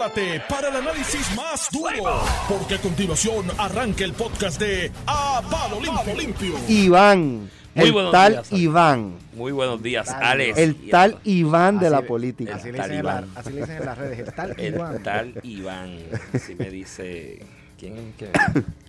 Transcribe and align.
Prepárate 0.00 0.40
para 0.48 0.68
el 0.68 0.76
análisis 0.76 1.36
más 1.36 1.68
duro, 1.70 2.22
porque 2.48 2.76
a 2.76 2.78
continuación 2.78 3.44
arranca 3.58 4.02
el 4.02 4.14
podcast 4.14 4.58
de 4.58 4.90
A 5.06 5.42
Palo 5.50 5.78
Limpio. 5.78 6.54
Iván. 6.68 7.50
el 7.74 7.94
tal 8.10 8.42
Iván. 8.50 9.18
Muy 9.34 9.52
buenos 9.52 9.82
días, 9.82 10.08
Alex. 10.08 10.56
El 10.56 10.88
tal 10.88 11.18
Iván 11.24 11.78
de 11.78 11.90
la 11.90 12.00
política. 12.00 12.54
Así 12.54 12.72
le, 12.72 12.78
dicen 12.78 13.06
así 13.34 13.52
le, 13.52 13.60
dicen 13.60 13.76
en 13.76 13.84
las 13.84 13.98
redes. 13.98 14.18
El 14.20 14.32
tal 14.32 14.56
Iván. 14.58 14.94
El 14.96 15.02
tal 15.02 15.34
Iván. 15.42 15.98
Así 16.32 16.54
me 16.54 16.70
dice. 16.70 17.42
¿Quién 17.78 17.98
es 17.98 18.14
que? 18.16 18.30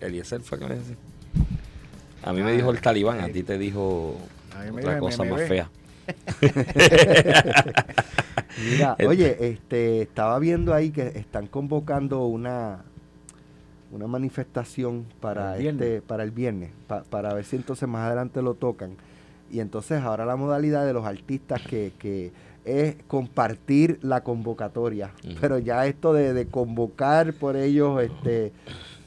Eliezer 0.06 0.40
fue 0.40 0.58
que 0.60 0.66
me 0.66 0.76
dice. 0.76 0.96
A 2.22 2.32
mí 2.32 2.42
me 2.42 2.52
dijo 2.52 2.70
el 2.70 2.80
talibán, 2.80 3.20
a 3.20 3.28
ti 3.28 3.42
te 3.42 3.58
dijo 3.58 4.16
otra 4.72 4.98
cosa 4.98 5.24
más 5.24 5.42
fea. 5.46 5.68
Mira, 8.70 8.96
oye, 9.06 9.36
este, 9.40 10.02
estaba 10.02 10.38
viendo 10.38 10.74
ahí 10.74 10.90
que 10.90 11.06
están 11.06 11.46
convocando 11.46 12.26
una 12.26 12.84
una 13.92 14.06
manifestación 14.06 15.04
para 15.20 15.58
el 15.58 15.66
este, 15.66 16.00
para 16.00 16.22
el 16.22 16.30
viernes, 16.30 16.70
para 17.10 17.34
ver 17.34 17.44
si 17.44 17.56
entonces 17.56 17.86
más 17.88 18.06
adelante 18.06 18.40
lo 18.40 18.54
tocan. 18.54 18.96
Y 19.50 19.60
entonces 19.60 20.02
ahora 20.02 20.24
la 20.24 20.36
modalidad 20.36 20.86
de 20.86 20.94
los 20.94 21.04
artistas 21.04 21.60
que, 21.60 21.92
que 21.98 22.32
es 22.64 22.96
compartir 23.06 23.98
la 24.00 24.22
convocatoria. 24.22 25.10
Pero 25.40 25.58
ya 25.58 25.86
esto 25.86 26.14
de, 26.14 26.32
de, 26.32 26.46
convocar 26.46 27.34
por 27.34 27.56
ellos, 27.56 28.02
este 28.02 28.52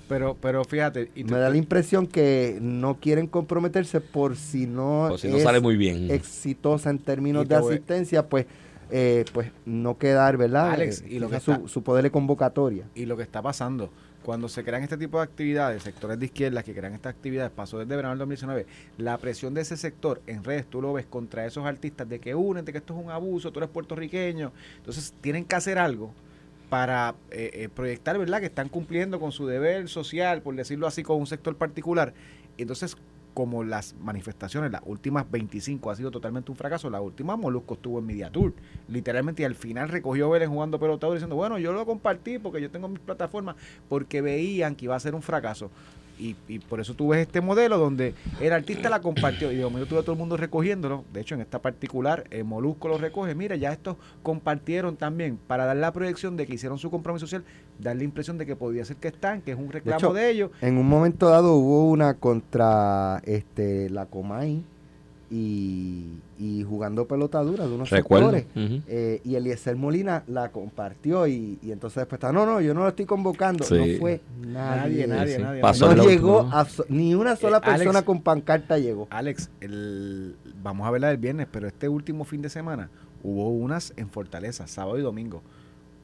pero, 0.08 0.38
pero 0.40 0.64
fíjate. 0.64 1.12
Y 1.16 1.24
me 1.24 1.38
da 1.38 1.50
la 1.50 1.58
impresión 1.58 2.08
que 2.08 2.58
no 2.62 3.00
quieren 3.00 3.28
comprometerse 3.28 4.02
por 4.02 4.36
si 4.36 4.68
no, 4.68 5.18
si 5.18 5.28
no 5.28 5.40
sale 5.40 5.60
muy 5.60 5.78
bien. 5.78 6.12
exitosa 6.12 6.90
en 6.90 7.00
términos 7.00 7.48
de 7.48 7.56
asistencia, 7.56 8.28
pues 8.28 8.46
eh, 8.92 9.26
pues 9.34 9.52
no 9.66 9.98
quedar, 9.98 10.38
¿verdad? 10.38 10.72
Alex, 10.72 11.04
y 11.08 11.20
lo 11.20 11.30
que 11.30 11.40
su, 11.40 11.68
su, 11.68 11.84
poder 11.84 12.04
de 12.04 12.12
convocatoria. 12.12 12.86
Y 12.94 13.06
lo 13.06 13.18
que 13.18 13.24
está 13.24 13.42
pasando, 13.42 13.90
cuando 14.24 14.48
se 14.48 14.64
crean 14.64 14.84
este 14.84 14.98
tipo 14.98 15.18
de 15.18 15.24
actividades, 15.24 15.84
sectores 15.84 16.20
de 16.20 16.26
izquierda 16.26 16.62
que 16.62 16.74
crean 16.74 16.94
estas 16.94 17.14
actividades, 17.14 17.52
pasó 17.52 17.80
desde 17.80 17.96
verano 17.96 18.12
del 18.12 18.20
2019, 18.20 18.66
la 18.98 19.18
presión 19.18 19.54
de 19.54 19.62
ese 19.62 19.76
sector 19.76 20.22
en 20.28 20.44
redes, 20.44 20.68
tú 20.68 20.82
lo 20.82 20.94
ves 20.94 21.06
contra 21.06 21.46
esos 21.46 21.66
artistas 21.66 22.08
de 22.08 22.20
que 22.20 22.36
unen, 22.36 22.64
de 22.64 22.72
que 22.72 22.78
esto 22.78 22.98
es 22.98 23.04
un 23.04 23.12
abuso, 23.12 23.52
tú 23.52 23.60
eres 23.60 23.70
puertorriqueño, 23.70 24.52
entonces 24.78 25.14
tienen 25.22 25.46
que 25.46 25.56
hacer 25.56 25.80
algo 25.80 26.12
para 26.76 27.16
eh, 27.32 27.52
eh, 27.54 27.70
proyectar, 27.74 28.18
¿verdad?, 28.18 28.42
que 28.42 28.48
están 28.48 28.68
cumpliendo 28.68 29.18
con 29.18 29.32
su 29.32 29.48
deber 29.48 29.88
social, 29.88 30.42
por 30.42 30.58
decirlo 30.58 30.88
así, 30.88 31.04
con 31.04 31.18
un 31.18 31.26
sector 31.26 31.56
particular. 31.56 32.14
Entonces, 32.58 32.98
como 33.34 33.64
las 33.64 33.96
manifestaciones, 33.96 34.74
las 34.74 34.82
últimas 34.84 35.32
25 35.32 35.90
ha 35.90 35.96
sido 35.96 36.12
totalmente 36.12 36.52
un 36.52 36.58
fracaso, 36.58 36.90
la 36.90 37.00
última 37.00 37.38
Molusco 37.38 37.76
estuvo 37.76 38.00
en 38.00 38.08
Media 38.08 38.30
Tour, 38.30 38.54
literalmente, 38.90 39.44
y 39.44 39.46
al 39.46 39.56
final 39.56 39.88
recogió 39.88 40.30
Vélez 40.30 40.50
jugando 40.50 40.78
pelotador 40.78 41.16
diciendo, 41.16 41.38
bueno, 41.38 41.58
yo 41.60 41.72
lo 41.72 41.86
compartí 41.86 42.40
porque 42.40 42.62
yo 42.62 42.70
tengo 42.70 42.90
mis 42.90 43.00
plataformas, 43.00 43.56
porque 43.88 44.20
veían 44.20 44.76
que 44.76 44.84
iba 44.84 44.98
a 44.98 45.00
ser 45.00 45.16
un 45.16 45.22
fracaso 45.22 45.72
y, 46.20 46.36
y, 46.48 46.60
por 46.60 46.80
eso 46.80 46.94
tú 46.94 47.10
ves 47.10 47.22
este 47.22 47.42
modelo 47.42 47.78
donde 47.78 48.14
el 48.40 48.54
artista 48.54 48.90
la 48.90 49.02
compartió 49.02 49.52
y 49.52 49.56
de 49.56 49.64
momento 49.64 49.88
tuve 49.88 50.02
todo 50.02 50.14
el 50.14 50.18
mundo 50.18 50.38
recogiéndolo. 50.38 51.04
De 51.14 51.22
hecho, 51.22 51.36
en 51.36 51.42
esta 51.42 51.60
particular, 51.60 52.26
el 52.32 52.44
Molusco 52.44 52.88
lo 52.88 52.98
recoge. 52.98 53.36
Mira, 53.36 53.56
ya 53.56 53.72
estos 53.72 53.98
compartieron 54.24 54.96
también 54.96 55.38
para 55.48 55.66
dar 55.66 55.78
la 55.78 55.92
proyección 55.94 56.38
de 56.38 56.46
que 56.46 56.56
hicieron 56.56 56.78
su 56.78 56.90
compromiso 56.90 57.28
social, 57.28 57.44
dar 57.80 57.96
la 57.96 58.04
impresión 58.04 58.38
de 58.38 58.46
que 58.46 58.56
podía 58.56 58.86
ser 58.86 58.98
que 58.98 59.10
están, 59.10 59.42
que 59.42 59.52
es 59.52 59.58
un 59.58 59.72
reclamo 59.72 60.14
de, 60.14 60.30
ellos. 60.30 60.52
En 60.62 60.78
un 60.78 60.88
momento 60.88 61.30
dado 61.30 61.56
hubo 61.56 61.90
una 61.90 62.16
contra 62.16 63.22
este 63.26 63.90
la 63.90 64.06
Comay 64.06 64.64
y, 65.30 66.20
y 66.38 66.64
jugando 66.64 67.08
pelota 67.08 67.42
dura 67.42 67.68
de 67.68 67.74
unos 67.74 67.90
sectores. 67.90 68.46
Eh, 68.56 69.22
y 69.24 69.36
Eliezer 69.36 69.76
Molina 69.76 70.24
la 70.28 70.52
compartió 70.52 71.28
y, 71.28 71.58
y, 71.62 71.72
entonces 71.72 72.02
después 72.02 72.18
está, 72.18 72.32
no, 72.32 72.46
no, 72.46 72.62
yo 72.62 72.74
no 72.74 72.82
lo 72.82 72.90
estoy 72.90 73.06
convocando. 73.06 73.66
No 73.70 73.86
fue 74.00 74.22
nadie. 74.40 75.08
Nadie, 75.08 75.40
nadie, 75.40 75.64
no 75.64 76.04
llegó, 76.04 76.50
ni 76.90 77.16
una 77.16 77.36
sola 77.36 77.62
persona 77.62 78.04
con 78.04 78.22
pancarta 78.22 78.78
llegó. 78.78 79.08
Alex, 79.10 79.50
el, 79.62 80.36
vamos 80.62 80.88
a 80.88 80.92
verla 80.92 81.12
el 81.12 81.18
viernes, 81.18 81.48
pero 81.52 81.68
este 81.68 81.90
último 81.90 82.24
fin 82.24 82.42
de 82.42 82.50
semana 82.50 82.90
hubo 83.24 83.50
unas 83.50 83.94
en 83.98 84.10
Fortaleza, 84.10 84.68
sábado 84.68 85.00
y 85.00 85.02
domingo. 85.02 85.42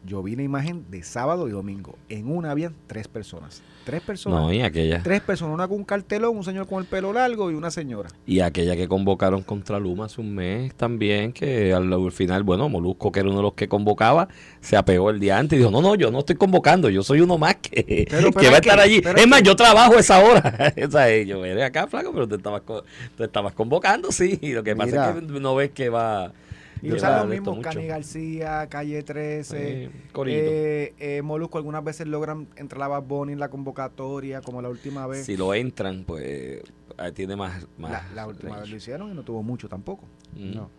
Yo 0.04 0.24
vi 0.24 0.36
la 0.36 0.42
imagen 0.42 0.86
de 0.90 1.04
sábado 1.04 1.48
y 1.48 1.52
domingo. 1.52 1.96
En 2.10 2.28
una 2.30 2.52
habían 2.52 2.74
tres 2.88 3.08
personas. 3.08 3.62
Tres 3.84 4.02
personas. 4.02 4.42
No, 4.42 4.54
y 4.54 4.62
aquella. 4.62 5.02
Tres 5.04 5.22
personas. 5.22 5.54
Una 5.54 5.68
con 5.68 5.78
un 5.78 5.84
cartelón, 5.84 6.38
un 6.38 6.44
señor 6.44 6.68
con 6.68 6.80
el 6.80 6.86
pelo 6.86 7.14
largo 7.14 7.52
y 7.52 7.54
una 7.54 7.70
señora. 7.70 8.10
Y 8.26 8.40
aquella 8.40 8.76
que 8.76 8.88
convocaron 8.88 9.44
contra 9.44 9.80
Luma 9.80 10.06
hace 10.06 10.22
un 10.22 10.34
mes 10.34 10.74
también, 10.76 11.34
que 11.34 11.74
al, 11.74 12.12
final, 12.12 12.44
bueno, 12.44 12.68
Molusco, 12.68 13.12
que 13.12 13.20
era 13.20 13.30
uno 13.30 13.38
de 13.38 13.44
los 13.44 13.54
que 13.54 13.68
convocaba, 13.68 14.28
se 14.60 14.76
apegó 14.76 15.12
el 15.12 15.20
día 15.20 15.38
antes 15.38 15.58
y 15.58 15.60
dijo: 15.60 15.72
No, 15.72 15.82
no, 15.82 15.96
yo 15.96 16.10
no 16.12 16.20
estoy 16.20 16.36
convocando, 16.36 16.90
yo 16.90 17.04
soy 17.04 17.22
uno 17.22 17.38
más 17.38 17.58
que, 17.58 18.08
va 18.36 18.56
a 18.56 18.58
estar 18.58 18.80
allí. 18.80 19.02
Es 19.16 19.28
más, 19.28 19.44
yo 19.44 19.56
trabajo 19.56 20.00
esa 20.00 20.20
hora. 20.20 20.74
o 20.88 20.92
sea, 20.92 21.22
yo 21.22 21.46
eres 21.46 21.64
acá, 21.64 21.88
flaco, 21.88 22.12
pero 22.12 22.28
te 22.28 22.36
estabas, 22.36 22.64
te 23.18 23.24
estabas 23.24 23.54
convocando, 23.54 24.12
sí. 24.12 24.40
Y 24.42 24.54
lo 24.54 24.64
que 24.64 24.76
pasa 24.76 25.12
es 25.12 25.16
que 25.16 25.40
no 25.40 25.56
ves 25.56 25.72
que 25.72 25.90
va 25.90 26.32
y 26.82 26.92
usan 26.92 27.20
los 27.20 27.28
mismos, 27.28 27.60
Cani 27.60 27.86
García, 27.88 28.68
Calle 28.70 29.04
13, 29.04 29.90
eh, 30.26 30.94
eh, 31.00 31.22
Molusco 31.22 31.58
algunas 31.58 31.84
veces 31.84 32.08
logran 32.08 32.48
entrar 32.56 32.80
la 32.80 32.88
Bad 32.88 33.04
Bunny 33.04 33.34
en 33.34 33.40
la 33.40 33.50
convocatoria, 33.50 34.42
como 34.42 34.62
la 34.62 34.70
última 34.70 35.08
vez. 35.08 35.26
Si 35.26 35.38
lo 35.38 35.54
entran, 35.54 36.04
pues 36.06 36.62
tiene 37.14 37.36
más... 37.36 37.68
más 37.78 38.12
la, 38.14 38.28
última 38.28 38.60
vez 38.60 38.70
lo 38.70 38.76
hicieron 38.76 39.12
y 39.12 39.14
no 39.14 39.24
tuvo 39.24 39.44
mucho 39.44 39.70
tampoco. 39.70 40.06
Mm. 40.36 40.56
No. 40.56 40.70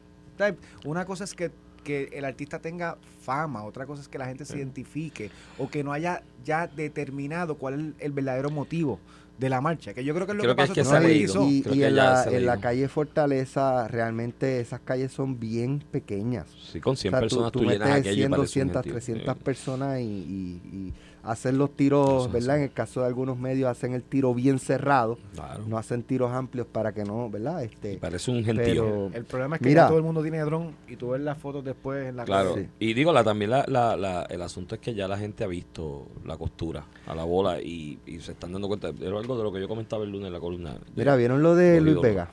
Una 0.84 1.04
cosa 1.04 1.24
es 1.24 1.34
que, 1.34 1.50
que 1.84 2.08
el 2.12 2.24
artista 2.24 2.58
tenga 2.58 2.98
fama, 3.20 3.64
otra 3.64 3.86
cosa 3.86 4.02
es 4.02 4.08
que 4.08 4.18
la 4.18 4.26
gente 4.26 4.44
se 4.44 4.58
identifique 4.58 5.30
o 5.58 5.68
que 5.68 5.84
no 5.84 5.92
haya 5.92 6.22
ya 6.44 6.66
determinado 6.66 7.56
cuál 7.56 7.94
es 7.98 8.04
el 8.04 8.12
verdadero 8.12 8.50
motivo 8.50 8.98
de 9.42 9.48
la 9.50 9.60
marcha, 9.60 9.92
que 9.92 10.04
yo 10.04 10.14
creo 10.14 10.24
que 10.24 10.32
es 10.32 10.38
lo 10.38 10.44
que, 10.44 10.54
pasó. 10.54 11.08
y, 11.08 11.64
y 11.72 11.82
en, 11.82 11.96
la, 11.96 12.24
en 12.30 12.46
la, 12.46 12.60
calle 12.60 12.86
Fortaleza, 12.88 13.88
realmente 13.88 14.60
esas 14.60 14.80
calles 14.80 15.10
son 15.10 15.40
bien 15.40 15.82
pequeñas. 15.90 16.46
Sí, 16.72 16.80
con 16.80 16.96
100 16.96 17.12
personas 17.12 17.52
tú, 17.52 17.60
tú, 17.60 17.66
metes 17.66 18.14
100, 18.14 18.30
200, 18.30 18.82
300 18.82 19.36
personas 19.38 20.00
y 20.00 20.92
hacen 21.22 21.58
los 21.58 21.70
tiros, 21.76 22.30
¿verdad? 22.32 22.58
En 22.58 22.62
el 22.64 22.72
caso 22.72 23.00
de 23.00 23.06
algunos 23.06 23.38
medios 23.38 23.70
hacen 23.70 23.94
el 23.94 24.02
tiro 24.02 24.34
bien 24.34 24.58
cerrado, 24.58 25.18
no 25.66 25.78
hacen 25.78 26.02
tiros 26.02 26.32
amplios 26.32 26.66
para 26.66 26.92
que 26.92 27.04
no, 27.04 27.30
¿verdad? 27.30 27.62
Este, 27.62 27.98
parece 27.98 28.30
un 28.30 28.44
gentío. 28.44 29.10
el 29.12 29.24
problema 29.24 29.56
es 29.56 29.62
que 29.62 29.74
todo 29.74 29.98
el 29.98 30.02
mundo 30.02 30.22
tiene 30.22 30.40
dron 30.40 30.74
y 30.88 30.96
tú 30.96 31.10
ves 31.10 31.20
las 31.20 31.38
fotos 31.38 31.64
después 31.64 32.08
en 32.08 32.16
la 32.16 32.24
Claro, 32.24 32.56
y 32.78 32.94
digo, 32.94 33.12
la, 33.12 33.24
también 33.24 33.50
la, 33.50 33.64
la, 33.66 34.26
el 34.28 34.42
asunto 34.42 34.74
es 34.74 34.80
que 34.80 34.94
ya 34.94 35.08
la 35.08 35.18
gente 35.18 35.44
ha 35.44 35.46
visto 35.46 36.06
la 36.24 36.36
costura 36.36 36.84
a 37.06 37.14
la 37.14 37.24
bola 37.24 37.60
y, 37.60 37.98
se 38.20 38.32
están 38.32 38.52
dando 38.52 38.68
cuenta, 38.68 38.92
era 39.00 39.18
algo 39.18 39.36
de 39.36 39.42
lo 39.42 39.52
que 39.52 39.60
yo 39.60 39.68
comentaba 39.68 40.04
el 40.04 40.10
lunes 40.10 40.28
en 40.28 40.32
la 40.32 40.40
columna. 40.40 40.76
Mira, 40.94 41.16
¿vieron 41.16 41.42
lo 41.42 41.54
de 41.54 41.80
Luis 41.80 42.00
Vega? 42.00 42.30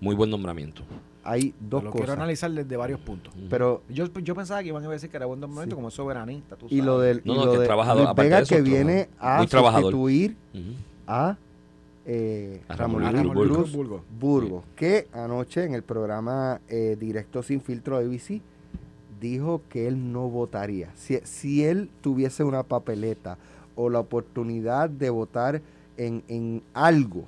Muy 0.00 0.14
buen 0.14 0.30
nombramiento. 0.30 0.82
Hay 1.24 1.54
dos 1.58 1.82
lo 1.82 1.90
cosas. 1.90 2.06
quiero 2.06 2.20
analizar 2.20 2.50
desde 2.52 2.76
varios 2.76 3.00
puntos. 3.00 3.34
Pero 3.50 3.82
yo, 3.88 4.06
yo 4.20 4.34
pensaba 4.34 4.62
que 4.62 4.68
iban 4.68 4.84
a 4.84 4.88
decir 4.88 5.10
que 5.10 5.16
era 5.16 5.26
buen 5.26 5.40
momento 5.40 5.74
como 5.74 5.90
soberanista. 5.90 6.56
y 6.68 6.82
lo 6.82 7.00
del 7.00 7.22
y 7.24 7.34
lo 7.34 7.58
de, 7.58 7.66
trabajador, 7.66 8.14
Vega 8.14 8.44
que 8.44 8.60
viene 8.62 9.08
a 9.18 9.44
sustituir 9.46 10.36
a, 11.06 11.36
eh, 12.04 12.62
Ramón, 12.68 13.32
Burgos, 13.34 13.72
Burgos, 14.20 14.64
que 14.76 15.08
anoche 15.12 15.64
en 15.64 15.74
el 15.74 15.82
programa 15.82 16.60
eh, 16.68 16.96
Directo 16.98 17.42
Sin 17.42 17.60
Filtro 17.60 17.98
de 17.98 18.06
ABC 18.06 18.40
dijo 19.20 19.62
que 19.68 19.88
él 19.88 20.12
no 20.12 20.28
votaría. 20.28 20.92
Si, 20.94 21.18
si 21.24 21.64
él 21.64 21.90
tuviese 22.02 22.44
una 22.44 22.62
papeleta 22.62 23.38
o 23.74 23.90
la 23.90 23.98
oportunidad 23.98 24.88
de 24.88 25.10
votar 25.10 25.62
en, 25.96 26.22
en 26.28 26.62
algo 26.74 27.24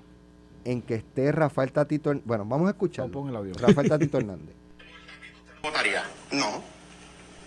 en 0.64 0.82
que 0.82 0.96
esté 0.96 1.32
Rafael 1.32 1.72
Tatito 1.72 2.12
Bueno, 2.24 2.44
vamos 2.44 2.68
a 2.68 2.70
escuchar. 2.70 3.08
Rafael 3.58 3.88
Tatito 3.88 4.18
Hernández. 4.18 4.54
¿Votaría? 5.62 6.04
No. 6.32 6.62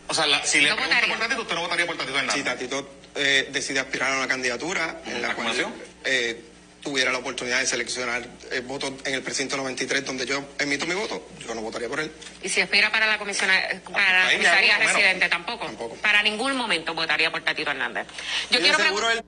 O 0.07 0.13
sea, 0.13 0.25
si 0.43 0.59
le 0.59 0.73
pregunto 0.73 1.07
por 1.07 1.19
Tatito, 1.19 1.41
usted 1.41 1.55
no 1.55 1.61
votaría 1.61 1.85
por 1.85 1.97
Tatito 1.97 2.17
Hernández. 2.17 2.35
Si 2.35 2.43
Tatito 2.43 2.89
eh, 3.15 3.49
decide 3.51 3.79
aspirar 3.79 4.13
a 4.13 4.17
una 4.17 4.27
candidatura 4.27 5.01
en 5.05 5.21
la 5.21 5.35
cual 5.35 5.55
eh, 6.03 6.41
tuviera 6.81 7.11
la 7.11 7.19
oportunidad 7.19 7.59
de 7.59 7.65
seleccionar 7.65 8.23
el 8.51 8.57
eh, 8.57 8.61
voto 8.61 8.87
en 9.05 9.13
el 9.13 9.21
precinto 9.21 9.55
93 9.55 10.05
donde 10.05 10.25
yo 10.25 10.43
emito 10.59 10.85
mi 10.85 10.95
voto, 10.95 11.29
yo 11.39 11.53
no 11.53 11.61
votaría 11.61 11.87
por 11.87 11.99
él. 11.99 12.11
¿Y 12.41 12.49
si 12.49 12.61
aspira 12.61 12.91
para 12.91 13.07
la, 13.07 13.17
comisión, 13.17 13.49
para 13.91 14.25
la 14.25 14.31
comisaría 14.31 14.77
residente 14.79 15.29
tampoco? 15.29 15.65
Tampoco. 15.65 15.95
Para 15.95 16.23
ningún 16.23 16.55
momento 16.55 16.93
votaría 16.93 17.31
por 17.31 17.41
Tatito 17.43 17.71
Hernández. 17.71 18.07
Yo 18.49 18.59
quiero 18.59 18.77
seguro 18.79 19.09
él... 19.11 19.23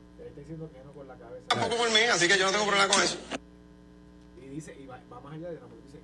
Tampoco 1.47 1.77
por 1.77 1.91
mí, 1.91 1.99
así 2.11 2.27
que 2.27 2.37
yo 2.37 2.45
no 2.45 2.51
tengo 2.51 2.65
problema 2.65 2.87
con 2.87 3.03
eso 3.03 3.17
dice, 4.53 4.75
y 4.79 4.85
va, 4.85 5.01
más 5.09 5.33
allá 5.33 5.51
de 5.51 5.59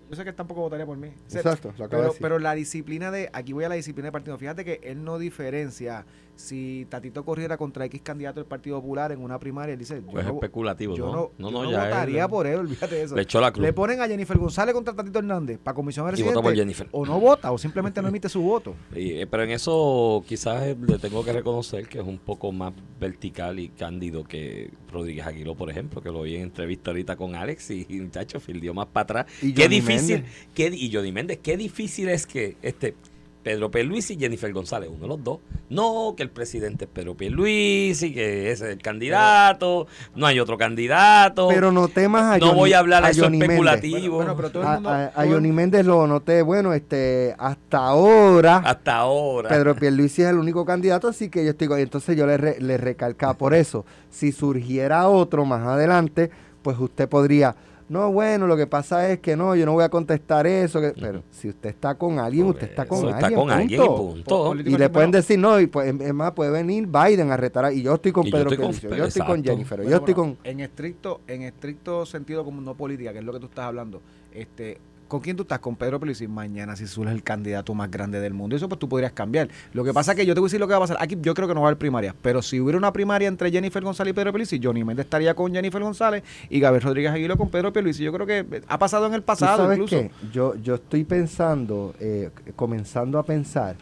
yo 0.10 0.16
sé 0.16 0.24
que 0.24 0.30
él 0.30 0.36
tampoco 0.36 0.62
votaría 0.62 0.86
por 0.86 0.98
mí. 0.98 1.10
Exacto, 1.31 1.72
pero, 1.90 2.13
pero 2.19 2.40
la 2.40 2.56
disciplina 2.56 3.12
de, 3.12 3.30
aquí 3.31 3.54
voy 3.54 3.63
a 3.63 3.69
la 3.69 3.75
disciplina 3.75 4.07
de 4.07 4.12
partido. 4.12 4.38
Fíjate 4.38 4.66
que 4.66 4.80
él 4.84 5.04
no 5.04 5.19
diferencia 5.19 6.06
si 6.39 6.88
Tatito 6.89 7.25
corriera 7.25 7.57
contra 7.57 7.86
X 7.86 8.01
candidato 8.01 8.39
del 8.39 8.47
Partido 8.47 8.77
Popular 8.77 9.12
en 9.12 9.21
una 9.21 9.38
primaria, 9.38 9.74
él 9.74 9.80
dice, 9.80 10.01
pues 10.01 10.25
yo, 10.25 10.36
especulativo, 10.36 10.95
yo 10.95 11.31
no, 11.38 11.51
no, 11.51 11.65
votaría 11.65 12.27
por 12.27 12.47
él, 12.47 12.59
olvídate 12.59 12.95
de 12.95 13.03
eso. 13.03 13.15
Le, 13.15 13.24
echó 13.24 13.41
la 13.41 13.51
cruz. 13.51 13.65
le 13.65 13.74
ponen 13.74 14.01
a 14.01 14.07
Jennifer 14.07 14.38
González 14.38 14.74
contra 14.74 14.95
Tatito 14.95 15.19
Hernández 15.19 15.59
para 15.62 15.75
comisión 15.75 16.06
de 16.06 16.12
residente, 16.12 16.41
por 16.41 16.56
Jennifer. 16.56 16.88
o 16.91 17.06
no 17.06 17.19
vota, 17.19 17.51
o 17.51 17.57
simplemente 17.57 18.01
no 18.01 18.07
emite 18.07 18.30
su 18.30 18.41
voto. 18.41 18.75
Eh, 19.01 19.25
pero 19.30 19.44
en 19.44 19.51
eso 19.51 20.24
quizás 20.27 20.77
le 20.77 21.00
tengo 21.00 21.24
que 21.24 21.31
reconocer 21.31 21.88
que 21.88 22.00
es 22.00 22.06
un 22.06 22.18
poco 22.18 22.51
más 22.51 22.74
vertical 23.00 23.57
y 23.57 23.69
cándido 23.69 24.24
que 24.24 24.71
Rodríguez 24.91 25.25
Aguiló, 25.25 25.56
por 25.56 25.69
ejemplo, 25.69 26.01
que 26.01 26.12
lo 26.12 26.24
vi 26.24 26.36
en 26.36 26.44
entrevista 26.44 26.91
ahorita 26.91 27.15
con 27.15 27.36
Alex 27.36 27.71
y, 27.71 27.86
muchacho, 28.01 28.39
fildió 28.39 28.74
más 28.74 28.88
para 28.88 29.03
atrás. 29.03 29.25
¿Y 29.41 29.53
qué 29.53 29.69
difícil, 29.69 30.25
qué, 30.53 30.68
y 30.68 30.94
Jody 30.94 31.12
Méndez, 31.12 31.39
qué 31.41 31.56
difícil 31.57 32.09
es 32.09 32.27
que 32.27 32.57
este 32.62 32.95
Pedro 33.44 33.71
Pierluisi 33.71 34.13
y 34.15 34.19
Jennifer 34.19 34.51
González, 34.51 34.89
uno 34.91 35.01
de 35.03 35.07
los 35.07 35.24
dos. 35.24 35.39
No, 35.69 36.13
que 36.18 36.24
el 36.24 36.30
presidente 36.30 36.86
es 36.86 36.91
Pedro 36.91 37.15
Pierluisi, 37.15 38.13
que 38.13 38.51
ese 38.51 38.65
es 38.65 38.74
el 38.74 38.81
candidato, 38.81 39.88
no 40.15 40.25
hay 40.25 40.39
otro 40.39 40.57
candidato. 40.57 41.47
Pero 41.47 41.71
no 41.71 41.88
temas 41.88 42.36
a 42.36 42.38
No 42.38 42.53
voy 42.53 42.74
a 42.74 42.80
hablar 42.80 43.06
a 43.06 43.12
eso 43.12 43.25
especulativo. 43.25 44.21
a, 44.21 45.25
Johnny 45.25 45.51
Méndez 45.51 45.86
lo 45.86 46.06
noté, 46.06 46.41
bueno, 46.41 46.74
este, 46.74 47.36
hasta 47.38 47.77
ahora. 47.77 48.57
Hasta 48.57 48.97
ahora. 48.97 49.50
Pedro 49.50 49.75
Pierluisi 49.75 50.24
es 50.24 50.30
el 50.30 50.38
único 50.38 50.65
candidato, 50.65 51.07
así 51.07 51.30
que 51.30 51.45
yo 51.45 51.51
estoy, 51.51 51.81
entonces 51.81 52.18
yo 52.18 52.27
le, 52.27 52.59
le 52.59 52.77
recalcaba 52.77 53.36
por 53.36 53.53
eso. 53.53 53.86
Si 54.09 54.31
surgiera 54.31 55.07
otro 55.07 55.45
más 55.45 55.65
adelante, 55.65 56.30
pues 56.62 56.77
usted 56.77 57.07
podría 57.07 57.56
no, 57.89 58.12
bueno, 58.12 58.45
lo 58.45 58.56
que 58.56 58.68
pasa 58.68 59.09
es 59.09 59.19
que 59.19 59.36
no, 59.36 59.56
yo 59.56 59.65
no 59.65 59.74
voy 59.74 59.83
a 59.83 59.89
contestar 59.89 60.45
eso. 60.45 60.80
pero 61.00 61.24
si 61.31 61.50
usted 61.50 61.69
está 61.69 61.95
con 61.95 62.19
alguien, 62.19 62.45
usted 62.45 62.69
está 62.69 62.86
con 62.86 63.00
alguien. 63.00 63.15
Está 63.15 63.36
con 63.36 63.51
alguien 63.51 63.86
punto. 63.86 64.56
Y 64.56 64.77
le 64.77 64.89
pueden 64.89 65.09
decir, 65.09 65.39
no, 65.39 65.59
y 65.59 65.65
pues, 65.65 65.94
es 66.00 66.13
más, 66.13 66.33
puede 66.33 66.51
venir 66.51 66.88
Biden 66.88 67.31
a 67.31 67.38
retar. 67.38 67.74
Y 67.74 67.81
yo 67.81 67.95
estoy 67.95 68.12
con 68.12 68.30
Pedro 68.30 68.51
yo 68.51 68.69
estoy 68.69 68.89
con, 68.89 68.97
yo 68.97 69.06
estoy 69.06 69.25
con 69.25 69.44
Jennifer, 69.44 69.83
yo 69.83 69.97
estoy 69.97 70.13
con... 70.13 70.38
En 70.44 70.59
estricto, 70.59 71.21
en 71.27 71.41
estricto 71.41 72.06
sentido 72.06 72.45
como 72.45 72.62
no 72.62 72.75
política, 72.75 73.12
que 73.12 73.19
es 73.19 73.25
lo 73.25 73.33
que 73.33 73.39
tú 73.39 73.47
estás 73.47 73.65
hablando, 73.65 74.01
este 74.31 74.80
¿Con 75.10 75.22
quién 75.22 75.36
tú 75.36 75.42
estás? 75.42 75.58
Con 75.58 75.76
Pedro 75.76 76.00
Pierluisi. 76.00 76.28
Mañana 76.28 76.76
si 76.76 76.86
surge 76.86 77.12
el 77.12 77.24
candidato 77.24 77.74
más 77.74 77.90
grande 77.90 78.20
del 78.22 78.36
mundo. 78.36 78.56
Eso 78.56 78.70
pues 78.70 78.78
tú 78.78 78.88
podrías 78.88 79.12
cambiar. 79.12 79.50
Lo 79.74 79.84
que 79.84 79.92
pasa 79.92 80.12
es 80.12 80.18
que 80.18 80.26
yo 80.26 80.36
te 80.36 80.40
voy 80.40 80.46
a 80.46 80.50
decir 80.50 80.60
lo 80.60 80.68
que 80.68 80.74
va 80.74 80.78
a 80.78 80.82
pasar. 80.82 80.98
Aquí 81.00 81.18
yo 81.20 81.34
creo 81.34 81.48
que 81.48 81.56
no 81.56 81.62
va 81.62 81.68
a 81.68 81.70
haber 81.70 81.80
primaria. 81.80 82.16
Pero 82.22 82.44
si 82.44 82.60
hubiera 82.62 82.78
una 82.78 82.94
primaria 82.94 83.28
entre 83.28 83.50
Jennifer 83.50 83.84
González 83.84 84.12
y 84.12 84.14
Pedro 84.14 84.32
Pierluisi, 84.32 84.60
Johnny 84.64 84.84
Méndez 84.84 85.08
estaría 85.08 85.34
con 85.34 85.52
Jennifer 85.52 85.82
González 85.82 86.24
y 86.48 86.60
Gabriel 86.60 86.84
Rodríguez 86.84 87.12
Aguilo 87.12 87.38
con 87.38 87.50
Pedro 87.50 87.74
Pierluisi. 87.74 88.04
Yo 88.04 88.14
creo 88.14 88.28
que 88.28 88.62
ha 88.68 88.78
pasado 88.78 89.08
en 89.08 89.16
el 89.16 89.24
pasado 89.24 89.58
sabes 89.58 89.80
incluso. 89.80 89.98
Qué? 89.98 90.12
Yo, 90.32 90.54
yo 90.58 90.76
estoy 90.76 91.04
pensando, 91.06 91.96
eh, 92.00 92.30
comenzando 92.56 93.18
a 93.18 93.24
pensar 93.24 93.78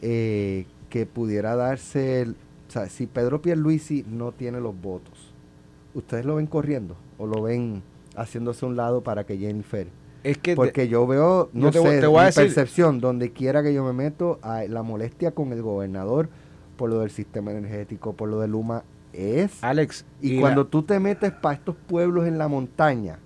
eh, 0.00 0.64
que 0.88 1.04
pudiera 1.04 1.54
darse... 1.54 2.28
o 2.68 2.72
sea, 2.72 2.88
si 2.88 3.06
Pedro 3.06 3.42
Pierluisi 3.42 4.06
no 4.08 4.32
tiene 4.32 4.58
los 4.58 4.74
votos, 4.80 5.34
¿ustedes 5.92 6.24
lo 6.24 6.36
ven 6.36 6.46
corriendo 6.46 6.96
o 7.18 7.26
lo 7.26 7.42
ven 7.42 7.82
haciéndose 8.16 8.64
a 8.64 8.68
un 8.70 8.76
lado 8.76 9.02
para 9.02 9.24
que 9.24 9.36
Jennifer 9.36 9.86
es 10.24 10.38
que 10.38 10.54
porque 10.54 10.88
yo 10.88 11.06
veo, 11.06 11.50
no 11.52 11.72
sé, 11.72 12.00
te 12.00 12.08
mi 12.08 12.14
percepción, 12.34 13.00
donde 13.00 13.32
quiera 13.32 13.62
que 13.62 13.74
yo 13.74 13.84
me 13.84 13.92
meto, 13.92 14.38
la 14.68 14.82
molestia 14.82 15.32
con 15.32 15.52
el 15.52 15.62
gobernador 15.62 16.28
por 16.76 16.90
lo 16.90 17.00
del 17.00 17.10
sistema 17.10 17.52
energético, 17.52 18.12
por 18.14 18.28
lo 18.28 18.40
de 18.40 18.48
Luma, 18.48 18.84
es. 19.12 19.62
Alex. 19.62 20.04
Y, 20.20 20.40
cuando 20.40 20.66
tú 20.66 20.82
te 20.82 20.98
metes 20.98 21.32
para 21.32 21.54
estos 21.54 21.76
pueblos 21.76 22.26
en 22.26 22.38
la 22.38 22.48
montaña, 22.48 23.18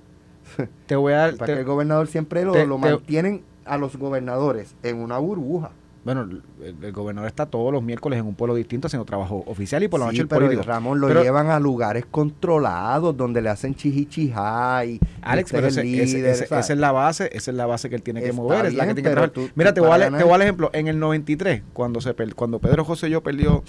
te 0.87 0.97
voy 0.97 1.13
a 1.13 1.19
dar. 1.19 1.37
Para 1.37 1.55
que 1.55 1.61
el 1.61 1.67
gobernador 1.67 2.07
siempre 2.09 2.45
lo, 2.45 2.67
lo 2.67 2.79
mantienen 2.79 3.43
a 3.65 3.79
los 3.79 3.97
gobernadores 3.97 4.75
en 4.83 4.97
una 4.97 5.19
burbuja. 5.19 5.71
Bueno, 6.07 6.29
el, 6.63 6.93
gobernador 6.93 7.27
está 7.27 7.47
todos 7.47 7.73
los 7.73 7.83
miércoles 7.83 8.21
en 8.21 8.27
un 8.27 8.37
pueblo 8.37 8.55
distinto 8.55 8.87
haciendo 8.87 9.05
trabajo 9.05 9.43
oficial 9.49 9.83
y 9.83 9.89
por 9.89 9.99
la 9.99 10.07
noche 10.07 10.21
el 10.21 10.29
pero 10.29 10.63
Ramón 10.63 11.01
lo 11.01 11.09
llevan 11.09 11.49
a 11.51 11.59
lugares 11.59 12.07
controlados 12.09 13.17
donde 13.17 13.43
le 13.43 13.49
hacen 13.49 13.75
chihichijá 13.75 14.85
y 14.85 15.01
Alex, 15.21 15.51
pero 15.51 15.67
esa 15.67 16.61
es 16.61 16.79
la 16.79 16.93
base, 16.93 17.29
esa 17.33 17.51
es 17.51 17.57
la 17.57 17.67
base 17.67 17.89
que 17.89 17.97
él 17.97 18.03
tiene 18.03 18.23
que 18.23 18.33
mover, 18.33 18.67
es 18.67 18.75
la 18.75 18.87
que 18.87 18.95
tiene 18.95 19.13
que 19.13 19.51
Mira, 19.57 19.75
te, 19.75 19.81
voy 19.81 19.91
a, 19.91 20.17
te 20.17 20.23
voy 20.23 20.33
a 20.33 20.39
dar 20.39 20.43
ejemplo, 20.43 20.71
en 20.75 20.87
el 20.87 21.01
93, 21.01 21.65
cuando 21.73 22.01
se 22.01 22.15
cuando 22.37 22.61
Pedro 22.61 22.85
José 22.85 23.11
yo 23.11 23.21
perdió 23.25 23.65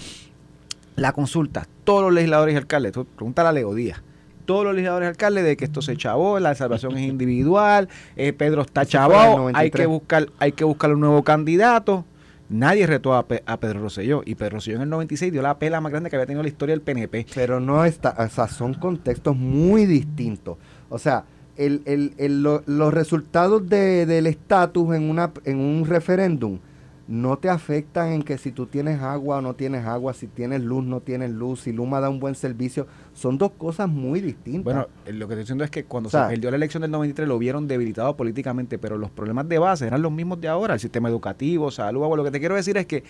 la 0.94 1.10
consulta, 1.10 1.66
todos 1.82 2.02
los 2.02 2.12
legisladores 2.12 2.54
y 2.54 2.56
alcaldes, 2.56 2.92
tú 2.92 3.04
pregúntale 3.04 3.48
a 3.48 3.52
Leo 3.52 3.74
Díaz, 3.74 4.00
todos 4.44 4.62
los 4.62 4.76
legisladores 4.76 5.08
y 5.08 5.10
alcaldes 5.10 5.42
de 5.42 5.56
que 5.56 5.64
esto 5.64 5.82
se 5.82 5.96
chavó, 5.96 6.38
la 6.38 6.54
salvación 6.54 6.96
es 6.98 7.08
individual, 7.08 7.88
eh, 8.14 8.32
Pedro 8.32 8.62
está 8.62 8.86
chavado, 8.86 9.50
hay 9.54 9.72
que 9.72 9.86
buscar, 9.86 10.28
hay 10.38 10.52
que 10.52 10.62
buscar 10.62 10.92
un 10.92 11.00
nuevo 11.00 11.24
candidato. 11.24 12.04
Nadie 12.50 12.86
retó 12.86 13.14
a, 13.14 13.26
Pedro 13.26 13.80
Rosselló 13.80 14.22
y 14.24 14.34
Pedro 14.34 14.56
Rosselló 14.56 14.76
en 14.76 14.82
el 14.82 14.88
96 14.88 15.32
dio 15.32 15.42
la 15.42 15.58
pela 15.58 15.80
más 15.80 15.92
grande 15.92 16.08
que 16.08 16.16
había 16.16 16.26
tenido 16.26 16.42
la 16.42 16.48
historia 16.48 16.72
del 16.72 16.80
PNP. 16.80 17.26
Pero 17.34 17.60
no 17.60 17.84
está, 17.84 18.14
o 18.18 18.28
sea, 18.28 18.48
son 18.48 18.74
contextos 18.74 19.36
muy 19.36 19.84
distintos. 19.84 20.56
O 20.88 20.98
sea, 20.98 21.24
el, 21.56 21.82
el, 21.84 22.42
los 22.42 22.94
resultados 22.94 23.68
de, 23.68 24.06
del 24.06 24.26
estatus 24.26 24.94
en, 24.94 25.10
una, 25.10 25.32
en 25.44 25.58
un 25.58 25.84
referéndum 25.84 26.58
no 27.08 27.38
te 27.38 27.48
afectan 27.48 28.12
en 28.12 28.22
que 28.22 28.36
si 28.36 28.52
tú 28.52 28.66
tienes 28.66 29.00
agua 29.00 29.38
o 29.38 29.40
no 29.40 29.54
tienes 29.54 29.86
agua, 29.86 30.12
si 30.12 30.26
tienes 30.26 30.60
luz, 30.60 30.84
no 30.84 31.00
tienes 31.00 31.30
luz, 31.30 31.62
si 31.62 31.72
Luma 31.72 32.00
da 32.00 32.10
un 32.10 32.20
buen 32.20 32.34
servicio. 32.34 32.86
Son 33.14 33.38
dos 33.38 33.52
cosas 33.52 33.88
muy 33.88 34.20
distintas. 34.20 34.64
Bueno, 34.64 34.88
eh, 35.06 35.14
lo 35.14 35.26
que 35.26 35.32
estoy 35.32 35.44
diciendo 35.44 35.64
es 35.64 35.70
que 35.70 35.84
cuando 35.84 36.10
se 36.10 36.18
perdió 36.18 36.50
la 36.50 36.58
elección 36.58 36.82
del 36.82 36.90
93 36.90 37.26
lo 37.26 37.38
vieron 37.38 37.66
debilitado 37.66 38.14
políticamente, 38.14 38.78
pero 38.78 38.98
los 38.98 39.10
problemas 39.10 39.48
de 39.48 39.58
base 39.58 39.86
eran 39.86 40.02
los 40.02 40.12
mismos 40.12 40.38
de 40.42 40.48
ahora, 40.48 40.74
el 40.74 40.80
sistema 40.80 41.08
educativo, 41.08 41.70
salud, 41.70 42.04
agua. 42.04 42.18
Lo 42.18 42.24
que 42.24 42.30
te 42.30 42.40
quiero 42.40 42.56
decir 42.56 42.76
es 42.76 42.84
que 42.84 43.02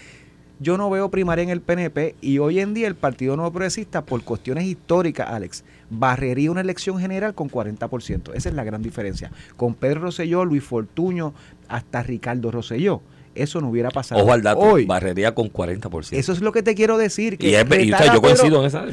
yo 0.61 0.79
no 0.79 0.91
veo 0.91 1.11
primaria 1.11 1.43
en 1.43 1.51
el 1.51 1.61
PNP 1.61 2.15
y 2.21 2.39
hoy 2.39 2.61
en 2.61 2.75
día 2.75 2.87
el 2.87 2.95
Partido 2.95 3.35
Nuevo 3.35 3.51
Progresista, 3.51 4.05
por 4.05 4.23
cuestiones 4.23 4.65
históricas, 4.65 5.29
Alex, 5.29 5.65
barrería 5.91 6.53
una 6.53 6.61
elección 6.61 7.01
general 7.01 7.35
con 7.35 7.51
40%. 7.51 8.33
Esa 8.35 8.49
es 8.49 8.55
la 8.55 8.63
gran 8.63 8.83
diferencia. 8.83 9.33
Con 9.57 9.75
Pedro 9.75 10.03
Rosselló, 10.03 10.45
Luis 10.45 10.63
Fortuño, 10.63 11.35
hasta 11.69 12.05
Ricardo 12.05 12.53
Rosselló 12.53 13.03
eso 13.43 13.61
no 13.61 13.71
hubiera 13.71 13.91
pasado. 13.91 14.23
Ojo 14.23 14.33
al 14.33 14.43
dato, 14.43 14.61
hoy. 14.61 14.87
barrería 14.87 15.35
con 15.35 15.53
40%. 15.53 16.13
Eso 16.13 16.33
es 16.33 16.41
lo 16.41 16.53
que 16.53 16.63
te 16.63 16.75
quiero 16.75 16.99
decir. 16.99 17.39
Que 17.39 17.49
y, 17.49 17.91
yo 18.13 18.23
coincido 18.23 18.61
en 18.61 18.67
esa. 18.67 18.87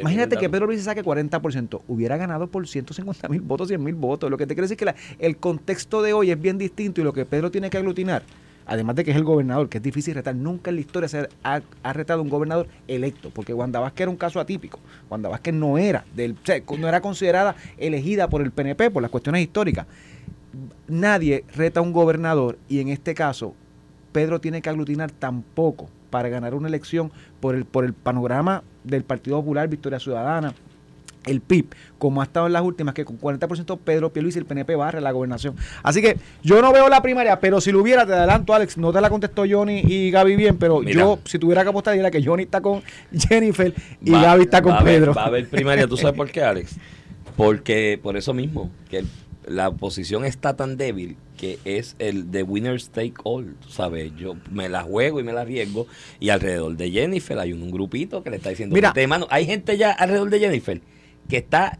imagínate 0.00 0.36
que 0.36 0.48
Pedro 0.48 0.66
Luis 0.66 0.82
saque 0.82 1.04
40%, 1.04 1.82
hubiera 1.88 2.16
ganado 2.16 2.48
por 2.48 2.66
150 2.66 3.28
mil 3.28 3.40
votos, 3.40 3.68
100 3.68 3.82
mil 3.82 3.94
votos. 3.94 4.30
Lo 4.30 4.36
que 4.36 4.46
te 4.46 4.54
quiero 4.54 4.68
decir 4.68 4.88
es 4.88 4.94
que 4.94 5.24
el 5.26 5.36
contexto 5.36 6.02
de 6.02 6.12
hoy 6.12 6.30
es 6.30 6.40
bien 6.40 6.58
distinto 6.58 7.00
y 7.00 7.04
lo 7.04 7.12
que 7.12 7.24
Pedro 7.24 7.50
tiene 7.50 7.70
que 7.70 7.78
aglutinar 7.78 8.22
además 8.66 8.96
de 8.96 9.04
que 9.04 9.12
es 9.12 9.16
el 9.16 9.24
gobernador, 9.24 9.68
que 9.68 9.78
es 9.78 9.82
difícil 9.82 10.14
retar, 10.14 10.34
nunca 10.34 10.70
en 10.70 10.76
la 10.76 10.80
historia 10.80 11.08
se 11.08 11.28
ha, 11.42 11.62
ha, 11.82 11.92
retado 11.92 12.20
un 12.20 12.28
gobernador 12.28 12.66
electo, 12.88 13.30
porque 13.30 13.54
Wanda 13.54 13.80
Vázquez 13.80 14.02
era 14.02 14.10
un 14.10 14.16
caso 14.16 14.40
atípico. 14.40 14.80
Wanda 15.08 15.28
Vázquez 15.28 15.54
no 15.54 15.78
era, 15.78 16.04
del, 16.14 16.36
no 16.78 16.88
era 16.88 17.00
considerada 17.00 17.54
elegida 17.78 18.28
por 18.28 18.42
el 18.42 18.50
PNP 18.50 18.90
por 18.90 19.02
las 19.02 19.10
cuestiones 19.10 19.42
históricas 19.42 19.86
nadie 20.88 21.44
reta 21.54 21.80
a 21.80 21.82
un 21.82 21.92
gobernador 21.92 22.58
y 22.68 22.80
en 22.80 22.88
este 22.88 23.14
caso 23.14 23.54
Pedro 24.12 24.40
tiene 24.40 24.62
que 24.62 24.70
aglutinar 24.70 25.10
tampoco 25.10 25.88
para 26.10 26.28
ganar 26.28 26.54
una 26.54 26.68
elección 26.68 27.12
por 27.40 27.54
el, 27.54 27.64
por 27.64 27.84
el 27.84 27.92
panorama 27.92 28.62
del 28.84 29.04
Partido 29.04 29.36
Popular, 29.38 29.68
Victoria 29.68 30.00
Ciudadana, 30.00 30.54
el 31.26 31.40
PIB, 31.40 31.66
como 31.98 32.20
ha 32.20 32.24
estado 32.24 32.46
en 32.46 32.52
las 32.52 32.62
últimas, 32.62 32.94
que 32.94 33.04
con 33.04 33.20
40% 33.20 33.78
Pedro 33.84 34.12
Pierluisi 34.12 34.38
y 34.38 34.40
el 34.40 34.46
PNP 34.46 34.76
barre 34.76 35.00
la 35.00 35.10
gobernación. 35.10 35.56
Así 35.82 36.00
que 36.00 36.16
yo 36.42 36.62
no 36.62 36.72
veo 36.72 36.88
la 36.88 37.02
primaria, 37.02 37.38
pero 37.40 37.60
si 37.60 37.72
lo 37.72 37.80
hubiera, 37.80 38.06
te 38.06 38.12
adelanto, 38.12 38.54
Alex, 38.54 38.78
no 38.78 38.92
te 38.92 39.00
la 39.00 39.10
contestó 39.10 39.44
Johnny 39.48 39.80
y 39.80 40.10
Gaby 40.10 40.36
bien, 40.36 40.56
pero 40.56 40.82
yo, 40.82 41.18
si 41.24 41.38
tuviera 41.38 41.64
que 41.64 41.70
apostar, 41.70 41.94
diría 41.94 42.10
que 42.10 42.24
Johnny 42.24 42.44
está 42.44 42.60
con 42.60 42.82
Jennifer 43.12 43.74
y 44.00 44.12
Gaby 44.12 44.42
está 44.44 44.62
con 44.62 44.82
Pedro. 44.84 45.12
va 45.12 45.24
a 45.24 45.26
haber 45.26 45.48
primaria, 45.48 45.86
¿tú 45.86 45.96
sabes 45.96 46.14
por 46.16 46.30
qué, 46.30 46.42
Alex? 46.42 46.76
Porque, 47.36 48.00
por 48.02 48.16
eso 48.16 48.32
mismo, 48.32 48.70
que 48.88 48.98
el 48.98 49.08
la 49.46 49.68
oposición 49.68 50.24
está 50.24 50.56
tan 50.56 50.76
débil 50.76 51.16
que 51.36 51.58
es 51.64 51.96
el 51.98 52.30
de 52.30 52.42
winner's 52.42 52.90
take 52.90 53.14
all, 53.24 53.56
¿sabes? 53.68 54.12
Yo 54.16 54.36
me 54.50 54.68
la 54.68 54.82
juego 54.82 55.20
y 55.20 55.22
me 55.22 55.32
la 55.32 55.42
arriesgo 55.42 55.86
y 56.18 56.30
alrededor 56.30 56.76
de 56.76 56.90
Jennifer 56.90 57.38
hay 57.38 57.52
un, 57.52 57.70
grupito 57.70 58.22
que 58.22 58.30
le 58.30 58.36
está 58.36 58.50
diciendo, 58.50 58.74
Mira, 58.74 58.94
mano, 59.06 59.26
hay 59.30 59.46
gente 59.46 59.76
ya 59.76 59.92
alrededor 59.92 60.30
de 60.30 60.40
Jennifer 60.40 60.80
que 61.28 61.36
está 61.36 61.78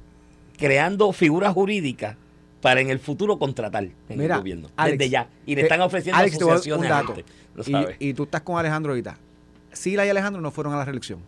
creando 0.58 1.12
figuras 1.12 1.52
jurídicas 1.54 2.16
para 2.61 2.80
en 2.80 2.90
el 2.90 2.99
futuro 2.99 3.38
contratar 3.38 3.88
en 4.08 4.20
el 4.20 4.28
gobierno, 4.28 4.68
desde 4.76 5.08
ya. 5.08 5.28
Y 5.44 5.54
le 5.54 5.62
están 5.62 5.80
ofreciendo 5.80 6.20
asociaciones 6.20 6.90
Y, 7.99 8.08
y, 8.08 8.14
tú 8.14 8.25
estás 8.25 8.42
con 8.42 8.58
Alejandro 8.58 8.92
ahorita. 8.92 9.18
Sila 9.73 10.04
y 10.06 10.08
Alejandro 10.08 10.42
no 10.42 10.50
fueron 10.50 10.75
a 10.75 10.78
la 10.78 10.85
reelección. 10.85 11.20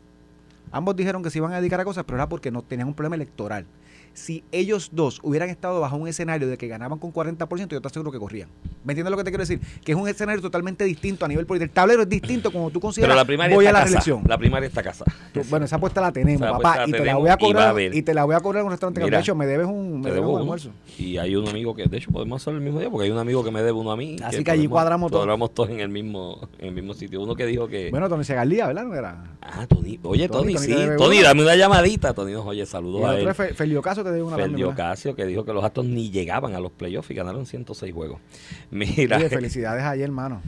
Ambos 0.70 0.96
dijeron 0.96 1.22
que 1.22 1.30
se 1.30 1.38
iban 1.38 1.52
a 1.52 1.60
dedicar 1.60 1.80
a 1.80 1.84
cosas, 1.84 2.04
pero 2.04 2.16
era 2.16 2.28
porque 2.28 2.50
no 2.50 2.62
tenían 2.62 2.88
un 2.88 2.94
problema 2.94 3.16
electoral. 3.16 3.66
Si 4.14 4.44
ellos 4.52 4.90
dos 4.92 5.20
hubieran 5.22 5.48
estado 5.48 5.80
bajo 5.80 5.96
un 5.96 6.08
escenario 6.08 6.48
de 6.48 6.58
que 6.58 6.68
ganaban 6.68 6.98
con 6.98 7.12
40%, 7.12 7.68
yo 7.68 7.80
te 7.80 7.88
aseguro 7.88 8.10
que 8.10 8.18
corrían. 8.18 8.48
¿Me 8.84 8.92
entiendes 8.92 9.10
lo 9.10 9.16
que 9.16 9.24
te 9.24 9.30
quiero 9.30 9.42
decir? 9.42 9.60
Que 9.84 9.92
es 9.92 9.98
un 9.98 10.08
escenario 10.08 10.40
totalmente 10.40 10.84
distinto 10.84 11.24
a 11.24 11.28
nivel 11.28 11.46
político. 11.46 11.68
El 11.68 11.74
tablero 11.74 12.02
es 12.02 12.08
distinto 12.08 12.50
como 12.50 12.70
tú 12.70 12.80
consideras. 12.80 13.10
Pero 13.10 13.20
la 13.20 13.24
primaria 13.26 13.54
voy 13.54 13.66
a 13.66 13.72
la 13.72 13.84
reelección. 13.84 14.22
La 14.26 14.38
primaria 14.38 14.66
está 14.66 14.82
casa. 14.82 15.04
Bueno, 15.50 15.66
esa 15.66 15.76
apuesta 15.76 16.00
la 16.00 16.12
tenemos, 16.12 16.48
papá. 16.48 16.84
y 16.86 16.92
te 16.92 17.04
la 17.04 17.16
voy 17.16 17.30
a 17.30 17.36
cobrar. 17.36 17.80
Y, 17.80 18.02
te 18.02 18.14
la 18.14 18.24
voy 18.24 18.34
a 18.34 18.40
cobrar 18.40 18.60
en 18.60 18.66
un 18.66 18.70
restaurante 18.72 19.00
que 19.00 19.10
de 19.10 19.20
hecho 19.20 19.34
me 19.34 19.46
debes 19.46 19.66
un, 19.66 20.00
me 20.00 20.10
debes 20.10 20.28
un 20.28 20.38
almuerzo. 20.38 20.70
Y 20.98 21.16
hay 21.18 21.36
un 21.36 21.48
amigo 21.48 21.74
que, 21.74 21.86
de 21.86 21.96
hecho, 21.96 22.10
podemos 22.10 22.40
hacerlo 22.40 22.58
el 22.58 22.64
mismo 22.64 22.80
día, 22.80 22.90
porque 22.90 23.06
hay 23.06 23.10
un 23.10 23.18
amigo 23.18 23.44
que 23.44 23.50
me 23.50 23.60
debe 23.60 23.72
uno 23.72 23.92
a 23.92 23.96
mí. 23.96 24.16
Así 24.22 24.42
que, 24.42 24.50
allí 24.50 24.68
cuadramos 24.68 25.10
todos. 25.10 25.24
Cuadramos 25.24 25.54
todos 25.54 25.70
en 25.70 25.80
el 25.80 25.88
mismo, 25.88 26.48
en 26.58 26.68
el 26.68 26.74
mismo 26.74 26.94
sitio. 26.94 27.20
Uno 27.20 27.34
que 27.34 27.46
dijo 27.46 27.68
que. 27.68 27.90
Bueno, 27.90 28.08
Tony 28.08 28.24
Segaldía, 28.24 28.66
¿verdad? 28.66 28.84
¿No 28.84 28.94
era? 28.94 29.36
Ah, 29.40 29.66
Tony. 29.66 29.98
Oye, 30.02 30.28
Tony, 30.28 30.56
sí. 30.56 30.74
Tony, 30.96 31.20
dame 31.20 31.42
una 31.42 31.56
llamadita. 31.56 32.14
Tony 32.14 32.32
nos 32.32 32.46
oye, 32.46 32.64
saludos 32.66 33.04
a 33.04 33.18
él. 33.18 33.34
Felio 33.54 33.82
Casio 33.98 34.10
te 34.10 34.16
dio 34.16 34.26
una 34.26 34.36
Felio 34.36 34.74
Casio 34.74 35.14
que 35.14 35.26
dijo 35.26 35.44
que 35.44 35.52
los 35.52 35.64
Astros 35.64 35.86
ni 35.86 36.10
llegaban 36.10 36.54
a 36.54 36.60
los 36.60 36.72
playoffs 36.72 37.10
y 37.10 37.14
ganaron 37.14 37.46
106 37.46 37.92
juegos. 37.92 38.20
Mira. 38.70 39.18
felicidades 39.28 39.84
ayer, 39.84 40.04
hermano. 40.04 40.40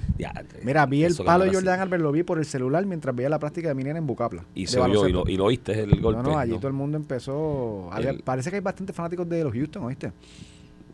Mira, 0.62 0.87
vi 0.87 1.04
el 1.04 1.14
palo 1.16 1.45
de 1.45 1.52
Jordan 1.52 1.80
Albert, 1.80 2.02
lo 2.02 2.12
vi 2.12 2.23
por 2.23 2.38
el 2.38 2.45
celular 2.45 2.85
mientras 2.87 3.14
veía 3.14 3.28
la 3.28 3.38
práctica 3.38 3.69
de 3.69 3.75
Minera 3.75 3.99
en 3.99 4.07
Bucapla. 4.07 4.45
Y 4.54 4.66
se 4.66 4.80
oyó, 4.80 5.07
y 5.07 5.12
lo, 5.12 5.28
y 5.28 5.37
lo 5.37 5.45
oíste 5.47 5.80
el 5.80 6.00
golpe. 6.00 6.23
No, 6.23 6.30
no, 6.30 6.38
allí 6.38 6.57
todo 6.57 6.69
el 6.69 6.75
mundo 6.75 6.97
empezó. 6.97 7.90
parece 8.25 8.50
que 8.50 8.57
hay 8.57 8.62
bastantes 8.62 8.95
fanáticos 8.95 9.28
de 9.28 9.45
los 9.45 9.52
Houston, 9.52 9.85
¿oíste? 9.85 10.12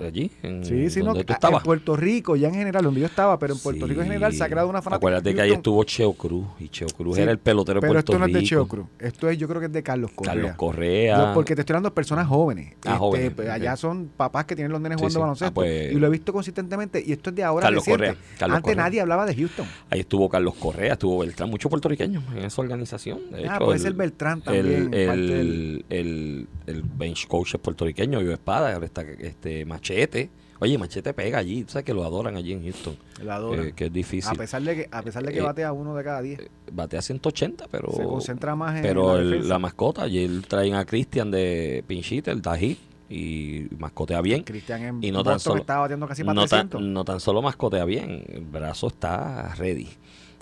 Allí, 0.05 0.31
en 0.43 0.65
sí, 0.65 0.91
sí, 0.91 1.03
no, 1.03 1.15
en 1.17 1.25
Puerto 1.65 1.97
Rico, 1.97 2.37
ya 2.37 2.49
en 2.49 2.55
general, 2.55 2.85
donde 2.85 3.01
yo 3.01 3.07
estaba, 3.07 3.39
pero 3.39 3.55
en 3.55 3.61
Puerto 3.61 3.87
Rico 3.87 4.01
en 4.01 4.09
general 4.09 4.33
se 4.33 4.45
ha 4.45 4.49
creado 4.49 4.69
una 4.69 4.83
fanática. 4.83 4.97
Acuérdate 4.97 5.35
que 5.35 5.41
ahí 5.41 5.53
estuvo 5.53 5.83
Cheo 5.85 6.13
Cruz, 6.13 6.47
y 6.59 6.69
Cheo 6.69 6.89
Cruz 6.89 7.19
era 7.19 7.31
el 7.31 7.39
pelotero 7.39 7.81
de 7.81 7.87
Puerto 7.87 8.13
Rico. 8.13 8.13
Pero 8.13 8.19
esto 8.25 8.33
no 8.33 8.39
es 8.39 8.43
de 8.43 8.49
Cheo 8.49 8.67
Cruz, 8.67 8.87
esto 8.99 9.29
es, 9.29 9.39
yo 9.39 9.49
creo 9.49 9.61
que 9.61 9.67
es 9.67 9.73
de 9.73 9.83
Carlos 9.83 10.11
Correa. 10.13 10.35
Carlos 10.35 10.53
Correa. 10.57 11.33
porque 11.35 11.55
te 11.55 11.63
estoy 11.63 11.75
hablando 11.75 11.91
de 11.91 11.95
personas 11.95 12.27
jóvenes. 12.27 12.75
Ah, 12.85 12.99
este, 13.15 13.31
pues, 13.31 13.49
allá 13.49 13.77
son 13.77 14.11
papás 14.17 14.45
que 14.45 14.55
tienen 14.55 14.73
los 14.73 14.81
nenes 14.81 14.99
jugando 14.99 15.21
baloncesto. 15.21 15.51
Ah, 15.51 15.55
pues, 15.55 15.93
y 15.93 15.95
lo 15.95 16.07
he 16.07 16.11
visto 16.11 16.33
consistentemente, 16.33 17.03
y 17.05 17.13
esto 17.13 17.31
es 17.31 17.37
de 17.37 17.45
ahora 17.45 17.65
Carlos 17.67 17.85
Correa. 17.85 18.17
Antes 18.41 18.77
nadie 18.77 19.01
hablaba 19.01 19.27
de 19.27 19.35
Houston. 19.35 19.67
Ahí 19.91 20.01
estuvo 20.01 20.29
Carlos 20.29 20.55
Correa, 20.55 20.95
estuvo 20.95 21.19
Beltrán, 21.19 21.51
muchos 21.51 21.71
puertorriqueños 21.71 22.23
en 22.35 22.45
esa 22.45 22.61
organización. 22.61 23.21
ah, 23.49 23.59
puede 23.59 23.79
ser 23.79 23.95
Beltrán 23.95 24.43
también. 24.43 24.93
El, 24.93 24.95
el, 24.95 25.85
el, 25.89 26.49
bench 26.67 27.27
coach 27.27 27.55
es 27.55 27.61
puertorriqueño, 27.61 28.21
yo 28.23 28.33
Espada, 28.33 28.73
ahora 28.75 28.87
está 28.87 29.03
este 29.03 29.65
Machete. 29.65 30.31
Oye, 30.59 30.79
Machete 30.79 31.13
pega 31.13 31.39
allí, 31.39 31.65
tú 31.65 31.73
sabes 31.73 31.85
que 31.85 31.93
lo 31.93 32.05
adoran 32.05 32.37
allí 32.37 32.53
en 32.53 32.63
Houston. 32.63 32.97
Lo 33.23 33.33
adoran. 33.33 33.69
Eh, 33.69 33.73
que 33.77 33.87
es 33.87 33.93
difícil. 33.93 34.33
A 34.33 34.35
pesar 34.35 34.63
de 34.63 34.75
que, 34.75 34.89
a 34.91 35.03
pesar 35.03 35.23
de 35.25 35.33
que 35.33 35.39
eh, 35.41 35.43
batea 35.43 35.73
uno 35.73 35.95
de 35.95 36.03
cada 36.03 36.23
diez. 36.23 36.41
Eh, 36.41 36.51
batea 36.73 37.03
180, 37.03 37.67
pero. 37.71 37.93
Se 37.93 38.05
concentra 38.05 38.55
más 38.55 38.77
en. 38.77 38.83
Pero 38.83 39.21
la, 39.21 39.59
mascota, 39.59 40.03
allí 40.03 40.41
traen 40.49 40.75
a 40.75 40.85
Cristian 40.87 41.31
de 41.31 41.85
Pinchita, 41.87 42.31
el 42.31 42.41
Tají, 42.41 42.79
y 43.11 43.67
mascotea 43.79 44.21
bien. 44.23 44.45
Cristian 44.45 44.83
en 44.83 45.05
y 45.05 45.13
no 45.13 45.23
tan 45.23 45.39
solo, 45.39 45.61
estaba 45.61 45.83
batiendo 45.83 46.09
casi 46.09 46.25
no 46.25 46.47
tan, 46.47 46.71
no 46.93 47.05
tan 47.05 47.21
solo 47.21 47.43
mascotea 47.43 47.85
bien, 47.85 48.25
el 48.29 48.45
brazo 48.45 48.89
está 48.89 49.55
ready. 49.57 49.89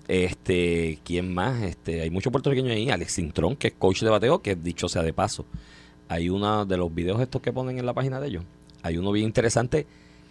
Este, 0.07 0.99
¿quién 1.03 1.33
más? 1.33 1.63
Este, 1.63 2.03
hay 2.03 2.11
muchos 2.11 2.31
puertorriqueños 2.31 2.73
ahí, 2.73 2.91
Alex 2.91 3.15
Cintrón, 3.15 3.57
que 3.57 3.69
es 3.69 3.75
coach 3.75 4.03
de 4.03 4.11
bateo, 4.11 4.43
que 4.43 4.55
dicho 4.55 4.89
sea 4.89 5.03
de 5.03 5.13
paso. 5.13 5.47
Hay 6.09 6.29
uno 6.29 6.67
de 6.67 6.77
los 6.77 6.95
videos 6.95 7.21
estos 7.21 7.41
que 7.41 7.53
ponen 7.53 7.79
en 7.79 7.87
la 7.87 7.95
página 7.95 8.21
de 8.21 8.29
ellos. 8.29 8.45
Hay 8.83 8.99
uno 8.99 9.13
bien 9.13 9.27
interesante 9.27 9.87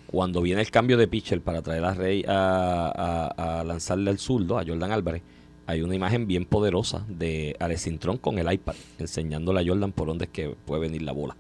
cuando 0.08 0.42
viene 0.42 0.62
el 0.62 0.70
cambio 0.70 0.98
de 0.98 1.08
pitcher 1.08 1.42
para 1.42 1.62
traer 1.62 1.84
a 1.84 1.94
Rey 1.94 2.24
a, 2.28 3.64
lanzarle 3.66 4.12
al 4.12 4.20
zurdo, 4.20 4.60
a 4.60 4.64
Jordan 4.66 4.92
Álvarez, 4.92 5.24
hay 5.66 5.82
una 5.82 5.96
imagen 5.96 6.28
bien 6.28 6.46
poderosa 6.46 7.06
de 7.08 7.56
Alex 7.60 7.84
Cintrón 7.84 8.18
con 8.18 8.38
el 8.38 8.52
iPad, 8.52 8.76
enseñándole 9.00 9.62
a 9.62 9.66
Jordan 9.66 9.92
por 9.92 10.08
dónde 10.08 10.26
es 10.26 10.32
que 10.32 10.56
puede 10.66 10.82
venir 10.82 11.02
la 11.02 11.14
bola. 11.14 11.36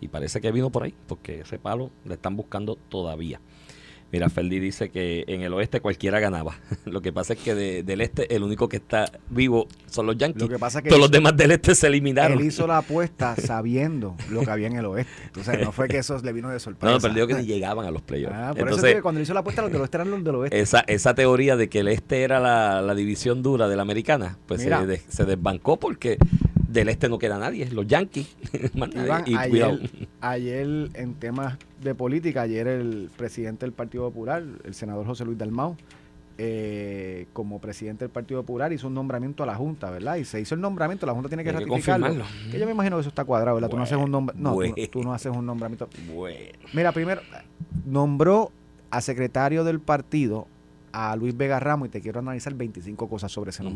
Y 0.00 0.08
parece 0.08 0.40
que 0.40 0.50
vino 0.50 0.70
por 0.70 0.82
ahí, 0.82 0.94
porque 1.06 1.40
ese 1.40 1.58
palo 1.58 1.90
le 2.04 2.14
están 2.14 2.36
buscando 2.36 2.76
todavía. 2.88 3.40
Mira, 4.12 4.28
Ferdi 4.28 4.60
dice 4.60 4.88
que 4.88 5.24
en 5.26 5.42
el 5.42 5.52
oeste 5.52 5.80
cualquiera 5.80 6.20
ganaba. 6.20 6.56
Lo 6.84 7.02
que 7.02 7.12
pasa 7.12 7.32
es 7.32 7.40
que 7.40 7.54
del 7.54 8.00
este 8.00 8.34
el 8.34 8.42
único 8.42 8.68
que 8.68 8.76
está 8.76 9.10
vivo 9.30 9.66
son 9.90 10.06
los 10.06 10.16
Yankees. 10.16 10.42
Lo 10.42 10.48
que 10.48 10.58
pasa 10.58 10.80
que 10.80 10.88
Todos 10.88 11.00
los 11.00 11.10
demás 11.10 11.36
del 11.36 11.50
este 11.50 11.74
se 11.74 11.88
eliminaron. 11.88 12.38
Él 12.38 12.46
hizo 12.46 12.66
la 12.66 12.78
apuesta 12.78 13.34
sabiendo 13.36 14.16
lo 14.30 14.42
que 14.42 14.50
había 14.50 14.68
en 14.68 14.76
el 14.76 14.86
oeste. 14.86 15.12
Entonces 15.26 15.60
no 15.60 15.72
fue 15.72 15.88
que 15.88 15.98
eso 15.98 16.18
le 16.22 16.32
vino 16.32 16.50
de 16.50 16.60
sorpresa. 16.60 16.94
No, 16.94 17.00
perdió 17.00 17.26
que 17.26 17.34
ni 17.34 17.44
llegaban 17.44 17.86
a 17.86 17.90
los 17.90 18.02
playoffs. 18.02 18.34
Ah, 18.36 18.50
por 18.50 18.60
Entonces, 18.60 18.84
eso 18.84 18.96
que 18.96 19.02
cuando 19.02 19.20
hizo 19.20 19.34
la 19.34 19.40
apuesta 19.40 19.62
los 19.62 19.72
del 19.72 19.80
oeste 19.80 19.96
eran 19.96 20.10
los 20.10 20.24
del 20.24 20.34
oeste. 20.36 20.60
Esa, 20.60 20.80
esa 20.86 21.14
teoría 21.14 21.56
de 21.56 21.68
que 21.68 21.80
el 21.80 21.88
este 21.88 22.22
era 22.22 22.40
la, 22.40 22.94
división 22.94 23.42
dura 23.42 23.68
de 23.68 23.76
la 23.76 23.82
americana, 23.82 24.38
pues 24.46 24.62
se, 24.62 25.02
se 25.08 25.24
desbancó 25.24 25.78
porque 25.78 26.16
del 26.76 26.88
este 26.90 27.08
no 27.08 27.18
queda 27.18 27.38
nadie, 27.38 27.68
los 27.70 27.86
Yankees. 27.86 28.36
ayer, 30.20 30.90
en 30.94 31.14
temas 31.14 31.56
de 31.82 31.94
política, 31.94 32.42
ayer 32.42 32.66
el 32.68 33.10
presidente 33.16 33.66
del 33.66 33.72
Partido 33.72 34.04
Popular, 34.04 34.44
el 34.64 34.74
senador 34.74 35.06
José 35.06 35.24
Luis 35.24 35.38
Dalmau, 35.38 35.76
eh, 36.38 37.26
como 37.32 37.60
presidente 37.60 38.04
del 38.04 38.12
Partido 38.12 38.42
Popular 38.42 38.70
hizo 38.72 38.88
un 38.88 38.94
nombramiento 38.94 39.42
a 39.42 39.46
la 39.46 39.54
Junta, 39.54 39.90
¿verdad? 39.90 40.16
Y 40.16 40.24
se 40.24 40.38
hizo 40.38 40.54
el 40.54 40.60
nombramiento, 40.60 41.06
la 41.06 41.14
Junta 41.14 41.28
tiene 41.28 41.42
que 41.42 41.52
ratificarlo. 41.52 42.24
Que 42.50 42.58
yo 42.58 42.66
me 42.66 42.72
imagino 42.72 42.96
que 42.96 43.00
eso 43.00 43.08
está 43.08 43.24
cuadrado, 43.24 43.56
¿verdad? 43.56 43.70
tú 43.70 43.76
no 43.78 43.82
haces 43.84 43.96
un 43.96 44.10
nombre, 44.10 44.36
no, 44.38 44.56
tú, 44.90 45.02
no 45.02 45.14
haces 45.14 45.34
un 45.34 45.46
nombramiento. 45.46 45.88
Mira, 46.74 46.92
primero 46.92 47.22
nombró 47.86 48.52
a 48.90 49.00
secretario 49.00 49.64
del 49.64 49.80
partido 49.80 50.46
a 50.92 51.16
Luis 51.16 51.36
Vega 51.36 51.58
Ramos 51.58 51.88
y 51.88 51.90
te 51.90 52.00
quiero 52.00 52.20
analizar 52.20 52.54
25 52.54 53.08
cosas 53.08 53.32
sobre 53.32 53.50
ese 53.50 53.62
mm. 53.62 53.66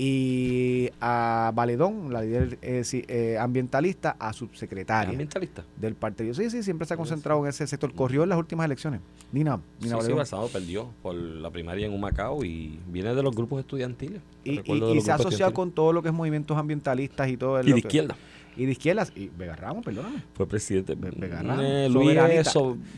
Y 0.00 0.90
a 1.00 1.50
Valedón, 1.56 2.12
la 2.12 2.22
líder 2.22 2.56
eh, 2.62 2.84
eh, 2.92 3.36
ambientalista, 3.36 4.14
a 4.20 4.32
subsecretaria 4.32 5.10
ambientalista 5.10 5.64
del 5.76 5.96
partido. 5.96 6.32
Sí, 6.34 6.48
sí, 6.50 6.62
siempre 6.62 6.86
se 6.86 6.94
ha 6.94 6.96
concentrado 6.96 7.42
en 7.42 7.48
ese 7.48 7.66
sector. 7.66 7.92
Corrió 7.92 8.22
en 8.22 8.28
las 8.28 8.38
últimas 8.38 8.64
elecciones. 8.64 9.00
Nina, 9.32 9.60
Nina 9.80 10.00
sí, 10.00 10.12
sí, 10.24 10.36
perdió 10.52 10.88
por 11.02 11.16
la 11.16 11.50
primaria 11.50 11.86
en 11.86 11.92
Humacao 11.92 12.44
y 12.44 12.78
viene 12.86 13.12
de 13.12 13.24
los 13.24 13.34
grupos 13.34 13.58
estudiantiles. 13.58 14.22
Y, 14.44 14.60
se 15.00 15.10
ha 15.10 15.16
asociado 15.16 15.52
con 15.52 15.72
todo 15.72 15.92
lo 15.92 16.00
que 16.00 16.10
es 16.10 16.14
movimientos 16.14 16.56
ambientalistas 16.56 17.28
y 17.28 17.36
todo. 17.36 17.58
El, 17.58 17.68
y 17.68 17.72
de 17.72 17.78
izquierda. 17.80 18.16
Y 18.56 18.66
de 18.66 18.72
izquierdas. 18.72 19.12
Y 19.16 19.30
Vega 19.36 19.56
Ramos, 19.56 19.84
perdóname. 19.84 20.22
Fue 20.34 20.46
presidente. 20.46 20.94
Vega 20.94 21.42
Ramos. 21.42 21.64
Eh, 21.64 22.44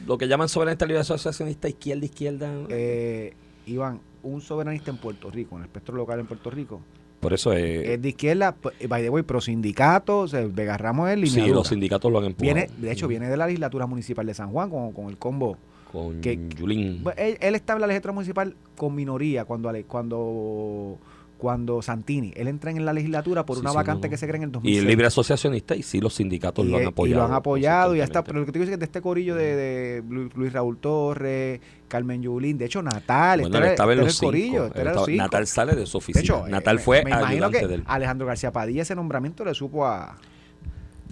lo 0.06 0.18
que 0.18 0.28
llaman 0.28 0.50
soberanista 0.50 0.84
libre 0.84 1.00
asociacionista 1.00 1.66
izquierda, 1.66 2.04
izquierda. 2.04 2.52
Eh, 2.68 3.32
Iván, 3.66 4.00
un 4.22 4.40
soberanista 4.40 4.90
en 4.90 4.98
Puerto 4.98 5.30
Rico, 5.30 5.56
en 5.56 5.62
el 5.62 5.66
espectro 5.66 5.96
local 5.96 6.20
en 6.20 6.26
Puerto 6.26 6.50
Rico. 6.50 6.80
Por 7.20 7.34
eso 7.34 7.52
es. 7.52 7.88
Es 7.88 8.02
de 8.02 8.08
izquierda, 8.08 8.56
by 8.88 9.02
the 9.02 9.10
way, 9.10 9.22
pro 9.22 9.40
sindicatos, 9.40 10.34
Vega 10.54 10.78
Ramos 10.78 11.10
es 11.10 11.32
Sí, 11.32 11.48
los 11.48 11.68
sindicatos 11.68 12.10
lo 12.10 12.18
han 12.18 12.26
empujado. 12.26 12.54
Viene, 12.54 12.70
de 12.78 12.90
hecho, 12.90 13.06
viene 13.08 13.28
de 13.28 13.36
la 13.36 13.46
legislatura 13.46 13.86
municipal 13.86 14.26
de 14.26 14.34
San 14.34 14.50
Juan 14.50 14.70
con, 14.70 14.92
con 14.92 15.08
el 15.08 15.18
combo. 15.18 15.58
Con 15.92 16.22
Yulín. 16.22 17.04
Él, 17.16 17.36
él, 17.40 17.54
está 17.54 17.74
en 17.74 17.80
la 17.80 17.86
legislatura 17.88 18.14
municipal 18.14 18.54
con 18.76 18.94
minoría 18.94 19.44
cuando, 19.44 19.72
cuando 19.86 20.98
cuando 21.40 21.80
Santini, 21.80 22.32
él 22.36 22.48
entra 22.48 22.70
en 22.70 22.84
la 22.84 22.92
legislatura 22.92 23.46
por 23.46 23.58
una 23.58 23.72
vacante 23.72 24.10
que 24.10 24.16
se 24.16 24.26
crea 24.26 24.36
en 24.36 24.44
el 24.44 24.52
2006. 24.52 24.76
Y 24.76 24.78
el 24.78 24.86
libre 24.86 25.06
asociacionista 25.06 25.74
y 25.74 25.82
sí 25.82 26.00
los 26.00 26.14
sindicatos 26.14 26.66
lo 26.66 26.76
han 26.76 26.86
apoyado. 26.86 27.16
Y 27.16 27.18
lo 27.18 27.24
han 27.24 27.32
apoyado 27.32 27.94
y 27.94 27.98
ya 27.98 28.04
está. 28.04 28.22
Pero 28.22 28.40
lo 28.40 28.46
que 28.46 28.52
te 28.52 28.58
digo 28.58 28.64
es 28.64 28.70
que 28.70 28.76
de 28.76 28.84
este 28.84 29.00
corillo 29.00 29.34
de, 29.34 30.04
Luis 30.08 30.52
Raúl 30.52 30.76
Torres, 30.78 31.60
Carmen 31.88 32.22
Yulín, 32.22 32.58
de 32.58 32.66
hecho 32.66 32.82
Natal, 32.82 33.40
bueno, 33.40 33.56
este 33.56 33.70
estaba 33.70 33.92
en 33.94 34.00
los 34.00 34.20
corillo, 34.20 34.66
este 34.66 35.16
Natal 35.16 35.46
sale 35.46 35.74
de 35.74 35.86
su 35.86 35.98
oficina. 35.98 36.20
De 36.20 36.24
hecho, 36.24 36.48
Natal 36.48 36.76
eh, 36.76 36.80
fue 36.80 37.02
me, 37.02 37.10
imagino 37.10 37.50
que 37.50 37.82
Alejandro 37.86 38.26
García 38.26 38.52
Padilla 38.52 38.82
ese 38.82 38.94
nombramiento 38.94 39.44
le 39.44 39.54
supo 39.54 39.86
a... 39.86 40.18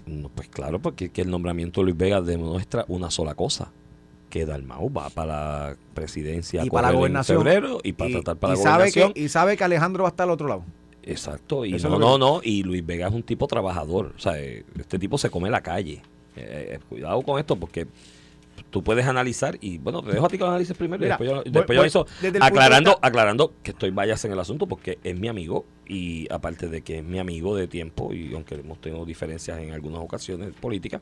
No, 0.05 0.29
pues 0.29 0.47
claro, 0.47 0.79
porque 0.79 1.09
que 1.09 1.21
el 1.21 1.29
nombramiento 1.29 1.81
de 1.81 1.85
Luis 1.85 1.97
Vega 1.97 2.21
demuestra 2.21 2.85
una 2.87 3.09
sola 3.09 3.33
cosa 3.33 3.71
que 4.29 4.45
Dalmau 4.45 4.91
va 4.91 5.09
para 5.09 5.25
la 5.69 5.77
presidencia 5.93 6.63
y 6.63 6.69
para 6.69 6.89
la 6.89 6.97
gobernación 6.97 7.39
febrero 7.39 7.79
y 7.83 7.93
para 7.93 8.11
tratar 8.11 8.37
para 8.37 8.53
la 8.53 8.59
gobernación. 8.59 9.11
y 9.15 9.29
sabe 9.29 9.57
que 9.57 9.63
Alejandro 9.63 10.03
va 10.03 10.09
a 10.09 10.11
estar 10.11 10.25
al 10.25 10.31
otro 10.31 10.47
lado. 10.47 10.63
Exacto, 11.03 11.65
y 11.65 11.71
no, 11.73 11.97
no, 11.97 12.17
no, 12.17 12.41
y 12.43 12.63
Luis 12.63 12.85
Vega 12.85 13.07
es 13.07 13.13
un 13.13 13.23
tipo 13.23 13.47
trabajador, 13.47 14.13
o 14.15 14.19
sea, 14.19 14.37
este 14.37 14.99
tipo 14.99 15.17
se 15.17 15.29
come 15.29 15.49
la 15.49 15.61
calle. 15.61 16.01
Eh, 16.35 16.75
eh, 16.75 16.79
cuidado 16.87 17.21
con 17.23 17.39
esto 17.39 17.55
porque 17.55 17.87
tú 18.69 18.83
puedes 18.83 19.05
analizar 19.05 19.57
y 19.61 19.77
bueno, 19.77 20.01
te 20.03 20.11
dejo 20.11 20.25
a 20.25 20.29
ti 20.29 20.37
que 20.37 20.43
lo 20.43 20.49
analices 20.49 20.77
primero 20.77 21.03
y 21.03 21.07
después 21.07 21.29
yo, 21.29 21.43
después 21.43 21.93
yo 21.93 22.05
aclarando, 22.39 22.99
aclarando 23.01 23.53
que 23.63 23.71
estoy 23.71 23.89
vayas 23.89 24.23
en 24.25 24.31
el 24.31 24.39
asunto 24.39 24.67
porque 24.67 24.99
es 25.03 25.19
mi 25.19 25.27
amigo 25.27 25.65
y 25.87 26.31
aparte 26.31 26.67
de 26.67 26.81
que 26.81 26.99
es 26.99 27.03
mi 27.03 27.19
amigo 27.19 27.55
de 27.55 27.67
tiempo 27.67 28.13
y 28.13 28.33
aunque 28.33 28.55
hemos 28.55 28.79
tenido 28.79 29.05
diferencias 29.05 29.59
en 29.59 29.71
algunas 29.71 30.01
ocasiones 30.01 30.53
políticas, 30.53 31.01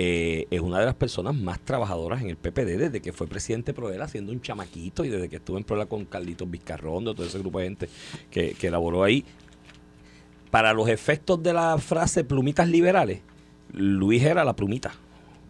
eh, 0.00 0.46
es 0.52 0.60
una 0.60 0.78
de 0.78 0.84
las 0.84 0.94
personas 0.94 1.34
más 1.34 1.58
trabajadoras 1.58 2.22
en 2.22 2.30
el 2.30 2.36
PPD 2.36 2.78
desde 2.78 3.00
que 3.00 3.12
fue 3.12 3.26
presidente 3.26 3.74
Proela 3.74 4.04
haciendo 4.04 4.30
un 4.30 4.40
chamaquito 4.40 5.04
y 5.04 5.08
desde 5.08 5.28
que 5.28 5.36
estuvo 5.36 5.58
en 5.58 5.64
Proela 5.64 5.86
con 5.86 6.04
Carlitos 6.04 6.48
Vizcarrón, 6.48 7.02
todo 7.02 7.24
ese 7.24 7.40
grupo 7.40 7.58
de 7.58 7.64
gente 7.64 7.88
que, 8.30 8.52
que 8.52 8.68
elaboró 8.68 9.02
ahí. 9.02 9.24
Para 10.52 10.72
los 10.72 10.88
efectos 10.88 11.42
de 11.42 11.52
la 11.52 11.76
frase 11.78 12.22
plumitas 12.22 12.68
liberales, 12.68 13.22
Luis 13.72 14.22
era 14.22 14.44
la 14.44 14.54
plumita 14.54 14.94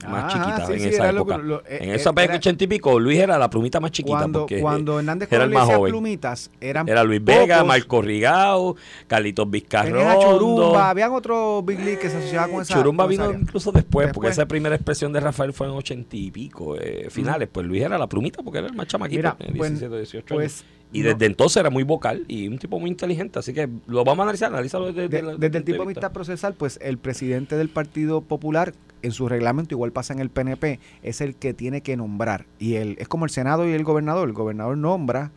más 0.07 0.33
chiquita 0.33 0.67
en 0.73 0.85
esa 0.85 1.11
época. 1.11 1.40
Eh, 1.67 1.78
en 1.81 1.90
esa 1.90 2.11
época, 2.11 2.37
ochenta 2.37 2.64
y 2.64 2.67
pico, 2.67 3.00
Luis 3.00 3.19
era 3.19 3.38
la 3.38 3.50
plumita 3.50 3.81
más 3.81 3.90
chiquita. 3.90 4.19
Cuando, 4.19 4.40
porque 4.40 4.61
cuando 4.61 4.99
Hernández 4.99 5.33
era 5.33 5.45
el 5.45 5.50
más 5.50 5.67
joven. 5.67 5.93
plumitas, 5.93 6.50
eran 6.61 6.88
Era 6.88 7.05
Luis 7.05 7.25
Vega, 7.25 7.64
Marco 7.64 8.02
Rigao, 8.02 8.76
Carlitos 9.07 9.50
Vizcarrondo. 9.50 10.21
Churumba, 10.21 10.90
habían 10.90 11.12
otros 11.12 11.64
Big 11.64 11.81
League 11.81 11.99
que 11.99 12.11
se 12.11 12.19
asociaban 12.19 12.50
con 12.50 12.62
esa 12.62 12.75
Churumba 12.75 13.07
vino 13.07 13.33
incluso 13.33 13.73
después, 13.73 14.11
porque 14.12 14.31
esa 14.31 14.47
primera 14.47 14.75
expresión 14.75 15.12
de 15.12 15.21
Rafael 15.21 15.52
fue 15.52 15.67
en 15.67 15.73
ochenta 15.73 16.17
y 16.17 16.31
pico, 16.31 16.76
eh, 16.76 17.09
finales. 17.11 17.49
Pues 17.50 17.67
Luis 17.67 17.83
era 17.83 17.99
la 17.99 18.07
plumita 18.07 18.43
porque 18.43 18.59
era 18.59 18.69
el 18.69 18.75
más 18.75 18.87
chamaquito, 18.87 19.19
Mira, 19.19 19.37
17, 19.38 19.97
18 19.97 20.35
pues, 20.35 20.62
años. 20.62 20.77
Y 20.92 21.02
desde 21.02 21.26
entonces 21.26 21.59
era 21.59 21.71
muy 21.71 21.83
vocal 21.83 22.25
y 22.28 22.49
un 22.49 22.59
tipo 22.59 22.80
muy 22.80 22.88
inteligente, 22.88 23.38
así 23.38 23.52
que 23.52 23.68
lo 23.87 24.04
vamos 24.04 24.21
a 24.21 24.23
analizar, 24.23 24.50
analizarlo 24.50 24.92
desde, 24.92 25.37
desde 25.37 25.59
el 25.59 25.64
tipo 25.64 25.83
de 25.83 25.88
vista 25.88 26.12
procesal, 26.12 26.54
pues 26.54 26.78
el 26.83 26.97
presidente 26.97 27.57
del 27.57 27.68
Partido 27.68 28.23
Popular 28.23 28.73
en 29.02 29.12
su 29.12 29.28
reglamento, 29.28 29.75
igual 29.75 29.92
pasa 29.92 30.12
en 30.12 30.21
el 30.21 30.30
PNP, 30.30 30.80
es 31.02 31.21
el 31.21 31.35
que 31.35 31.54
tiene 31.54 31.83
que 31.83 31.97
nombrar. 31.97 32.47
Y 32.59 32.75
él 32.76 32.97
es 32.99 33.09
como 33.09 33.25
el 33.25 33.30
Senado 33.30 33.68
y 33.68 33.73
el 33.73 33.85
gobernador. 33.85 34.28
El 34.28 34.35
gobernador 34.35 34.76
nombra 34.76 35.30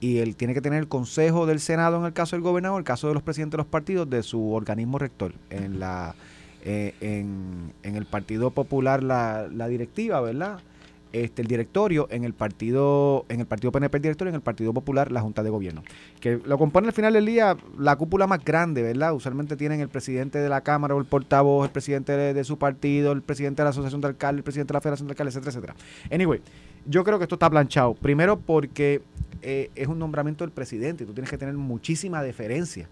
y 0.00 0.18
él 0.18 0.36
tiene 0.36 0.54
que 0.54 0.60
tener 0.60 0.80
el 0.80 0.88
consejo 0.88 1.46
del 1.46 1.60
Senado 1.60 1.98
en 1.98 2.04
el 2.04 2.12
caso 2.12 2.36
del 2.36 2.42
gobernador, 2.42 2.78
en 2.78 2.80
el 2.80 2.84
caso 2.84 3.08
de 3.08 3.14
los 3.14 3.22
presidentes 3.22 3.52
de 3.52 3.58
los 3.58 3.66
partidos, 3.66 4.08
de 4.10 4.22
su 4.22 4.52
organismo 4.52 4.98
rector. 4.98 5.32
En 5.50 5.80
la 5.80 6.14
eh, 6.64 6.94
en, 7.00 7.72
en, 7.82 7.96
el 7.96 8.04
Partido 8.04 8.50
Popular 8.50 9.02
la, 9.02 9.48
la 9.52 9.68
directiva, 9.68 10.20
¿verdad? 10.20 10.58
Este, 11.12 11.42
el 11.42 11.48
directorio 11.48 12.06
en 12.10 12.24
el 12.24 12.34
partido 12.34 13.24
en 13.28 13.40
el 13.40 13.46
partido 13.46 13.72
PNP 13.72 13.96
el 13.96 14.02
directorio 14.02 14.30
en 14.30 14.34
el 14.36 14.40
Partido 14.40 14.72
Popular 14.72 15.10
la 15.12 15.20
Junta 15.20 15.42
de 15.42 15.50
Gobierno 15.50 15.82
que 16.20 16.40
lo 16.44 16.58
compone 16.58 16.88
al 16.88 16.92
final 16.92 17.12
del 17.12 17.26
día 17.26 17.56
la 17.78 17.96
cúpula 17.96 18.26
más 18.26 18.44
grande 18.44 18.82
verdad 18.82 19.14
usualmente 19.14 19.56
tienen 19.56 19.80
el 19.80 19.88
presidente 19.88 20.38
de 20.38 20.48
la 20.48 20.62
cámara 20.62 20.94
o 20.94 20.98
el 20.98 21.06
portavoz 21.06 21.66
el 21.66 21.72
presidente 21.72 22.12
de, 22.12 22.44
su 22.44 22.58
partido 22.58 23.12
el 23.12 23.22
presidente 23.22 23.62
de 23.62 23.64
la 23.64 23.70
asociación 23.70 24.00
de 24.00 24.08
alcaldes 24.08 24.38
el 24.38 24.44
presidente 24.44 24.72
de 24.72 24.76
la 24.76 24.80
federación 24.80 25.08
de 25.08 25.12
alcaldes 25.12 25.36
etcétera 25.36 25.74
etcétera. 25.74 26.14
Anyway 26.14 26.40
yo 26.88 27.04
creo 27.04 27.18
que 27.18 27.24
esto 27.24 27.34
está 27.34 27.50
planchado. 27.50 27.94
Primero 27.94 28.38
porque 28.40 29.02
eh, 29.42 29.70
es 29.74 29.88
un 29.88 29.98
nombramiento 29.98 30.44
del 30.44 30.52
presidente 30.52 31.04
y 31.04 31.06
tú 31.06 31.12
tienes 31.12 31.30
que 31.30 31.38
tener 31.38 31.54
muchísima 31.54 32.22
deferencia 32.22 32.88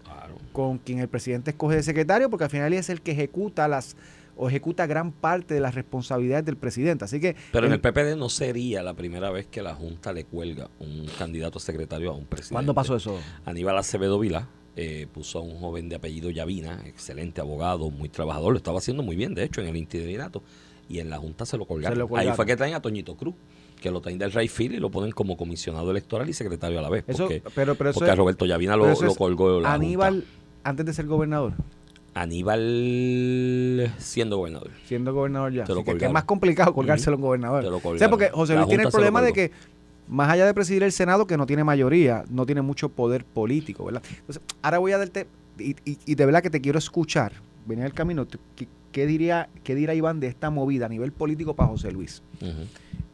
con 0.53 0.77
quien 0.77 0.99
el 0.99 1.07
presidente 1.07 1.51
escoge 1.51 1.75
de 1.75 1.83
secretario 1.83 2.29
porque 2.29 2.45
al 2.45 2.49
final 2.49 2.73
es 2.73 2.89
el 2.89 3.01
que 3.01 3.11
ejecuta 3.11 3.67
las 3.67 3.95
o 4.37 4.47
ejecuta 4.47 4.85
gran 4.85 5.11
parte 5.11 5.53
de 5.53 5.59
las 5.59 5.75
responsabilidades 5.75 6.45
del 6.45 6.57
presidente. 6.57 7.05
Así 7.05 7.19
que 7.19 7.35
Pero 7.51 7.67
en 7.67 7.73
el 7.73 7.81
PPD 7.81 8.15
no 8.17 8.29
sería 8.29 8.83
la 8.83 8.93
primera 8.93 9.31
vez 9.31 9.47
que 9.47 9.61
la 9.61 9.75
Junta 9.75 10.13
le 10.13 10.23
cuelga 10.23 10.69
un 10.79 11.07
candidato 11.17 11.57
a 11.57 11.61
secretario 11.61 12.11
a 12.11 12.13
un 12.13 12.25
presidente. 12.25 12.53
¿Cuándo 12.53 12.73
pasó 12.73 12.95
eso? 12.95 13.19
Aníbal 13.45 13.77
Acevedo 13.77 14.19
Vila 14.19 14.47
eh, 14.75 15.07
puso 15.11 15.39
a 15.39 15.41
un 15.41 15.57
joven 15.59 15.89
de 15.89 15.95
apellido 15.95 16.29
Yavina, 16.29 16.83
excelente 16.85 17.41
abogado, 17.41 17.89
muy 17.89 18.09
trabajador, 18.09 18.53
lo 18.53 18.57
estaba 18.57 18.77
haciendo 18.77 19.01
muy 19.01 19.15
bien, 19.15 19.33
de 19.33 19.43
hecho, 19.43 19.61
en 19.61 19.67
el 19.67 19.75
interinato, 19.75 20.43
y 20.87 20.99
en 20.99 21.09
la 21.09 21.17
Junta 21.17 21.45
se 21.45 21.57
lo 21.57 21.65
colgaron. 21.65 22.07
Ahí 22.15 22.31
fue 22.35 22.45
que 22.45 22.55
traen 22.55 22.75
a 22.75 22.81
Toñito 22.81 23.15
Cruz 23.15 23.35
que 23.81 23.91
lo 23.91 24.01
traen 24.01 24.17
del 24.17 24.31
Rayfield 24.31 24.75
y 24.75 24.77
lo 24.79 24.89
ponen 24.89 25.11
como 25.11 25.37
comisionado 25.37 25.91
electoral 25.91 26.27
y 26.29 26.33
secretario 26.33 26.79
a 26.79 26.81
la 26.81 26.89
vez. 26.89 27.03
Porque, 27.05 27.43
pero, 27.53 27.75
pero 27.75 27.93
porque 27.93 28.09
a 28.09 28.15
Roberto 28.15 28.45
Yavina 28.45 28.75
lo, 28.75 28.93
colgó. 29.15 29.61
La 29.61 29.73
Aníbal, 29.73 30.25
antes 30.63 30.85
de 30.85 30.93
ser 30.93 31.05
gobernador. 31.05 31.53
Aníbal 32.21 33.93
siendo 33.97 34.37
gobernador. 34.37 34.71
Siendo 34.85 35.13
gobernador 35.13 35.53
ya. 35.53 35.65
que, 35.65 36.05
es 36.05 36.11
más 36.11 36.23
complicado 36.23 36.73
colgárselo 36.73 37.15
a 37.15 37.17
un 37.17 37.21
gobernador. 37.21 37.65
o 37.65 37.97
sea, 37.97 38.09
porque 38.09 38.29
José 38.29 38.55
Luis 38.55 38.67
tiene 38.67 38.83
el 38.83 38.89
problema 38.89 39.21
de 39.21 39.33
que, 39.33 39.51
más 40.07 40.29
allá 40.29 40.45
de 40.45 40.53
presidir 40.53 40.83
el 40.83 40.91
Senado, 40.91 41.27
que 41.27 41.37
no 41.37 41.45
tiene 41.45 41.63
mayoría, 41.63 42.23
no 42.29 42.45
tiene 42.45 42.61
mucho 42.61 42.89
poder 42.89 43.25
político, 43.25 43.85
¿verdad? 43.85 44.01
Entonces, 44.09 44.41
ahora 44.61 44.79
voy 44.79 44.91
a 44.93 44.97
darte, 44.97 45.27
y, 45.59 45.75
y, 45.85 46.15
de 46.15 46.25
verdad 46.25 46.41
que 46.41 46.49
te 46.49 46.61
quiero 46.61 46.79
escuchar, 46.79 47.33
venía 47.65 47.85
el 47.85 47.93
camino, 47.93 48.25
¿qué, 48.91 49.05
diría, 49.05 49.49
¿qué 49.63 49.75
dirá 49.75 49.93
Iván 49.93 50.19
de 50.19 50.27
esta 50.27 50.49
movida 50.49 50.87
a 50.87 50.89
nivel 50.89 51.11
político 51.11 51.55
para 51.55 51.69
José 51.69 51.91
Luis? 51.91 52.23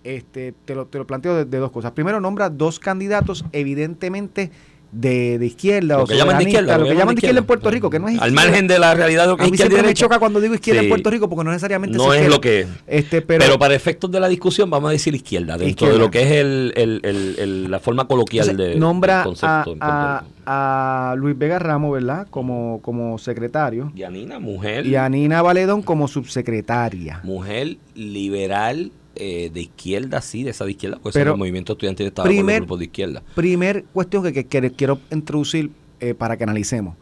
este, 0.04 0.54
te, 0.66 0.76
lo, 0.76 0.86
te 0.86 0.98
lo 0.98 1.08
planteo 1.08 1.36
de, 1.36 1.46
de 1.46 1.58
dos 1.58 1.72
cosas. 1.72 1.92
Primero, 1.92 2.20
nombra 2.20 2.50
dos 2.50 2.80
candidatos 2.80 3.46
evidentemente 3.52 4.52
de, 4.94 5.40
de 5.40 5.46
izquierda 5.46 5.98
lo 5.98 6.04
o 6.04 6.08
que 6.08 6.16
llaman 6.16 6.38
de 6.38 6.44
izquierda, 6.44 6.78
lo 6.78 6.86
que 6.86 6.96
llaman 6.96 7.16
de 7.16 7.20
izquierda 7.20 7.40
en 7.40 7.46
Puerto 7.46 7.72
Rico, 7.72 7.90
que 7.90 8.00
no 8.00 8.08
es 8.08 8.20
Al 8.22 8.32
margen 8.32 8.68
de 8.68 8.80
la 8.80 8.94
realidad 8.94 9.24
de 9.24 9.30
lo 9.30 9.38
que 9.38 9.44
a 9.44 9.48
mí 9.48 9.58
siempre 9.58 9.82
me 9.82 9.94
choca 9.94 10.20
cuando 10.20 10.40
digo 10.40 10.54
izquierda 10.54 10.82
en 10.82 10.90
Puerto 10.90 11.10
Rico 11.10 11.28
porque 11.28 11.44
no 11.44 11.52
necesariamente 11.52 11.98
no 11.98 12.14
es, 12.14 12.28
lo 12.28 12.40
que 12.40 12.62
es. 12.62 12.68
Este, 12.88 13.22
pero, 13.22 13.58
para 13.58 13.74
efectos 13.74 14.12
de 14.12 14.20
la 14.20 14.28
discusión 14.28 14.70
vamos 14.70 14.90
a 14.90 14.92
decir 14.92 15.16
izquierda, 15.16 15.58
dentro 15.58 15.92
de 15.92 15.98
lo 15.98 16.12
que 16.12 16.22
es 16.22 16.32
el, 16.32 16.74
el, 16.76 17.36
el, 17.40 17.72
la 17.72 17.80
forma 17.80 18.08
coloquial 18.08 18.56
de, 18.56 18.76
nombra 18.76 19.24
concepto 19.24 19.76
a, 19.80 20.24
a, 20.46 21.16
Luis 21.18 21.38
Vega 21.38 21.60
Ramos, 21.60 21.94
¿verdad? 21.94 22.28
Como, 22.30 22.80
como 22.82 23.18
secretario. 23.18 23.92
Y 23.96 24.04
a 24.04 24.10
Nina, 24.10 24.40
mujer. 24.40 24.86
Y 24.86 24.96
a 24.96 25.10
Nina 25.10 25.42
Valedón 25.42 25.82
como 25.82 26.08
subsecretaria. 26.08 27.22
Mujer 27.24 27.78
liberal 27.96 28.92
eh, 29.16 29.52
de 29.54 29.62
izquierda, 29.62 30.22
sí, 30.22 30.44
de 30.44 30.52
esa 30.52 30.66
de 30.66 30.72
izquierda, 30.72 31.00
pues 31.02 31.16
el 31.16 31.36
movimiento 31.36 31.74
estudiantil 31.74 32.08
estaba 32.08 32.28
con 32.28 32.50
el 32.50 32.56
grupo 32.58 32.78
de 32.78 32.86
izquierda. 32.86 33.24
Primer 33.36 33.84
cuestión 33.86 34.32
que, 34.32 34.46
quiero 34.46 35.00
introducir 35.12 35.72
eh, 36.00 36.14
para 36.14 36.38
que 36.38 36.44
analicemos. 36.44 36.96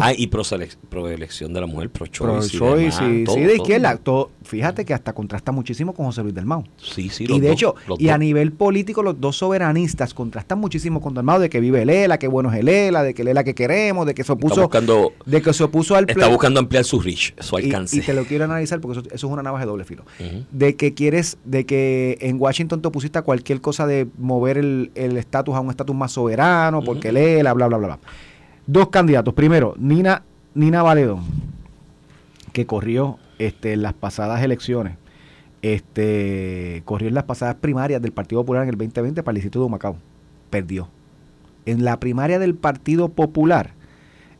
Ah, 0.00 0.12
y 0.16 0.28
proelección 0.28 1.52
de 1.52 1.60
la 1.60 1.66
mujer, 1.66 1.90
pro-choice. 1.90 2.56
Pro 2.56 2.76
sí, 2.76 2.90
sí, 3.26 3.40
de 3.40 3.56
izquierda. 3.56 3.96
Todo, 3.96 4.30
fíjate 4.44 4.84
que 4.84 4.94
hasta 4.94 5.12
contrasta 5.12 5.52
muchísimo 5.52 5.94
con 5.94 6.06
José 6.06 6.22
Luis 6.22 6.34
del 6.34 6.46
Mau. 6.46 6.64
Sí, 6.76 7.08
sí, 7.08 7.26
Y 7.28 7.40
de 7.40 7.52
hecho, 7.52 7.74
y 7.98 8.08
a 8.08 8.18
nivel 8.18 8.52
político, 8.52 9.02
los 9.02 9.20
dos 9.20 9.36
soberanistas 9.36 10.14
contrastan 10.14 10.58
muchísimo 10.58 11.00
con 11.00 11.14
Del 11.14 11.24
Mau 11.24 11.40
de 11.40 11.50
que 11.50 11.60
vive 11.60 11.84
Lela, 11.84 12.18
que 12.18 12.28
bueno 12.28 12.52
es 12.52 12.58
el 12.58 12.66
Lela, 12.66 13.02
de 13.02 13.14
que 13.14 13.24
Lela 13.24 13.44
que 13.44 13.54
queremos, 13.54 14.06
de 14.06 14.14
que 14.14 14.24
se 14.24 14.32
opuso, 14.32 14.62
buscando, 14.62 15.12
de 15.26 15.42
que 15.42 15.52
se 15.52 15.64
opuso 15.64 15.96
al 15.96 16.08
Está 16.08 16.28
buscando 16.28 16.60
ampliar 16.60 16.84
su 16.84 17.00
reach, 17.00 17.34
su 17.40 17.56
alcance. 17.56 17.96
Y, 17.96 18.00
te 18.00 18.14
lo 18.14 18.24
quiero 18.24 18.44
analizar 18.44 18.80
porque 18.80 19.00
eso, 19.00 19.08
es 19.12 19.24
una 19.24 19.42
navaja 19.42 19.64
de 19.64 19.70
doble 19.70 19.84
filo. 19.84 20.04
De 20.50 20.76
que 20.76 20.94
quieres, 20.94 21.38
de 21.44 21.66
que 21.66 22.18
en 22.20 22.40
Washington 22.40 22.82
te 22.82 22.88
opusiste 22.88 23.18
a 23.18 23.22
cualquier 23.22 23.60
cosa 23.60 23.86
de 23.86 24.06
mover 24.18 24.58
el 24.58 25.16
estatus 25.16 25.54
a 25.54 25.60
un 25.60 25.70
estatus 25.70 25.96
más 25.96 26.12
soberano, 26.12 26.82
porque 26.82 27.12
Lela, 27.12 27.52
bla, 27.52 27.66
bla, 27.66 27.78
bla, 27.78 27.86
bla. 27.88 27.98
Dos 28.66 28.88
candidatos. 28.88 29.34
Primero, 29.34 29.74
Nina, 29.78 30.22
Nina 30.54 30.82
Valedón, 30.82 31.24
que 32.52 32.66
corrió 32.66 33.18
este, 33.38 33.72
en 33.72 33.82
las 33.82 33.94
pasadas 33.94 34.42
elecciones. 34.42 34.96
Este, 35.62 36.82
corrió 36.84 37.08
en 37.08 37.14
las 37.14 37.24
pasadas 37.24 37.56
primarias 37.56 38.02
del 38.02 38.12
Partido 38.12 38.42
Popular 38.42 38.64
en 38.64 38.70
el 38.70 38.76
2020 38.76 39.22
para 39.22 39.32
el 39.32 39.36
distrito 39.36 39.62
de 39.62 39.70
Macao. 39.70 39.96
Perdió. 40.50 40.88
En 41.66 41.84
la 41.84 41.98
primaria 42.00 42.38
del 42.38 42.54
Partido 42.54 43.08
Popular, 43.08 43.72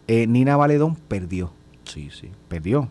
eh, 0.09 0.27
Nina 0.27 0.57
Valedón 0.57 0.97
perdió. 0.97 1.53
Sí, 1.85 2.11
sí. 2.11 2.31
Perdió. 2.49 2.89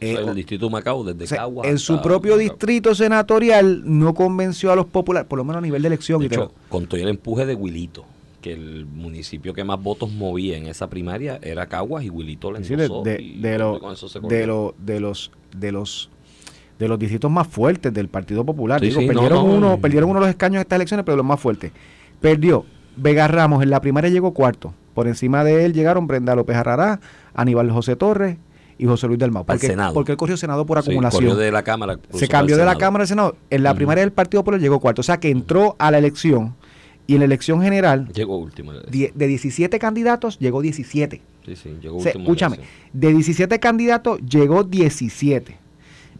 en 0.00 0.28
el 0.28 0.34
distrito 0.34 0.66
de 0.66 0.72
Macao, 0.72 1.04
desde 1.04 1.38
o 1.38 1.64
En 1.64 1.78
su 1.78 2.00
propio 2.02 2.36
distrito 2.36 2.94
senatorial 2.94 3.82
no 3.84 4.14
convenció 4.14 4.72
a 4.72 4.76
los 4.76 4.86
populares, 4.86 5.28
por 5.28 5.38
lo 5.38 5.44
menos 5.44 5.58
a 5.58 5.62
nivel 5.62 5.82
de 5.82 5.88
elección. 5.88 6.20
De 6.20 6.26
hecho, 6.26 6.52
contó 6.68 6.96
el 6.96 7.08
empuje 7.08 7.46
de 7.46 7.54
Wilito 7.54 8.04
que 8.42 8.52
el 8.52 8.84
municipio 8.84 9.54
que 9.54 9.64
más 9.64 9.82
votos 9.82 10.10
movía 10.12 10.58
en 10.58 10.66
esa 10.66 10.90
primaria 10.90 11.38
era 11.42 11.66
Caguas 11.66 12.04
y 12.04 12.10
Wilito 12.10 12.52
le 12.52 12.62
sí, 12.62 12.76
de, 12.76 12.88
de, 12.88 13.36
de, 13.40 13.58
lo, 13.58 13.80
de, 14.28 14.46
lo, 14.46 14.74
de 14.78 15.00
los 15.00 15.30
de 15.56 15.72
los 15.72 16.10
de 16.78 16.88
los 16.88 16.98
distritos 16.98 17.30
más 17.30 17.46
fuertes 17.46 17.94
del 17.94 18.08
Partido 18.08 18.44
Popular. 18.44 18.80
Digo, 18.80 19.00
perdieron 19.06 19.48
uno, 19.48 19.78
perdieron 19.78 20.10
uno 20.10 20.18
de 20.18 20.26
los 20.26 20.30
escaños 20.30 20.56
en 20.56 20.62
estas 20.62 20.76
elecciones, 20.76 21.06
pero 21.06 21.16
los 21.16 21.24
más 21.24 21.38
fuertes. 21.38 21.70
Perdió 22.20 22.66
Vega 22.96 23.28
Ramos 23.28 23.62
en 23.62 23.70
la 23.70 23.80
primaria 23.80 24.10
llegó 24.10 24.34
cuarto. 24.34 24.74
Por 24.92 25.06
encima 25.06 25.44
de 25.44 25.64
él 25.64 25.72
llegaron 25.72 26.06
Brenda 26.06 26.34
López 26.34 26.56
Arrará, 26.56 27.00
Aníbal 27.34 27.70
José 27.70 27.96
Torres 27.96 28.36
y 28.78 28.86
José 28.86 29.06
Luis 29.06 29.18
del 29.18 29.30
Mau. 29.30 29.44
Porque, 29.44 29.68
Senado. 29.68 29.94
porque 29.94 30.12
él 30.12 30.18
corrió 30.18 30.36
Senado 30.36 30.66
por 30.66 30.78
acumulación. 30.78 31.38
De 31.38 31.52
la 31.52 31.62
Cámara. 31.62 31.98
Se 32.12 32.26
cambió 32.26 32.56
de 32.56 32.64
la 32.64 32.76
Cámara 32.76 33.02
al 33.02 33.08
Senado. 33.08 33.36
En 33.48 33.62
la 33.62 33.74
primaria 33.74 34.02
del 34.02 34.12
Partido 34.12 34.42
Popular 34.42 34.60
llegó 34.60 34.80
cuarto. 34.80 35.00
O 35.00 35.04
sea 35.04 35.18
que 35.18 35.30
entró 35.30 35.76
a 35.78 35.90
la 35.90 35.98
elección 35.98 36.56
y 37.06 37.14
en 37.14 37.20
la 37.20 37.24
elección 37.24 37.62
general, 37.62 38.08
llegó 38.12 38.36
último. 38.38 38.72
De, 38.72 39.12
17 39.14 39.78
candidatos, 39.78 40.38
llegó 40.38 40.62
17. 40.62 41.20
Sí, 41.44 41.56
sí, 41.56 41.76
llegó 41.80 41.96
último. 41.96 42.22
Escúchame, 42.24 42.58
de 42.92 43.12
17 43.12 43.58
candidatos, 43.58 44.20
llegó 44.20 44.62
17. 44.64 45.62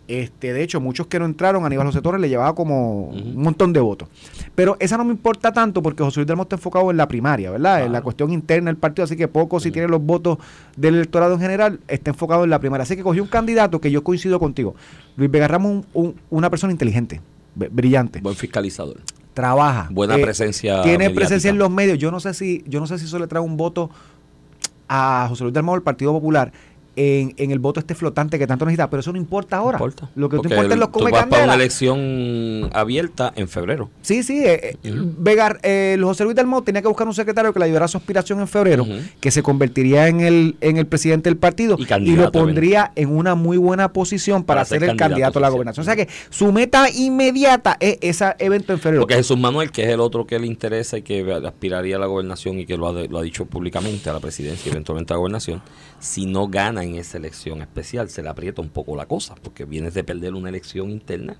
Este, 0.08 0.52
de 0.52 0.62
hecho, 0.62 0.80
muchos 0.80 1.06
que 1.06 1.18
no 1.18 1.24
entraron, 1.24 1.64
Aníbal 1.64 1.86
José 1.86 2.02
Torres 2.02 2.20
le 2.20 2.28
llevaba 2.28 2.54
como 2.54 3.04
un 3.04 3.36
montón 3.36 3.72
de 3.72 3.80
votos. 3.80 4.08
Pero 4.54 4.76
esa 4.80 4.98
no 4.98 5.04
me 5.04 5.12
importa 5.12 5.52
tanto 5.52 5.80
porque 5.80 6.02
José 6.02 6.20
Luis 6.20 6.26
del 6.26 6.38
está 6.40 6.56
enfocado 6.56 6.90
en 6.90 6.96
la 6.96 7.06
primaria, 7.06 7.50
¿verdad? 7.50 7.86
En 7.86 7.92
la 7.92 8.02
cuestión 8.02 8.32
interna 8.32 8.68
del 8.68 8.76
partido, 8.76 9.04
así 9.04 9.16
que 9.16 9.28
poco 9.28 9.60
si 9.60 9.70
tiene 9.70 9.88
los 9.88 10.04
votos 10.04 10.38
del 10.76 10.96
electorado 10.96 11.34
en 11.34 11.40
general, 11.40 11.80
está 11.86 12.10
enfocado 12.10 12.42
en 12.44 12.50
la 12.50 12.58
primaria. 12.58 12.82
Así 12.82 12.96
que 12.96 13.02
cogí 13.02 13.20
un 13.20 13.28
candidato 13.28 13.80
que 13.80 13.90
yo 13.90 14.02
coincido 14.02 14.40
contigo. 14.40 14.74
Luis 15.16 15.30
Vega 15.30 15.46
Ramos, 15.46 15.86
una 16.28 16.50
persona 16.50 16.72
inteligente, 16.72 17.20
brillante. 17.54 18.20
Buen 18.20 18.36
fiscalizador 18.36 18.98
trabaja. 19.34 19.88
Buena 19.90 20.16
eh, 20.16 20.22
presencia. 20.22 20.82
Tiene 20.82 21.10
presencia 21.10 21.50
en 21.50 21.58
los 21.58 21.70
medios. 21.70 21.98
Yo 21.98 22.10
no 22.10 22.20
sé 22.20 22.34
si, 22.34 22.64
yo 22.66 22.80
no 22.80 22.86
sé 22.86 22.98
si 22.98 23.06
eso 23.06 23.18
le 23.18 23.26
trae 23.26 23.42
un 23.42 23.56
voto 23.56 23.90
a 24.88 25.26
José 25.28 25.44
Luis 25.44 25.54
del 25.54 25.64
del 25.64 25.82
Partido 25.82 26.12
Popular. 26.12 26.52
En, 26.96 27.34
en, 27.36 27.50
el 27.50 27.58
voto 27.58 27.80
este 27.80 27.94
flotante 27.94 28.38
que 28.38 28.46
tanto 28.46 28.64
necesita, 28.64 28.90
pero 28.90 29.00
eso 29.00 29.12
no 29.12 29.18
importa 29.18 29.56
ahora. 29.56 29.78
Lo 30.14 30.28
que 30.28 30.36
importa 30.36 30.74
es 30.74 30.76
los 30.76 30.88
come 30.88 31.10
vas 31.10 31.26
para 31.26 31.44
una 31.44 31.54
elección 31.54 32.70
abierta 32.72 33.32
en 33.36 33.48
febrero. 33.48 33.90
Sí, 34.02 34.22
sí. 34.22 34.44
Eh, 34.44 34.76
Vegar, 34.82 35.60
eh, 35.62 35.98
José 36.00 36.24
Luis 36.24 36.36
Dalmau 36.36 36.62
tenía 36.62 36.82
que 36.82 36.88
buscar 36.88 37.06
un 37.06 37.14
secretario 37.14 37.52
que 37.52 37.58
le 37.58 37.66
ayudara 37.66 37.86
a 37.86 37.88
su 37.88 37.96
aspiración 37.96 38.40
en 38.40 38.48
febrero, 38.48 38.86
que 39.20 39.30
se 39.30 39.42
convertiría 39.42 40.08
en 40.08 40.20
el, 40.20 40.56
en 40.60 40.76
el 40.76 40.86
presidente 40.86 41.30
del 41.30 41.36
partido 41.36 41.76
y, 41.78 42.16
lo 42.16 42.30
pondría 42.30 42.92
en 42.96 43.08
una 43.10 43.34
muy 43.34 43.56
buena 43.56 43.92
posición 43.92 44.44
para, 44.44 44.64
ser, 44.64 44.84
el 44.84 44.96
candidato, 44.96 45.38
a 45.38 45.42
la 45.42 45.48
gobernación. 45.48 45.82
O 45.82 45.86
sea 45.86 45.96
que 45.96 46.08
su 46.30 46.52
meta 46.52 46.90
inmediata 46.90 47.76
es 47.80 47.98
ese 48.00 48.34
evento 48.38 48.72
en 48.72 48.78
febrero. 48.78 49.02
Porque 49.02 49.14
Jesús 49.14 49.38
Manuel, 49.38 49.70
que 49.70 49.82
es 49.82 49.88
el 49.88 50.00
otro 50.00 50.26
que 50.26 50.38
le 50.38 50.46
interesa 50.46 50.98
y 50.98 51.02
que 51.02 51.32
aspiraría 51.44 51.96
a 51.96 51.98
la 51.98 52.06
gobernación 52.06 52.58
y 52.58 52.66
que 52.66 52.76
lo 52.76 52.88
ha, 52.88 52.92
lo 52.92 53.18
ha 53.18 53.22
dicho 53.22 53.46
públicamente 53.46 54.10
a 54.10 54.12
la 54.12 54.20
presidencia 54.20 54.68
y 54.68 54.72
eventualmente 54.72 55.12
a 55.12 55.16
la 55.16 55.18
gobernación, 55.18 55.62
si 55.98 56.26
no 56.26 56.48
gana 56.48 56.81
en 56.82 56.96
esa 56.96 57.18
elección 57.18 57.62
especial, 57.62 58.10
se 58.10 58.22
le 58.22 58.28
aprieta 58.28 58.62
un 58.62 58.70
poco 58.70 58.96
la 58.96 59.06
cosa, 59.06 59.34
porque 59.34 59.64
vienes 59.64 59.94
de 59.94 60.04
perder 60.04 60.34
una 60.34 60.48
elección 60.48 60.90
interna 60.90 61.36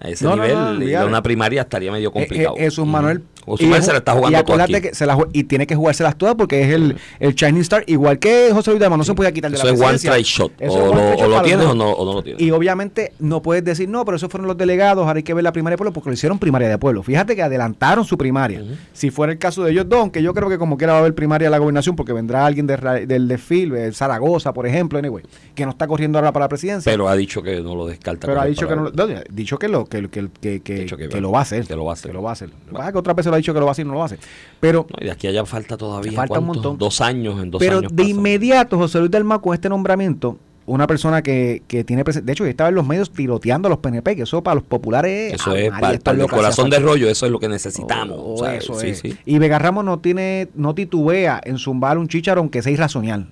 a 0.00 0.08
ese 0.08 0.26
nivel, 0.26 1.04
una 1.06 1.22
primaria 1.22 1.62
estaría 1.62 1.92
medio 1.92 2.08
eh, 2.08 2.10
eh, 2.10 2.12
complicado. 2.12 2.56
Jesús 2.56 2.86
Manuel 2.86 3.22
o 3.46 3.56
y, 3.56 3.66
se 3.82 3.92
la 3.92 3.98
está 3.98 4.12
jugando 4.12 4.38
y 4.68 4.80
que 4.80 4.94
se 4.94 5.06
la, 5.06 5.18
y 5.32 5.44
tiene 5.44 5.66
que 5.66 5.74
jugárselas 5.74 6.16
todas 6.16 6.34
porque 6.34 6.62
es 6.62 6.70
el, 6.70 6.96
el 7.20 7.34
Chinese 7.34 7.62
Star, 7.62 7.84
igual 7.86 8.18
que 8.18 8.50
José 8.52 8.70
Luis 8.70 8.80
Dama, 8.80 8.96
no 8.96 9.04
se 9.04 9.14
puede 9.14 9.32
quitar 9.32 9.50
de 9.50 9.56
eso 9.56 9.66
la 9.66 9.72
es 9.72 9.80
one 9.80 9.98
try 9.98 10.22
shot. 10.22 10.52
o, 10.66 10.94
lo, 11.28 11.42
tienes 11.42 11.66
o 11.66 11.74
no, 11.74 11.90
o 11.90 12.04
no, 12.04 12.12
lo 12.14 12.22
tienes. 12.22 12.40
Y 12.40 12.50
obviamente 12.50 13.12
no 13.18 13.42
puedes 13.42 13.64
decir, 13.64 13.88
no, 13.88 14.04
pero 14.04 14.16
esos 14.16 14.30
fueron 14.30 14.46
los 14.46 14.56
delegados, 14.56 15.06
ahora 15.06 15.18
hay 15.18 15.22
que 15.22 15.34
ver 15.34 15.44
la 15.44 15.52
primaria 15.52 15.74
de 15.74 15.78
pueblo 15.78 15.92
porque 15.92 16.10
lo 16.10 16.14
hicieron 16.14 16.38
primaria 16.38 16.68
de 16.68 16.78
pueblo. 16.78 17.02
Fíjate 17.02 17.36
que 17.36 17.42
adelantaron 17.42 18.04
su 18.04 18.16
primaria. 18.16 18.62
Si 18.92 19.10
fuera 19.10 19.32
el 19.32 19.38
caso 19.38 19.62
de 19.64 19.72
ellos 19.72 19.88
dos, 19.88 20.00
aunque 20.00 20.22
yo 20.22 20.32
creo 20.32 20.48
que 20.48 20.58
como 20.58 20.78
quiera 20.78 20.94
va 20.94 20.98
a 20.98 21.00
haber 21.00 21.14
primaria 21.14 21.46
de 21.46 21.50
la 21.50 21.58
gobernación 21.58 21.96
porque 21.96 22.12
vendrá 22.12 22.46
alguien 22.46 22.66
del 22.66 23.28
desfile, 23.28 23.92
Zaragoza, 23.92 24.52
por 24.52 24.66
ejemplo, 24.66 24.98
anyway, 24.98 25.24
que 25.54 25.64
no 25.64 25.70
está 25.70 25.86
corriendo 25.86 26.18
ahora 26.18 26.32
para 26.32 26.44
la 26.44 26.48
presidencia. 26.48 26.90
Pero 26.90 27.08
ha 27.08 27.16
dicho 27.16 27.42
que 27.42 27.60
no 27.60 27.74
lo 27.74 27.86
descarta. 27.86 28.26
Pero 28.26 28.40
ha 28.40 28.46
dicho 28.46 28.66
que 28.66 28.76
no, 28.76 28.90
dicho 29.30 29.58
que 29.58 29.68
lo 29.68 29.83
que, 29.86 30.08
que, 30.08 30.28
que, 30.40 30.60
que, 30.62 31.20
lo 31.20 31.30
va 31.30 31.40
a 31.40 31.42
hacer. 31.42 31.66
Que 31.66 31.76
lo 31.76 31.84
va 31.84 31.92
a 31.92 31.94
hacer. 31.94 32.10
Que 32.10 32.14
lo 32.14 32.22
va 32.22 32.30
a 32.30 32.32
hacer. 32.32 32.50
que 32.50 32.98
otra 32.98 33.14
vez 33.14 33.24
se 33.24 33.30
lo 33.30 33.34
ha 33.34 33.38
dicho 33.38 33.52
que 33.52 33.60
lo 33.60 33.66
va 33.66 33.70
a 33.70 33.72
hacer 33.72 33.84
y 33.84 33.88
no 33.88 33.94
lo 33.94 33.98
va 33.98 34.04
a 34.04 34.06
hacer. 34.06 34.18
Pero. 34.60 34.86
y 35.00 35.04
de 35.04 35.10
aquí 35.10 35.26
allá 35.26 35.44
falta 35.44 35.76
todavía. 35.76 36.12
Falta 36.12 36.38
un 36.38 36.46
montón. 36.46 36.78
Dos 36.78 37.00
años, 37.00 37.40
en 37.42 37.50
dos 37.50 37.58
pero 37.58 37.78
años. 37.78 37.92
Pero 37.94 38.04
de 38.04 38.10
inmediato, 38.10 38.78
José 38.78 38.98
Luis 38.98 39.10
del 39.10 39.24
Mar, 39.24 39.40
con 39.40 39.54
este 39.54 39.68
nombramiento, 39.68 40.38
una 40.66 40.86
persona 40.86 41.22
que, 41.22 41.62
que 41.68 41.84
tiene 41.84 42.04
de 42.04 42.32
hecho 42.32 42.44
estaba 42.44 42.68
en 42.68 42.74
los 42.74 42.86
medios 42.86 43.10
tiroteando 43.10 43.66
a 43.66 43.70
los 43.70 43.78
PNP 43.78 44.16
que 44.16 44.22
eso 44.22 44.42
para 44.42 44.56
los 44.56 44.64
populares 44.64 45.34
eso 45.34 45.54
es 45.54 45.70
para, 45.70 45.92
el 45.92 46.26
corazón 46.28 46.70
de 46.70 46.78
rollo 46.78 47.08
eso 47.08 47.26
es 47.26 47.32
lo 47.32 47.38
que 47.38 47.48
necesitamos 47.48 48.16
oh, 48.18 48.46
eso 48.46 48.80
es. 48.80 49.02
y 49.24 49.38
Vega 49.38 49.58
Ramos 49.58 49.84
no 49.84 49.98
tiene 49.98 50.48
no 50.54 50.74
titubea 50.74 51.40
en 51.44 51.58
zumbar 51.58 51.98
un 51.98 52.08
chicharón 52.08 52.48
que 52.48 52.62
sea 52.62 52.72
irracional 52.72 53.28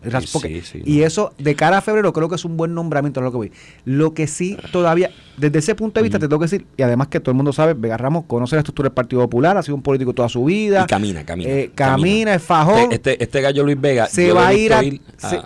y 0.85 1.03
eso 1.03 1.33
de 1.39 1.55
cara 1.55 1.79
a 1.79 1.81
febrero 1.81 2.13
creo 2.13 2.29
que 2.29 2.37
es 2.37 2.45
un 2.45 2.57
buen 2.57 2.75
nombramiento 2.75 3.21
lo 3.21 3.31
que 3.31 3.37
voy. 3.37 3.53
Lo 3.85 4.15
que 4.15 4.27
sí 4.27 4.57
todavía 4.71 5.11
desde 5.37 5.59
ese 5.59 5.75
punto 5.75 6.01
de 6.01 6.05
vista 6.05 6.19
te 6.19 6.29
tengo 6.29 6.39
que 6.39 6.45
decir 6.45 6.67
y 6.77 6.83
además 6.83 7.09
que 7.09 7.21
todo 7.21 7.31
el 7.31 7.37
mundo 7.37 7.53
sabe 7.53 7.75
Vega 7.75 7.97
Ramos 7.97 8.25
conoce 8.27 8.57
la 8.57 8.61
estructura 8.61 8.89
del 8.89 8.95
Partido 8.95 9.23
Popular 9.23 9.57
ha 9.57 9.63
sido 9.63 9.77
un 9.77 9.83
político 9.83 10.13
toda 10.13 10.29
su 10.29 10.45
vida 10.45 10.85
y 10.85 10.87
camina 10.87 11.25
camina 11.25 11.51
eh, 11.51 11.71
camina, 11.75 12.35
es 12.35 12.43
fajón. 12.43 12.93
Este, 12.93 13.23
este 13.23 13.41
gallo 13.41 13.65
Luis 13.65 13.81
Vega 13.81 14.07
se 14.07 14.33
va 14.33 14.49
a 14.49 14.55
ir 14.55 14.73
a, 14.73 14.83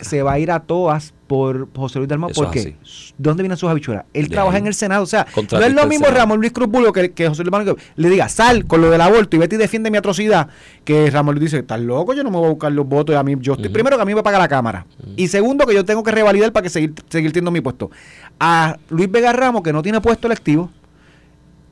se, 0.00 0.22
va 0.22 0.32
a 0.32 0.38
ir 0.38 0.50
a 0.50 0.60
todas 0.60 1.14
por 1.26 1.68
José 1.74 1.98
Luis 1.98 2.08
Dalmau. 2.08 2.30
¿Por 2.30 2.50
qué? 2.50 2.76
¿Dónde 3.18 3.42
vienen 3.42 3.56
sus 3.56 3.68
habichuelas? 3.68 4.04
Él 4.12 4.28
trabaja 4.28 4.58
en 4.58 4.66
el 4.66 4.74
Senado. 4.74 5.02
O 5.02 5.06
sea, 5.06 5.26
no 5.34 5.60
es 5.60 5.72
lo 5.72 5.86
mismo 5.86 6.06
Ramón 6.06 6.40
Luis 6.40 6.52
Cruz 6.52 6.68
Bulgo 6.68 6.92
que, 6.92 7.12
que 7.12 7.28
José 7.28 7.42
Luis 7.42 7.52
Dalmau 7.52 7.76
le 7.96 8.10
diga, 8.10 8.28
sal 8.28 8.66
con 8.66 8.80
lo 8.80 8.90
del 8.90 9.00
aborto 9.00 9.36
y 9.36 9.38
vete 9.38 9.56
y 9.56 9.58
defiende 9.58 9.90
mi 9.90 9.98
atrocidad. 9.98 10.48
Que 10.84 11.10
Ramón 11.10 11.34
Luis 11.34 11.50
dice, 11.50 11.58
estás 11.58 11.80
loco, 11.80 12.14
yo 12.14 12.22
no 12.22 12.30
me 12.30 12.38
voy 12.38 12.46
a 12.46 12.50
buscar 12.50 12.72
los 12.72 12.86
votos. 12.86 13.14
Y 13.14 13.18
a 13.18 13.22
mí, 13.22 13.36
yo 13.40 13.54
estoy, 13.54 13.68
Primero 13.70 13.96
que 13.96 14.02
a 14.02 14.06
mí 14.06 14.14
me 14.14 14.22
paga 14.22 14.38
la 14.38 14.48
Cámara. 14.48 14.86
Y 15.16 15.28
segundo 15.28 15.66
que 15.66 15.74
yo 15.74 15.84
tengo 15.84 16.02
que 16.02 16.12
revalidar 16.12 16.52
para 16.52 16.62
que 16.62 16.70
seguir, 16.70 16.94
seguir 17.08 17.32
teniendo 17.32 17.50
mi 17.50 17.60
puesto. 17.60 17.90
A 18.38 18.76
Luis 18.90 19.10
Vega 19.10 19.32
Ramos, 19.32 19.62
que 19.62 19.72
no 19.72 19.82
tiene 19.82 20.00
puesto 20.00 20.28
electivo 20.28 20.70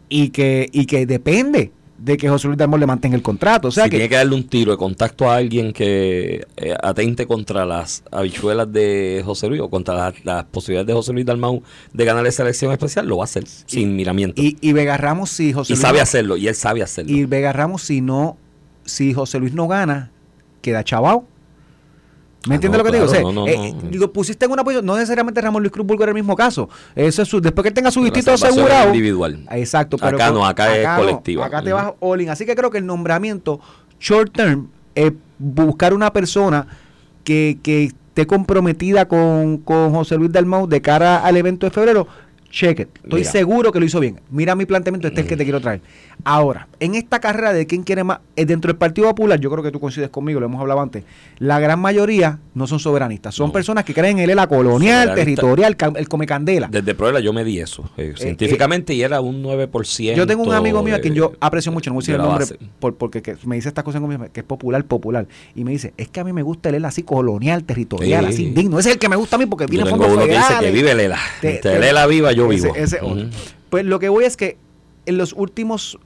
y 0.09 0.31
que, 0.31 0.69
y 0.73 0.87
que 0.87 1.07
depende 1.07 1.73
de 1.99 2.17
que 2.17 2.29
José 2.29 2.49
Luis 2.49 2.59
Dalmau 2.59 2.79
le 2.79 2.87
mantenga 2.87 3.17
el 3.17 3.23
contrato. 3.23 3.69
O 3.69 3.71
sea 3.71 3.85
si 3.85 3.91
que, 3.91 3.97
tiene 3.97 4.09
que 4.09 4.17
darle 4.17 4.35
un 4.35 4.49
tiro 4.49 4.73
de 4.73 4.79
contacto 4.79 5.31
a 5.31 5.37
alguien 5.37 5.73
que 5.73 6.47
eh, 6.57 6.75
atente 6.83 7.27
contra 7.27 7.65
las 7.65 8.03
habichuelas 8.11 8.73
de 8.73 9.23
José 9.25 9.49
Luis 9.49 9.61
o 9.61 9.71
contra 9.71 10.13
las, 10.25 10.45
posibilidades 10.45 10.87
de 10.87 10.93
José 10.93 11.13
Luis 11.13 11.27
Dalmau 11.27 11.63
de 11.93 12.05
ganar 12.05 12.27
esa 12.27 12.43
elección 12.43 12.73
especial, 12.73 13.07
lo 13.07 13.19
va 13.19 13.25
a 13.25 13.27
hacer 13.27 13.45
sin 13.47 13.95
miramiento. 13.97 14.41
Y, 14.41 14.57
y 14.61 14.73
Vega 14.73 14.97
Ramos, 14.97 15.31
si 15.31 15.53
José 15.53 15.73
y 15.73 15.77
sabe 15.77 16.01
hacerlo, 16.01 16.37
y 16.37 16.49
él 16.49 16.55
sabe 16.55 16.83
hacerlo. 16.83 17.13
Y 17.13 17.25
Vega 17.27 17.53
Ramos, 17.53 17.83
si 17.83 18.01
no, 18.01 18.37
si 18.85 19.15
José 19.15 19.39
Luis 19.39 19.55
no 19.55 19.69
gana, 19.69 20.11
queda 20.63 20.83
chavao 20.85 21.27
¿Me 22.47 22.55
ah, 22.55 22.57
entiendes 22.57 22.79
lo 22.79 22.85
que 22.85 22.91
te 22.91 23.01
digo? 23.01 23.43
O 23.43 23.49
eh, 23.49 23.75
lo 23.93 24.13
pusiste 24.13 24.45
en 24.45 24.53
una 24.53 24.63
posición, 24.63 24.85
no 24.85 24.97
necesariamente 24.97 25.41
Ramón 25.41 25.63
Luis 25.63 25.73
Cruz 25.73 25.87
Burgo 25.87 26.03
era 26.03 26.11
el 26.11 26.15
mismo 26.15 26.37
caso. 26.37 26.69
Eso 26.95 27.23
es 27.23 27.31
después 27.43 27.63
que 27.63 27.69
él 27.69 27.75
tenga 27.75 27.91
su 27.91 28.03
distrito 28.03 28.33
asegurado. 28.33 28.89
individual. 28.89 29.47
Exacto. 29.51 29.97
Pero 29.97 30.17
acá 30.17 30.31
no, 30.31 30.45
acá, 30.47 30.77
es 30.77 30.89
colectivo. 30.89 31.43
acá 31.43 31.63
te 31.63 31.73
vas 31.73 31.93
all 32.01 32.21
in. 32.21 32.29
Así 32.31 32.45
que 32.45 32.55
creo 32.55 32.71
que 32.71 32.79
el 32.79 32.87
nombramiento 32.87 33.61
short 33.99 34.33
term 34.33 34.69
es 34.95 35.13
buscar 35.39 35.95
una 35.95 36.13
persona 36.13 36.67
que, 37.25 37.59
que 37.63 37.85
esté 37.85 38.27
comprometida 38.27 39.09
con, 39.09 39.59
con 39.59 39.93
José 39.93 40.17
Luis 40.17 40.31
Dalmau 40.31 40.69
de 40.69 40.81
cara 40.81 41.25
al 41.25 41.37
evento 41.37 41.67
de 41.67 41.71
febrero 41.71 42.07
check 42.55 42.79
it. 42.79 42.89
Estoy 43.03 43.25
seguro 43.25 43.73
que 43.73 43.81
lo 43.81 43.87
hizo 43.87 43.99
bien. 43.99 44.21
Mira 44.31 44.55
mi 44.55 44.65
planteamiento, 44.65 45.09
este 45.09 45.21
es 45.21 45.25
el 45.25 45.29
que 45.29 45.37
te 45.37 45.45
quiero 45.45 45.61
traer. 45.61 45.81
Ahora, 46.23 46.69
en 46.79 46.95
esta 46.95 47.19
carrera 47.21 47.53
de 47.53 47.67
quién 47.67 47.83
quiere 47.83 48.05
más, 48.05 48.21
eh, 48.37 48.47
dentro 48.47 48.69
del 48.69 48.79
Partido 48.79 49.09
Popular, 49.09 49.41
yo 49.41 49.51
creo 49.51 49.63
que 49.65 49.73
tú 49.73 49.81
coincides 49.81 50.09
conmigo, 50.11 50.39
lo 50.39 50.47
hemos 50.47 50.61
hablado 50.61 50.81
antes, 50.81 51.05
la 51.39 51.59
gran 51.59 51.81
mayoría 51.81 52.39
no 52.55 52.67
son 52.67 52.79
soberanistas, 52.79 53.35
son 53.35 53.51
personas 53.51 53.85
que 53.85 53.93
creen 53.93 54.21
en 54.21 54.37
la 54.37 54.47
colonial, 54.47 55.15
territorial, 55.15 55.77
el 55.97 56.09
come 56.09 56.27
candela. 56.27 56.69
Desde 56.71 56.95
prueba 56.95 57.19
yo 57.19 57.33
me 57.33 57.45
di 57.45 57.59
eso, 57.59 57.91
eh, 57.97 58.13
eh, 58.15 58.17
científicamente, 58.17 58.95
y 58.95 59.03
era 59.03 59.21
un 59.21 59.43
9%. 59.43 60.15
Yo 60.15 60.27
tengo 60.27 60.45
un 60.45 60.53
amigo 60.53 60.83
mío 60.83 60.95
a 60.95 61.01
quien 61.01 61.15
yo 61.15 61.33
aprecio 61.41 61.73
mucho, 61.73 61.91
no 61.91 61.95
voy 61.95 62.03
a 62.03 62.05
decir 62.05 62.15
el 62.15 62.23
nombre, 62.23 62.93
porque 62.97 63.37
me 63.45 63.57
dice 63.57 63.69
estas 63.69 63.85
cosas 63.85 64.01
en 64.01 64.29
que 64.29 64.41
es 64.41 64.47
popular, 64.47 64.85
popular, 64.85 65.27
y 65.55 65.65
me 65.65 65.73
dice, 65.73 65.93
es 65.97 66.09
que 66.09 66.21
a 66.21 66.25
mí 66.25 66.33
me 66.33 66.43
gusta 66.43 66.69
el 66.69 66.77
ELA 66.77 66.89
así 66.89 67.03
colonial, 67.03 67.65
territorial, 67.65 68.27
así 68.27 68.45
indigno, 68.45 68.79
ese 68.79 68.91
es 68.91 68.95
el 68.95 69.01
que 69.01 69.09
me 69.09 69.17
gusta 69.17 69.37
a 69.37 69.39
mí 69.39 69.47
porque 69.47 69.67
viene 69.67 69.91
fondo 69.91 70.07
uno 70.07 70.25
que 70.25 70.37
dice 70.37 70.55
que 70.61 70.71
vive 70.71 70.95
Lela, 70.95 71.19
Lela 71.43 72.07
viva, 72.07 72.33
yo 72.33 72.44
vivo. 72.49 72.73
Pues 73.71 73.85
lo 73.85 73.99
que 73.99 74.09
voy 74.09 74.25
es 74.25 74.37
que 74.37 74.57
en 75.07 75.19
los 75.19 75.33
últimos, 75.33 75.99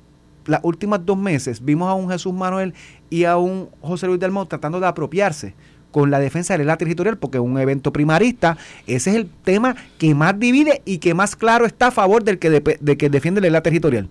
las 0.46 0.61
últimas 0.62 1.05
dos 1.05 1.18
meses 1.18 1.64
vimos 1.64 1.88
a 1.88 1.94
un 1.94 2.09
Jesús 2.11 2.33
Manuel 2.33 2.74
y 3.11 3.24
a 3.24 3.37
un 3.37 3.68
José 3.81 4.07
Luis 4.07 4.20
del 4.20 4.33
tratando 4.48 4.81
de 4.81 4.87
apropiarse 4.87 5.55
con 5.90 6.11
la 6.11 6.18
defensa 6.18 6.57
de 6.57 6.64
la 6.64 6.77
territorial, 6.77 7.16
porque 7.18 7.38
un 7.38 7.59
evento 7.59 7.92
primarista, 7.92 8.59
ese 8.87 9.11
es 9.11 9.16
el 9.16 9.29
tema 9.44 9.74
que 9.98 10.14
más 10.14 10.38
divide 10.38 10.83
y 10.85 10.98
que 10.98 11.14
más 11.14 11.35
claro 11.35 11.64
está 11.66 11.88
a 11.88 11.90
favor 11.90 12.24
del 12.24 12.38
que, 12.38 12.51
de, 12.51 12.96
que 12.96 13.11
defiende 13.11 13.48
la 13.51 13.62
territorial. 13.62 14.09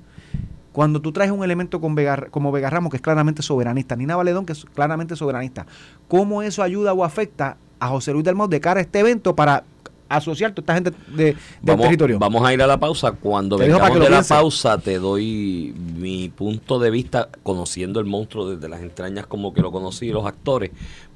Cuando 0.72 1.02
tú 1.02 1.12
traes 1.12 1.32
un 1.32 1.44
elemento 1.44 1.82
con 1.82 1.96
como 2.30 2.52
Vega 2.52 2.70
Ramos, 2.70 2.92
que 2.92 2.98
es 2.98 3.02
claramente 3.02 3.42
soberanista, 3.42 3.96
Nina 3.96 4.16
Valedón, 4.16 4.46
que 4.46 4.54
es 4.54 4.66
claramente 4.66 5.16
soberanista, 5.16 5.66
¿cómo 6.08 6.44
eso 6.44 6.62
ayuda 6.62 6.94
o 6.94 7.04
afecta 7.04 7.58
a 7.80 7.88
José 7.88 8.12
Luis 8.13 8.24
del 8.24 8.36
de 8.50 8.60
cara 8.60 8.80
a 8.80 8.84
este 8.84 9.00
evento 9.00 9.36
para 9.36 9.63
asociar 10.10 10.54
toda 10.54 10.62
esta 10.62 10.74
gente 10.74 10.91
de, 11.15 11.36
del 11.62 11.80
territorio. 11.80 12.20
Vamos 12.20 12.46
a 12.46 12.54
ir 12.54 12.62
a 12.62 12.67
la 12.67 12.80
pausa. 12.80 13.12
Cuando 13.12 13.58
vengamos 13.58 14.00
de 14.00 14.10
la 14.10 14.24
pausa, 14.24 14.78
te 14.78 15.00
doy 15.00 15.74
mi 15.96 16.30
punto 16.30 16.80
de 16.80 16.89
vista, 16.89 17.30
conociendo 17.43 18.00
el 18.00 18.06
monstruo 18.06 18.50
desde 18.50 18.70
las 18.70 18.82
entrañas 18.82 19.28
como 19.28 19.54
que 19.54 19.62
lo 19.62 19.72
conocí, 19.72 20.10
los 20.10 20.26
actores, 20.26 20.72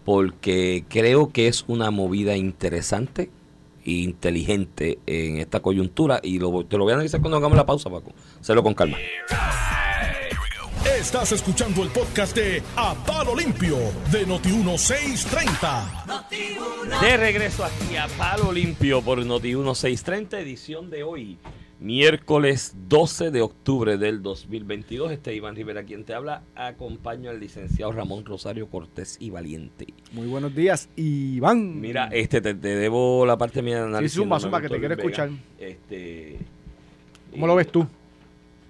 porque 0.05 0.85
creo 0.89 1.31
que 1.31 1.47
es 1.47 1.65
una 1.67 1.91
movida 1.91 2.35
interesante 2.35 3.29
e 3.83 3.91
inteligente 3.91 4.99
en 5.05 5.37
esta 5.37 5.59
coyuntura 5.59 6.19
y 6.21 6.39
lo, 6.39 6.65
te 6.65 6.77
lo 6.77 6.83
voy 6.83 6.91
a 6.91 6.95
analizar 6.95 7.19
cuando 7.21 7.37
hagamos 7.37 7.57
la 7.57 7.65
pausa, 7.65 7.89
Paco. 7.89 8.11
Hacerlo 8.39 8.63
con 8.63 8.73
calma. 8.73 8.97
Estás 11.01 11.31
escuchando 11.31 11.81
el 11.81 11.89
podcast 11.89 12.35
de 12.35 12.61
A 12.75 12.93
Palo 12.93 13.35
Limpio 13.35 13.75
de 14.11 14.27
Noti1630. 14.27 17.01
de 17.01 17.17
regreso 17.17 17.65
aquí 17.65 17.95
a 17.95 18.05
Palo 18.19 18.51
Limpio 18.51 19.01
por 19.01 19.17
Noti1630, 19.17 20.37
edición 20.37 20.91
de 20.91 21.01
hoy, 21.01 21.39
miércoles 21.79 22.75
12 22.87 23.31
de 23.31 23.41
octubre 23.41 23.97
del 23.97 24.21
2022. 24.21 25.11
Este 25.11 25.33
Iván 25.33 25.55
Rivera 25.55 25.85
quien 25.85 26.03
te 26.03 26.13
habla. 26.13 26.43
Acompaño 26.53 27.31
al 27.31 27.39
licenciado 27.39 27.91
Ramón 27.91 28.23
Rosario 28.23 28.69
Cortés 28.69 29.17
y 29.19 29.31
Valiente. 29.31 29.87
Muy 30.11 30.27
buenos 30.27 30.53
días, 30.53 30.87
Iván. 30.95 31.81
Mira, 31.81 32.09
este 32.11 32.41
te, 32.41 32.53
debo 32.53 33.25
la 33.25 33.39
parte 33.39 33.63
mía 33.63 33.77
de 33.77 33.87
análisis. 33.87 34.13
Sí, 34.13 34.19
zumba, 34.19 34.39
zumba, 34.39 34.61
que 34.61 34.69
te 34.69 34.77
quiero 34.77 34.93
escuchar. 34.93 35.31
Este, 35.57 36.37
¿Cómo 37.31 37.47
lo 37.47 37.55
ves 37.55 37.71
tú? 37.71 37.87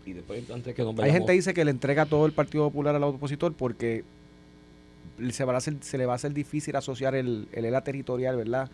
Y 0.05 0.13
después 0.13 0.49
antes 0.49 0.73
que 0.73 0.81
Hay 0.81 1.11
gente 1.11 1.27
que 1.27 1.33
dice 1.33 1.53
que 1.53 1.65
le 1.65 1.71
entrega 1.71 2.05
todo 2.05 2.25
el 2.25 2.31
Partido 2.31 2.65
Popular 2.65 2.95
al 2.95 3.03
opositor 3.03 3.53
porque 3.53 4.03
se, 5.31 5.45
va 5.45 5.53
a 5.53 5.57
hacer, 5.57 5.75
se 5.81 5.97
le 5.97 6.05
va 6.05 6.13
a 6.13 6.15
hacer 6.15 6.33
difícil 6.33 6.75
asociar 6.75 7.15
el, 7.15 7.47
el 7.51 7.65
ELA 7.65 7.81
territorial, 7.81 8.35
¿verdad? 8.35 8.69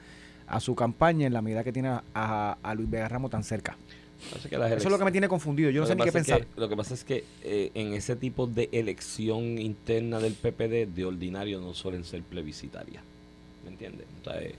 A 0.48 0.60
su 0.60 0.76
campaña 0.76 1.28
en 1.28 1.34
la 1.34 1.42
medida 1.42 1.64
que 1.64 1.74
tiene 1.74 1.90
a, 1.90 2.58
a 2.62 2.76
Luis 2.76 2.90
Vega 2.90 3.10
Ramos 3.10 3.32
tan 3.32 3.44
cerca. 3.44 3.78
Eso 4.42 4.76
es 4.76 4.86
lo 4.86 4.98
que 4.98 5.06
me 5.06 5.12
tiene 5.12 5.28
confundido. 5.28 5.70
Yo 5.70 5.82
no 5.82 5.88
sé 5.88 5.96
ni 5.96 6.04
qué 6.04 6.12
pensar. 6.12 6.46
lo 6.56 6.68
que 6.68 6.76
pasa 6.76 6.94
es 6.94 7.04
que 7.04 7.24
eh, 7.44 7.72
en 7.76 7.94
ese 7.94 8.16
tipo 8.16 8.48
de 8.48 8.70
elección 8.72 9.60
interna 9.60 10.20
del 10.20 10.34
PPD, 10.34 10.88
de 10.88 11.06
ordinario 11.06 11.62
no 11.62 11.74
suelen 11.74 12.04
ser 12.04 12.24
plebiscitarias. 12.24 13.04
¿me 13.64 13.72
entiendes? 13.72 14.08
Eh, 14.34 14.56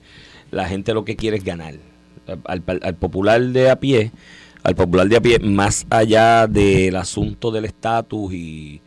la 0.51 0.67
gente 0.67 0.93
lo 0.93 1.03
que 1.03 1.15
quiere 1.15 1.37
es 1.37 1.43
ganar. 1.43 1.75
Al, 2.45 2.61
popular 2.95 3.41
de 3.41 3.69
a 3.69 3.79
pie, 3.79 4.11
al 4.63 4.75
popular 4.75 5.07
de 5.07 5.17
a 5.17 5.21
pie, 5.21 5.39
más 5.39 5.85
allá 5.89 6.47
del 6.47 6.95
asunto 6.95 7.51
del 7.51 7.65
estatus 7.65 8.33
y, 8.33 8.81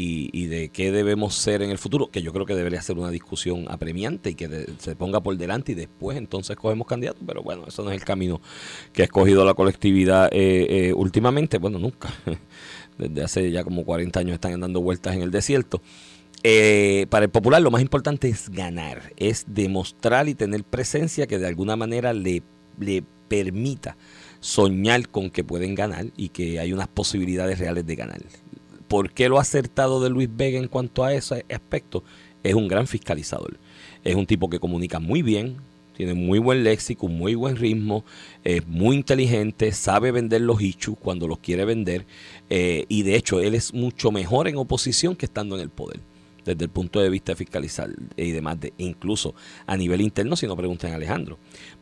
y, 0.00 0.46
de 0.46 0.68
qué 0.68 0.92
debemos 0.92 1.34
ser 1.34 1.60
en 1.62 1.70
el 1.70 1.78
futuro, 1.78 2.08
que 2.08 2.22
yo 2.22 2.32
creo 2.32 2.46
que 2.46 2.54
debería 2.54 2.80
ser 2.80 2.98
una 2.98 3.10
discusión 3.10 3.66
apremiante 3.68 4.30
y 4.30 4.34
que 4.34 4.66
se 4.78 4.94
ponga 4.94 5.20
por 5.20 5.36
delante 5.36 5.72
y 5.72 5.74
después 5.74 6.16
entonces 6.16 6.56
cogemos 6.56 6.86
candidatos, 6.86 7.22
pero 7.26 7.42
bueno, 7.42 7.64
eso 7.66 7.82
no 7.82 7.90
es 7.90 7.96
el 7.96 8.04
camino 8.04 8.40
que 8.92 9.02
ha 9.02 9.04
escogido 9.06 9.44
la 9.44 9.54
colectividad 9.54 10.28
eh, 10.32 10.88
eh, 10.88 10.92
últimamente, 10.94 11.58
bueno, 11.58 11.80
nunca, 11.80 12.10
desde 12.98 13.22
hace 13.22 13.50
ya 13.50 13.64
como 13.64 13.84
40 13.84 14.20
años 14.20 14.34
están 14.34 14.60
dando 14.60 14.80
vueltas 14.80 15.16
en 15.16 15.22
el 15.22 15.30
desierto. 15.30 15.82
Eh, 16.44 17.06
para 17.10 17.24
el 17.24 17.32
popular 17.32 17.60
lo 17.60 17.72
más 17.72 17.82
importante 17.82 18.28
es 18.28 18.48
ganar, 18.50 19.12
es 19.16 19.46
demostrar 19.48 20.28
y 20.28 20.36
tener 20.36 20.62
presencia 20.62 21.26
que 21.26 21.38
de 21.38 21.48
alguna 21.48 21.74
manera 21.74 22.12
le, 22.12 22.44
le 22.78 23.02
permita 23.26 23.96
soñar 24.40 25.08
con 25.08 25.30
que 25.30 25.44
pueden 25.44 25.74
ganar 25.74 26.06
y 26.16 26.28
que 26.28 26.60
hay 26.60 26.72
unas 26.72 26.88
posibilidades 26.88 27.58
reales 27.58 27.86
de 27.86 27.96
ganar. 27.96 28.20
¿Por 28.88 29.10
qué 29.10 29.28
lo 29.28 29.38
acertado 29.38 30.02
de 30.02 30.10
Luis 30.10 30.28
Vega 30.34 30.58
en 30.58 30.68
cuanto 30.68 31.04
a 31.04 31.12
ese 31.12 31.44
aspecto? 31.50 32.04
Es 32.42 32.54
un 32.54 32.68
gran 32.68 32.86
fiscalizador. 32.86 33.58
Es 34.04 34.14
un 34.14 34.26
tipo 34.26 34.48
que 34.48 34.60
comunica 34.60 34.98
muy 34.98 35.22
bien, 35.22 35.56
tiene 35.98 36.14
muy 36.14 36.38
buen 36.38 36.62
léxico, 36.62 37.08
muy 37.08 37.34
buen 37.34 37.56
ritmo, 37.56 38.04
es 38.44 38.66
muy 38.68 38.94
inteligente, 38.94 39.72
sabe 39.72 40.12
vender 40.12 40.42
los 40.42 40.62
issues 40.62 40.96
cuando 40.96 41.26
los 41.26 41.40
quiere 41.40 41.64
vender 41.64 42.06
eh, 42.48 42.84
y 42.88 43.02
de 43.02 43.16
hecho 43.16 43.40
él 43.40 43.56
es 43.56 43.74
mucho 43.74 44.12
mejor 44.12 44.46
en 44.46 44.56
oposición 44.56 45.16
que 45.16 45.26
estando 45.26 45.56
en 45.56 45.62
el 45.62 45.70
poder 45.70 46.00
desde 46.44 46.64
el 46.64 46.70
punto 46.70 47.00
de 47.00 47.10
vista 47.10 47.36
fiscalizar 47.36 47.90
y 48.16 48.30
demás, 48.30 48.58
de, 48.60 48.72
incluso 48.78 49.34
a 49.66 49.76
nivel 49.76 50.00
interno, 50.00 50.34
si 50.34 50.46
no 50.46 50.56
preguntan 50.56 50.92
a 50.92 50.94
Alejandro. 50.94 51.38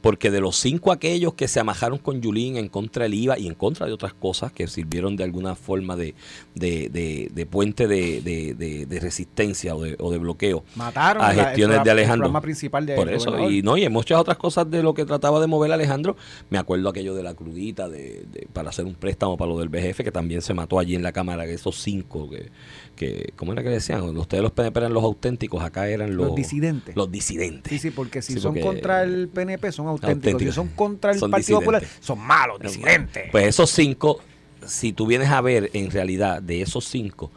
Porque 0.07 0.31
de 0.31 0.41
los 0.41 0.57
cinco 0.57 0.93
aquellos 0.93 1.35
que 1.35 1.49
se 1.49 1.59
amajaron 1.59 1.99
con 1.99 2.21
Yulín 2.21 2.57
en 2.57 2.69
contra 2.69 3.03
del 3.03 3.15
IVA 3.15 3.39
y 3.39 3.49
en 3.49 3.55
contra 3.55 3.87
de 3.87 3.93
otras 3.93 4.15
cosas 4.15 4.53
que 4.53 4.69
sirvieron 4.69 5.17
de 5.17 5.25
alguna 5.25 5.57
forma 5.57 5.97
de, 5.97 6.15
de, 6.55 7.49
puente 7.51 7.89
de, 7.89 8.99
resistencia 9.01 9.75
o 9.75 9.81
de, 9.83 10.19
bloqueo 10.19 10.65
Mataron 10.77 11.25
a 11.25 11.33
gestiones 11.35 11.83
de 11.83 11.91
Alejandro. 11.91 12.41
principal 12.41 12.87
Por 12.95 13.13
eso, 13.13 13.51
y 13.51 13.63
no, 13.63 13.77
y 13.77 13.85
en 13.85 13.93
muchas 13.93 14.21
otras 14.21 14.37
cosas 14.37 14.71
de 14.71 14.83
lo 14.83 14.95
que 14.95 15.05
trataba 15.05 15.41
de 15.41 15.49
mover 15.49 15.73
Alejandro, 15.73 16.17
me 16.51 16.59
acuerdo 16.59 16.89
aquello 16.89 17.15
de 17.15 17.23
la 17.25 17.35
crudita 17.35 17.89
de, 17.89 18.49
para 18.53 18.71
hacer 18.71 18.85
un 18.85 18.95
préstamo 18.95 19.37
para 19.37 19.51
lo 19.51 19.59
del 19.59 19.69
BGF, 19.69 20.03
que 20.03 20.13
también 20.13 20.41
se 20.41 20.55
mató 20.55 20.79
allí 20.79 20.95
en 20.95 21.03
la 21.03 21.11
Cámara, 21.11 21.45
esos 21.47 21.83
cinco 21.83 22.31
que 22.31 22.51
que 22.97 23.33
¿cómo 23.37 23.53
era 23.53 23.63
que 23.63 23.69
decían? 23.69 24.03
Ustedes 24.17 24.43
los 24.43 24.51
PNP 24.51 24.81
eran 24.81 24.93
los 24.93 25.05
auténticos, 25.05 25.63
acá 25.63 25.89
eran 25.89 26.17
los, 26.17 26.35
disidentes. 26.35 26.97
Los 26.97 27.13
disidentes. 27.13 27.71
Sí, 27.71 27.79
sí, 27.79 27.91
porque 27.91 28.23
si 28.23 28.41
son 28.41 28.59
contra 28.59 29.05
el 29.05 29.29
PNP 29.29 29.71
son 29.71 29.87
auténticos, 29.87 29.96
si 30.39 30.53
son 30.53 30.69
contra 30.69 31.13
el 31.13 31.21
Partido 31.21 31.61
Popular 31.61 31.85
son 32.01 32.19
malos, 32.19 32.61
disidentes. 32.61 33.31
Pues 33.31 33.47
esos 33.47 33.71
cinco, 33.71 34.21
si 34.67 34.93
tú 34.93 35.07
vienes 35.07 35.31
a 35.31 35.41
ver 35.41 35.71
en 35.73 35.91
realidad 35.91 36.43
de 36.43 36.63
esos 36.63 36.85
cinco, 36.85 37.31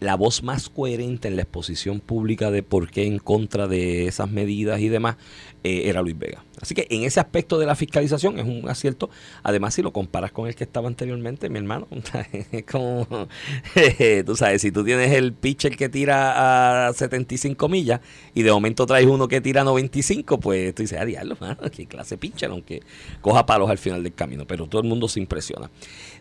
la 0.00 0.16
voz 0.16 0.42
más 0.42 0.68
coherente 0.68 1.28
en 1.28 1.36
la 1.36 1.42
exposición 1.42 2.00
pública 2.00 2.50
de 2.50 2.62
por 2.62 2.90
qué 2.90 3.06
en 3.06 3.18
contra 3.18 3.68
de 3.68 4.06
esas 4.08 4.30
medidas 4.30 4.80
y 4.80 4.88
demás 4.88 5.16
eh, 5.62 5.82
era 5.84 6.02
Luis 6.02 6.18
Vega. 6.18 6.42
Así 6.60 6.74
que 6.74 6.86
en 6.90 7.04
ese 7.04 7.20
aspecto 7.20 7.58
de 7.58 7.66
la 7.66 7.74
fiscalización 7.74 8.38
es 8.38 8.46
un 8.46 8.68
acierto. 8.68 9.10
Además, 9.42 9.74
si 9.74 9.82
lo 9.82 9.92
comparas 9.92 10.32
con 10.32 10.46
el 10.46 10.54
que 10.54 10.64
estaba 10.64 10.88
anteriormente, 10.88 11.48
mi 11.48 11.58
hermano, 11.58 11.88
es 12.52 12.64
como, 12.64 13.06
tú 14.26 14.36
sabes, 14.36 14.62
si 14.62 14.70
tú 14.70 14.84
tienes 14.84 15.12
el 15.12 15.32
pitcher 15.32 15.76
que 15.76 15.88
tira 15.88 16.88
a 16.88 16.92
75 16.92 17.68
millas 17.68 18.00
y 18.34 18.42
de 18.42 18.52
momento 18.52 18.86
traes 18.86 19.06
uno 19.06 19.28
que 19.28 19.40
tira 19.40 19.62
a 19.62 19.64
95, 19.64 20.38
pues 20.40 20.74
tú 20.74 20.82
dices, 20.82 20.98
a 20.98 21.02
ah, 21.02 21.06
diablo, 21.06 21.36
qué 21.74 21.86
clase 21.86 22.18
pitcher, 22.18 22.50
aunque 22.50 22.82
coja 23.20 23.46
palos 23.46 23.70
al 23.70 23.78
final 23.78 24.02
del 24.02 24.14
camino, 24.14 24.46
pero 24.46 24.66
todo 24.66 24.82
el 24.82 24.88
mundo 24.88 25.08
se 25.08 25.20
impresiona. 25.20 25.70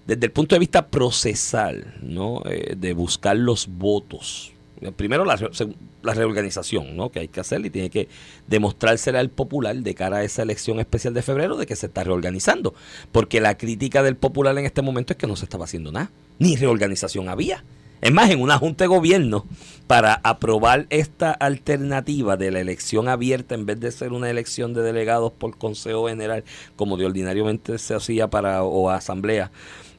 Desde 0.06 0.26
el 0.26 0.32
punto 0.32 0.56
de 0.56 0.60
vista 0.60 0.88
procesal, 0.88 1.96
¿no? 2.02 2.42
Eh, 2.46 2.76
de 2.78 2.94
buscar 2.94 3.36
los 3.36 3.68
votos 3.68 4.54
primero 4.96 5.26
la, 5.26 5.38
la, 6.04 6.14
reorganización 6.14 6.96
¿no? 6.96 7.10
que 7.10 7.20
hay 7.20 7.28
que 7.28 7.40
hacer 7.40 7.66
y 7.66 7.70
tiene 7.70 7.90
que 7.90 8.08
demostrársela 8.48 9.20
al 9.20 9.30
popular 9.30 9.76
de 9.76 9.96
cara 9.96 10.18
a 10.18 10.24
esa 10.24 10.42
elección 10.42 10.80
especial 10.80 11.14
de 11.14 11.22
febrero 11.22 11.58
de 11.58 11.66
que 11.66 11.76
se 11.76 11.88
está 11.88 12.04
reorganizando. 12.04 12.74
Porque 13.12 13.42
la 13.42 13.58
crítica 13.58 14.04
del 14.04 14.16
popular 14.16 14.58
en 14.58 14.66
este 14.66 14.82
momento 14.82 15.14
es 15.14 15.18
que 15.18 15.28
no 15.28 15.36
se 15.36 15.46
estaba 15.46 15.66
haciendo 15.66 15.92
nada, 15.92 16.12
ni 16.38 16.56
reorganización 16.56 17.30
había. 17.30 17.64
Es 18.02 18.14
más, 18.14 18.30
en 18.30 18.42
una 18.42 18.58
junta 18.58 18.86
de 18.86 18.88
gobierno, 18.88 19.46
para 19.86 20.22
aprobar 20.24 20.88
esta 20.90 21.32
alternativa 21.32 22.38
de 22.38 22.50
la 22.50 22.62
elección 22.62 23.10
abierta 23.10 23.56
en 23.56 23.66
vez 23.66 23.80
de 23.82 23.92
ser 23.92 24.14
una 24.14 24.30
elección 24.30 24.74
de 24.74 24.84
delegados 24.84 25.34
por 25.34 25.58
Consejo 25.58 26.08
General, 26.08 26.46
como 26.78 26.96
de 26.96 27.06
ordinariamente 27.06 27.78
se 27.78 27.94
hacía 27.94 28.30
para 28.30 28.64
o 28.64 28.90
asamblea, 28.90 29.52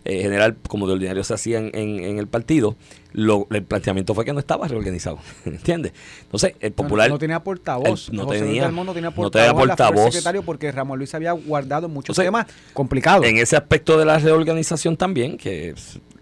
eh, 0.05 0.23
general, 0.23 0.57
como 0.69 0.87
de 0.87 0.95
ordinario 0.95 1.23
se 1.25 1.35
hacía 1.35 1.59
en, 1.59 1.71
en, 1.75 2.19
el 2.19 2.27
partido, 2.27 2.77
lo, 3.13 3.47
el 3.51 3.63
planteamiento 3.63 4.15
fue 4.15 4.25
que 4.25 4.33
no 4.33 4.39
estaba 4.39 4.67
reorganizado. 4.67 5.19
¿Entiendes? 5.45 5.93
Entonces, 6.23 6.55
el 6.61 6.73
popular. 6.73 7.11
No, 7.11 7.19
tenía 7.19 7.43
portavoz. 7.43 8.11
no, 8.11 8.27
tenía, 8.27 8.71
no, 8.71 8.93
tenía, 8.95 9.11
portavoz. 9.11 10.05
secretario 10.05 10.43
porque 10.43 10.73
Ramón 10.73 10.99
Luis 10.99 11.15
había 11.15 11.33
guardado 11.33 11.89
muchos 11.89 12.17
temas 12.17 12.47
complicados. 12.73 13.27
En 13.27 13.37
ese 13.37 13.57
aspecto 13.57 13.99
de 13.99 14.05
la 14.05 14.19
reorganización 14.19 14.97
también, 14.97 15.37
que 15.37 15.75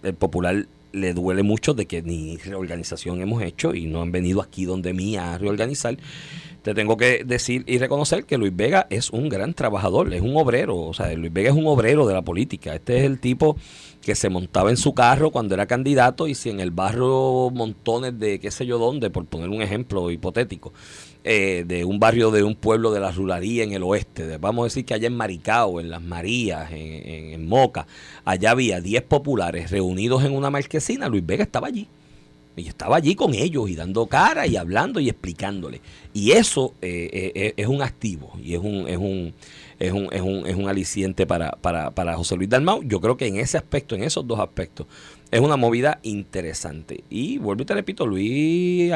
el 0.03 0.14
popular 0.14 0.67
le 0.98 1.14
duele 1.14 1.42
mucho 1.42 1.74
de 1.74 1.87
que 1.87 2.02
ni 2.02 2.37
reorganización 2.37 3.20
hemos 3.22 3.42
hecho 3.42 3.74
y 3.74 3.87
no 3.87 4.02
han 4.02 4.12
venido 4.12 4.42
aquí 4.42 4.64
donde 4.64 4.92
mí 4.92 5.16
a 5.16 5.38
reorganizar 5.38 5.96
te 6.62 6.74
tengo 6.74 6.96
que 6.96 7.24
decir 7.24 7.64
y 7.66 7.78
reconocer 7.78 8.24
que 8.24 8.37
Luis 8.37 8.54
Vega 8.54 8.87
es 8.90 9.11
un 9.11 9.28
gran 9.28 9.54
trabajador, 9.54 10.12
es 10.12 10.20
un 10.20 10.37
obrero, 10.37 10.76
o 10.76 10.92
sea, 10.92 11.12
Luis 11.14 11.32
Vega 11.32 11.50
es 11.50 11.56
un 11.56 11.66
obrero 11.66 12.06
de 12.06 12.14
la 12.14 12.22
política. 12.22 12.74
Este 12.74 12.98
es 12.98 13.04
el 13.04 13.20
tipo 13.20 13.56
que 14.02 14.14
se 14.14 14.28
montaba 14.28 14.70
en 14.70 14.76
su 14.76 14.92
carro 14.92 15.30
cuando 15.30 15.54
era 15.54 15.66
candidato 15.66 16.26
y 16.26 16.34
si 16.34 16.50
en 16.50 16.61
el 16.61 16.70
barrio 16.70 17.50
montones 17.50 18.18
de 18.18 18.38
qué 18.38 18.50
sé 18.50 18.66
yo 18.66 18.78
dónde, 18.78 19.11
por 19.11 19.24
poner 19.26 19.48
un 19.48 19.62
ejemplo 19.62 20.11
hipotético, 20.11 20.72
eh, 21.24 21.64
de 21.66 21.85
un 21.85 21.98
barrio 22.00 22.31
de 22.31 22.42
un 22.42 22.54
pueblo 22.54 22.92
de 22.92 23.00
la 23.00 23.11
ruralía 23.11 23.64
en 23.64 23.72
el 23.72 23.83
oeste, 23.83 24.38
vamos 24.38 24.62
a 24.62 24.64
decir 24.64 24.85
que 24.85 24.94
allá 24.94 25.07
en 25.09 25.16
Maricao, 25.16 25.81
en 25.81 25.90
Las 25.90 26.02
Marías, 26.02 26.70
en, 26.72 27.33
en 27.33 27.46
Moca, 27.46 27.87
allá 28.24 28.52
había 28.52 28.81
10 28.81 29.02
populares 29.02 29.70
reunidos 29.70 30.24
en 30.24 30.33
una 30.33 30.50
marquesina, 30.50 31.09
Luis 31.09 31.26
Vega 31.26 31.42
estaba 31.42 31.68
allí. 31.68 31.88
Y 32.59 32.66
estaba 32.66 32.96
allí 32.96 33.14
con 33.14 33.35
ellos 33.35 33.70
y 33.70 33.76
dando 33.76 34.07
cara 34.07 34.46
y 34.46 34.57
hablando 34.57 34.98
y 34.98 35.09
explicándole. 35.09 35.81
Y 36.12 36.33
eso 36.33 36.74
eh, 36.83 37.33
eh, 37.35 37.54
es 37.57 37.66
un 37.68 37.83
activo 37.83 38.33
y 38.42 38.54
es 38.54 38.61
un, 38.61 38.88
es 38.88 38.96
un, 38.96 39.33
es 39.78 39.92
un, 39.92 40.09
es 40.12 40.20
un, 40.20 40.46
es 40.46 40.57
un 40.57 40.68
aliciente 40.68 41.24
para, 41.24 41.52
para, 41.52 41.92
para 41.92 42.16
José 42.16 42.37
Luis 42.37 42.48
Dalmau. 42.48 42.83
Yo 42.83 43.00
creo 43.00 43.16
que 43.16 43.26
en 43.26 43.37
ese 43.37 43.59
aspecto, 43.59 43.94
en 43.94 44.02
esos 44.02 44.26
dos 44.26 44.40
aspectos, 44.40 44.88
es 45.31 45.40
una 45.40 45.57
movida 45.57 46.00
interesante. 46.02 47.04
Y 47.09 47.38
vuelvo 47.38 47.62
y 47.62 47.66
te 47.66 47.74
repito, 47.74 48.07
Luis 48.07 48.92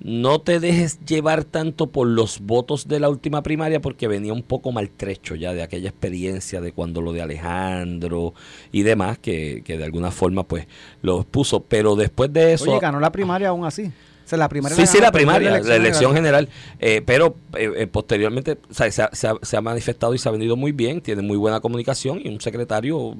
no 0.00 0.40
te 0.40 0.60
dejes 0.60 0.98
llevar 1.04 1.44
tanto 1.44 1.88
por 1.88 2.06
los 2.06 2.40
votos 2.40 2.88
de 2.88 3.00
la 3.00 3.08
última 3.08 3.42
primaria 3.42 3.80
porque 3.80 4.08
venía 4.08 4.32
un 4.32 4.42
poco 4.42 4.72
maltrecho 4.72 5.34
ya 5.34 5.52
de 5.52 5.62
aquella 5.62 5.90
experiencia 5.90 6.60
de 6.60 6.72
cuando 6.72 7.02
lo 7.02 7.12
de 7.12 7.22
Alejandro 7.22 8.34
y 8.72 8.82
demás 8.82 9.18
que, 9.18 9.62
que 9.64 9.76
de 9.76 9.84
alguna 9.84 10.10
forma 10.10 10.44
pues 10.44 10.66
lo 11.02 11.22
puso. 11.24 11.60
Pero 11.60 11.96
después 11.96 12.32
de 12.32 12.54
eso 12.54 12.70
Oye, 12.70 12.80
ganó 12.80 12.98
la 12.98 13.12
primaria 13.12 13.48
aún 13.48 13.64
así. 13.64 13.92
La 14.36 14.48
primaria 14.48 14.76
sí, 14.76 14.86
sí, 14.86 15.00
la 15.00 15.12
primaria, 15.12 15.60
la 15.60 15.76
elección, 15.76 16.14
general. 16.14 16.48
Eh, 16.78 17.02
pero 17.04 17.36
eh, 17.56 17.72
eh, 17.76 17.86
posteriormente 17.86 18.58
se, 18.70 18.84
ha, 19.02 19.10
se, 19.12 19.56
ha, 19.56 19.60
manifestado 19.60 20.14
y 20.14 20.18
se 20.18 20.28
ha 20.28 20.32
vendido 20.32 20.56
muy 20.56 20.72
bien, 20.72 21.00
tiene 21.00 21.22
muy 21.22 21.36
buena 21.36 21.60
comunicación 21.60 22.20
y 22.22 22.28
un 22.28 22.40
secretario, 22.40 23.16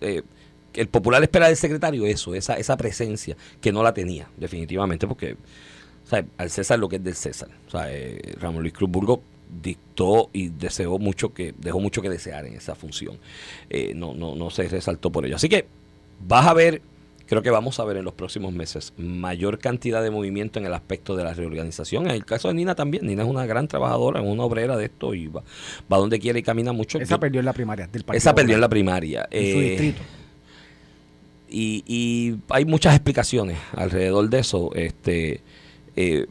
el 0.00 0.88
popular 0.88 1.22
espera 1.22 1.48
del 1.48 1.56
secretario 1.56 2.06
eso, 2.06 2.34
esa, 2.34 2.54
esa 2.54 2.76
presencia 2.76 3.36
que 3.60 3.72
no 3.72 3.82
la 3.82 3.92
tenía, 3.92 4.28
definitivamente, 4.36 5.06
porque 5.06 5.36
al 6.36 6.50
César 6.50 6.78
lo 6.78 6.88
que 6.88 6.96
es 6.96 7.04
del 7.04 7.14
César. 7.14 7.48
O 7.68 7.70
sea, 7.70 7.92
eh, 7.92 8.34
Ramón 8.38 8.62
Luis 8.62 8.74
Cruz 8.74 8.90
Burgo 8.90 9.22
dictó 9.62 10.30
y 10.32 10.48
deseó 10.48 10.98
mucho 10.98 11.34
que, 11.34 11.54
dejó 11.58 11.80
mucho 11.80 12.00
que 12.00 12.08
desear 12.08 12.46
en 12.46 12.54
esa 12.54 12.74
función. 12.74 13.18
Eh, 13.68 13.92
no, 13.94 14.14
no, 14.14 14.34
no 14.34 14.50
se 14.50 14.68
resaltó 14.68 15.10
por 15.10 15.26
ello. 15.26 15.36
Así 15.36 15.48
que 15.48 15.66
vas 16.26 16.46
a 16.46 16.54
ver, 16.54 16.80
creo 17.26 17.42
que 17.42 17.50
vamos 17.50 17.78
a 17.78 17.84
ver 17.84 17.98
en 17.98 18.04
los 18.04 18.14
próximos 18.14 18.52
meses 18.52 18.92
mayor 18.96 19.58
cantidad 19.58 20.02
de 20.02 20.10
movimiento 20.10 20.58
en 20.58 20.66
el 20.66 20.74
aspecto 20.74 21.16
de 21.16 21.24
la 21.24 21.34
reorganización. 21.34 22.06
En 22.06 22.12
el 22.12 22.24
caso 22.24 22.48
de 22.48 22.54
Nina 22.54 22.74
también, 22.74 23.06
Nina 23.06 23.22
es 23.24 23.28
una 23.28 23.46
gran 23.46 23.68
trabajadora, 23.68 24.20
es 24.20 24.26
una 24.26 24.44
obrera 24.44 24.76
de 24.76 24.86
esto 24.86 25.14
y 25.14 25.26
va, 25.26 25.42
va 25.92 25.98
donde 25.98 26.18
quiere 26.18 26.38
y 26.38 26.42
camina 26.42 26.72
mucho. 26.72 26.98
Esa 26.98 27.20
perdió 27.20 27.40
en 27.40 27.46
la 27.46 27.52
primaria 27.52 27.86
del 27.86 28.04
Esa 28.12 28.34
perdió 28.34 28.54
en 28.54 28.60
la 28.60 28.68
primaria. 28.68 29.28
En 29.30 29.52
su 29.52 29.58
eh, 29.58 29.70
distrito. 29.70 30.02
Y, 31.54 31.84
y 31.86 32.38
hay 32.48 32.64
muchas 32.64 32.94
explicaciones 32.94 33.58
alrededor 33.76 34.30
de 34.30 34.38
eso. 34.38 34.70
Este, 34.74 35.42
eh, 35.96 36.26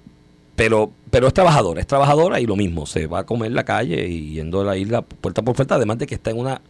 pero, 0.56 0.92
pero 1.10 1.28
es 1.28 1.34
trabajadora, 1.34 1.82
es 1.82 1.88
trabajadora 1.88 2.40
y 2.40 2.46
lo 2.46 2.56
mismo, 2.56 2.86
se 2.86 3.08
va 3.08 3.20
a 3.20 3.26
comer 3.26 3.52
la 3.52 3.64
calle 3.64 4.08
y 4.08 4.34
yendo 4.34 4.62
a 4.62 4.66
la 4.66 4.78
isla 4.78 5.02
puerta 5.02 5.42
por 5.42 5.56
puerta, 5.56 5.76
además 5.76 5.98
de 5.98 6.08
que 6.08 6.16
está 6.16 6.32
en 6.32 6.40
una 6.40 6.62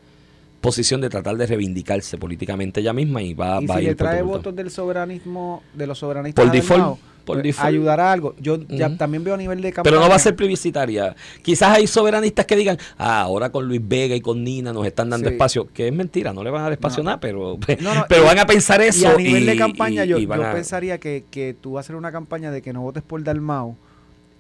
posición 0.62 1.02
de 1.02 1.10
tratar 1.10 1.36
de 1.38 1.48
reivindicarse 1.48 2.18
políticamente 2.18 2.80
ella 2.82 2.94
misma 2.94 3.22
y 3.22 3.34
va, 3.34 3.62
¿Y 3.62 3.66
va 3.66 3.76
si 3.76 3.80
a 3.80 3.84
ir 3.84 3.90
le 3.90 3.96
trae 3.96 4.22
votos 4.22 4.56
del 4.56 4.70
soberanismo, 4.70 5.64
de 5.74 5.88
los 5.88 5.98
soberanistas 5.98 6.46
por 6.46 6.54
default, 6.54 7.00
pues, 7.26 7.60
ayudará 7.60 8.12
algo. 8.12 8.36
Yo 8.40 8.60
ya 8.68 8.96
también 8.98 9.24
veo 9.24 9.34
a 9.34 9.38
nivel 9.38 9.62
de 9.62 9.72
campaña. 9.72 9.84
Pero 9.84 10.04
no 10.04 10.10
va 10.10 10.16
a 10.16 10.20
ser 10.20 10.36
plebiscitaria. 10.36 11.16
Quizás 11.42 11.78
hay 11.78 11.88
soberanistas 11.88 12.46
que 12.46 12.56
digan, 12.56 12.78
ah, 12.98 13.22
ahora 13.22 13.52
con 13.52 13.68
Luis 13.68 13.82
Vega 13.84 14.16
y 14.16 14.22
con 14.22 14.44
Nina 14.44 14.74
nos 14.74 14.86
están 14.86 15.10
dando 15.10 15.30
espacio, 15.30 15.68
que 15.74 15.88
es 15.88 15.94
mentira, 15.94 16.34
no 16.34 16.44
le 16.44 16.50
van 16.50 16.62
a 16.62 16.64
dar 16.66 16.74
espacio 16.74 17.04
nada, 17.04 17.20
pero, 17.20 17.58
pero 18.10 18.24
van 18.24 18.40
a 18.40 18.46
pensar 18.46 18.82
eso. 18.82 19.04
Y 19.04 19.06
a 19.06 19.16
nivel 19.16 19.46
de 19.46 19.56
campaña, 19.56 20.06
yo, 20.06 20.18
pensaría 20.28 21.00
que, 21.00 21.26
que 21.30 21.56
tú 21.60 21.74
vas 21.74 21.82
a 21.82 21.88
hacer 21.88 21.96
una 21.96 22.12
campaña 22.12 22.52
de 22.52 22.62
que 22.62 22.74
no 22.74 22.82
votes 22.82 23.04
por 23.04 23.24
Dalmau 23.24 23.76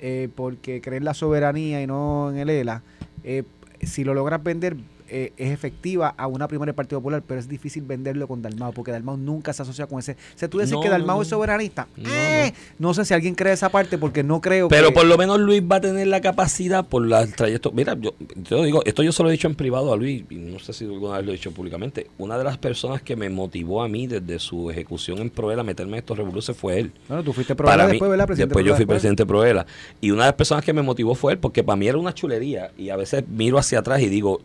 eh, 0.03 0.29
porque 0.33 0.81
crees 0.81 0.97
en 0.97 1.05
la 1.05 1.13
soberanía 1.13 1.81
y 1.81 1.87
no 1.87 2.31
en 2.31 2.37
el 2.37 2.49
ELA. 2.49 2.81
Eh, 3.23 3.43
si 3.83 4.03
lo 4.03 4.15
logras 4.15 4.43
vender, 4.43 4.75
eh, 5.13 5.33
es 5.35 5.51
efectiva 5.51 6.15
a 6.17 6.27
una 6.27 6.47
primaria 6.47 6.71
del 6.71 6.75
Partido 6.75 7.01
Popular, 7.01 7.21
pero 7.27 7.37
es 7.37 7.49
difícil 7.49 7.83
venderlo 7.83 8.29
con 8.29 8.41
Dalmau, 8.41 8.71
porque 8.71 8.91
Dalmau 8.91 9.17
nunca 9.17 9.51
se 9.51 9.61
asocia 9.61 9.85
con 9.85 9.99
ese. 9.99 10.13
O 10.13 10.37
sea, 10.37 10.49
tú 10.49 10.59
decís 10.59 10.77
que 10.81 10.87
Dalmau 10.87 11.21
es 11.21 11.27
soberanista. 11.27 11.89
Eh, 11.97 12.53
no, 12.79 12.93
sé 12.93 13.03
si 13.03 13.13
alguien 13.13 13.35
cree 13.35 13.51
esa 13.51 13.67
parte, 13.67 13.97
porque 13.97 14.23
no 14.23 14.39
creo 14.39 14.69
Pero 14.69 14.93
por 14.93 15.05
lo 15.05 15.17
menos 15.17 15.37
Luis 15.39 15.61
va 15.61 15.75
a 15.75 15.81
tener 15.81 16.07
la 16.07 16.21
capacidad 16.21 16.85
por 16.85 17.05
la 17.05 17.27
trayecto. 17.27 17.73
Mira, 17.73 17.97
yo 17.99 18.13
te 18.47 18.63
digo, 18.63 18.81
esto 18.85 19.03
yo 19.03 19.11
se 19.11 19.21
lo 19.21 19.27
he 19.27 19.33
dicho 19.33 19.49
en 19.49 19.55
privado 19.55 19.91
a 19.91 19.97
Luis, 19.97 20.23
y 20.29 20.35
no 20.35 20.59
sé 20.59 20.71
si 20.71 20.85
alguna 20.85 21.17
vez 21.17 21.25
lo 21.25 21.31
he 21.33 21.35
dicho 21.35 21.51
públicamente. 21.51 22.07
Una 22.17 22.37
de 22.37 22.45
las 22.45 22.57
personas 22.57 23.01
que 23.01 23.17
me 23.17 23.29
motivó 23.29 23.83
a 23.83 23.89
mí 23.89 24.07
desde 24.07 24.39
su 24.39 24.71
ejecución 24.71 25.17
en 25.19 25.29
Proela 25.29 25.61
a 25.61 25.65
meterme 25.65 25.93
en 25.93 25.99
estos 25.99 26.17
revoluciones 26.17 26.57
fue 26.57 26.79
él. 26.79 26.93
Bueno, 27.09 27.21
tú 27.21 27.33
fuiste 27.33 27.53
Proela 27.53 27.85
después, 27.87 28.09
¿verdad? 28.09 28.27
Presidente 28.27 28.53
después 28.53 28.65
yo 28.65 28.75
fui 28.77 28.85
presidente 28.85 29.23
de 29.23 29.27
Proela. 29.27 29.65
Y 29.99 30.11
una 30.11 30.23
de 30.23 30.27
las 30.29 30.35
personas 30.35 30.63
que 30.63 30.71
me 30.71 30.81
motivó 30.81 31.15
fue 31.15 31.33
él, 31.33 31.39
porque 31.39 31.65
para 31.65 31.75
mí 31.75 31.87
era 31.87 31.97
una 31.97 32.13
chulería. 32.13 32.71
Y 32.77 32.89
a 32.89 32.95
veces 32.95 33.27
miro 33.27 33.57
hacia 33.57 33.79
atrás 33.79 34.01
y 34.01 34.07
digo, 34.07 34.41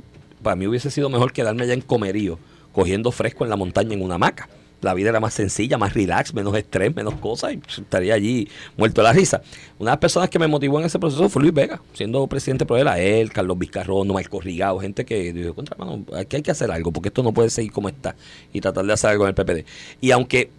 para 0.46 0.54
mí 0.54 0.68
hubiese 0.68 0.92
sido 0.92 1.08
mejor 1.08 1.32
quedarme 1.32 1.64
allá 1.64 1.74
en 1.74 1.80
Comerío, 1.80 2.38
cogiendo 2.72 3.10
fresco 3.10 3.42
en 3.42 3.50
la 3.50 3.56
montaña 3.56 3.94
en 3.94 4.00
una 4.00 4.14
hamaca. 4.14 4.48
La 4.80 4.94
vida 4.94 5.08
era 5.08 5.18
más 5.18 5.34
sencilla, 5.34 5.76
más 5.76 5.92
relax, 5.92 6.32
menos 6.34 6.56
estrés, 6.56 6.94
menos 6.94 7.14
cosas, 7.14 7.54
y 7.54 7.60
estaría 7.80 8.14
allí 8.14 8.48
muerto 8.76 9.00
de 9.00 9.08
la 9.08 9.12
risa. 9.12 9.42
Una 9.80 9.90
de 9.90 9.94
las 9.94 9.98
personas 9.98 10.30
que 10.30 10.38
me 10.38 10.46
motivó 10.46 10.78
en 10.78 10.86
ese 10.86 11.00
proceso 11.00 11.28
fue 11.28 11.42
Luis 11.42 11.52
Vega, 11.52 11.82
siendo 11.94 12.24
presidente 12.28 12.62
de 12.62 12.66
Proela, 12.66 12.96
él, 13.00 13.32
Carlos 13.32 13.58
Vizcarrón, 13.58 14.06
Marco 14.06 14.40
Rigado, 14.40 14.78
gente 14.78 15.04
que 15.04 15.32
dijo, 15.32 15.52
contra 15.52 15.76
mano, 15.76 16.04
aquí 16.16 16.36
hay 16.36 16.42
que 16.42 16.52
hacer 16.52 16.70
algo, 16.70 16.92
porque 16.92 17.08
esto 17.08 17.24
no 17.24 17.32
puede 17.32 17.50
seguir 17.50 17.72
como 17.72 17.88
está, 17.88 18.14
y 18.52 18.60
tratar 18.60 18.86
de 18.86 18.92
hacer 18.92 19.10
algo 19.10 19.26
en 19.26 19.30
el 19.30 19.34
PPD. 19.34 19.66
Y 20.00 20.12
aunque 20.12 20.52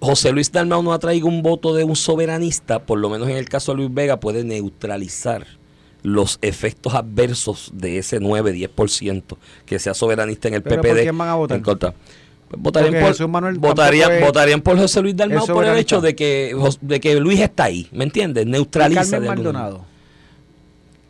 José 0.00 0.32
Luis 0.32 0.50
Dalmau 0.50 0.82
no 0.82 0.94
ha 0.94 0.98
traído 0.98 1.26
un 1.26 1.42
voto 1.42 1.74
de 1.74 1.84
un 1.84 1.96
soberanista, 1.96 2.78
por 2.78 2.98
lo 2.98 3.10
menos 3.10 3.28
en 3.28 3.36
el 3.36 3.46
caso 3.46 3.72
de 3.72 3.76
Luis 3.76 3.92
Vega, 3.92 4.18
puede 4.18 4.42
neutralizar 4.42 5.57
los 6.02 6.38
efectos 6.42 6.94
adversos 6.94 7.70
de 7.74 7.98
ese 7.98 8.20
9-10% 8.20 9.36
que 9.66 9.78
sea 9.78 9.94
soberanista 9.94 10.48
en 10.48 10.54
el 10.54 10.62
PPD. 10.62 10.86
¿Por 10.86 11.00
quién 11.00 11.18
van 11.18 11.28
a 11.28 11.34
votar? 11.34 11.60
votarían, 12.50 13.04
por, 13.04 13.56
votarían, 13.58 14.20
votarían, 14.20 14.60
por 14.62 14.78
José 14.78 15.02
Luis 15.02 15.16
Dalmau 15.16 15.46
por 15.46 15.64
el 15.64 15.76
hecho 15.76 16.00
de 16.00 16.14
que, 16.14 16.56
de 16.80 17.00
que 17.00 17.20
Luis 17.20 17.40
está 17.40 17.64
ahí, 17.64 17.88
¿me 17.92 18.04
entiendes? 18.04 18.46
Neutraliza. 18.46 19.02
Carmen 19.10 19.28
Maldonado. 19.28 19.84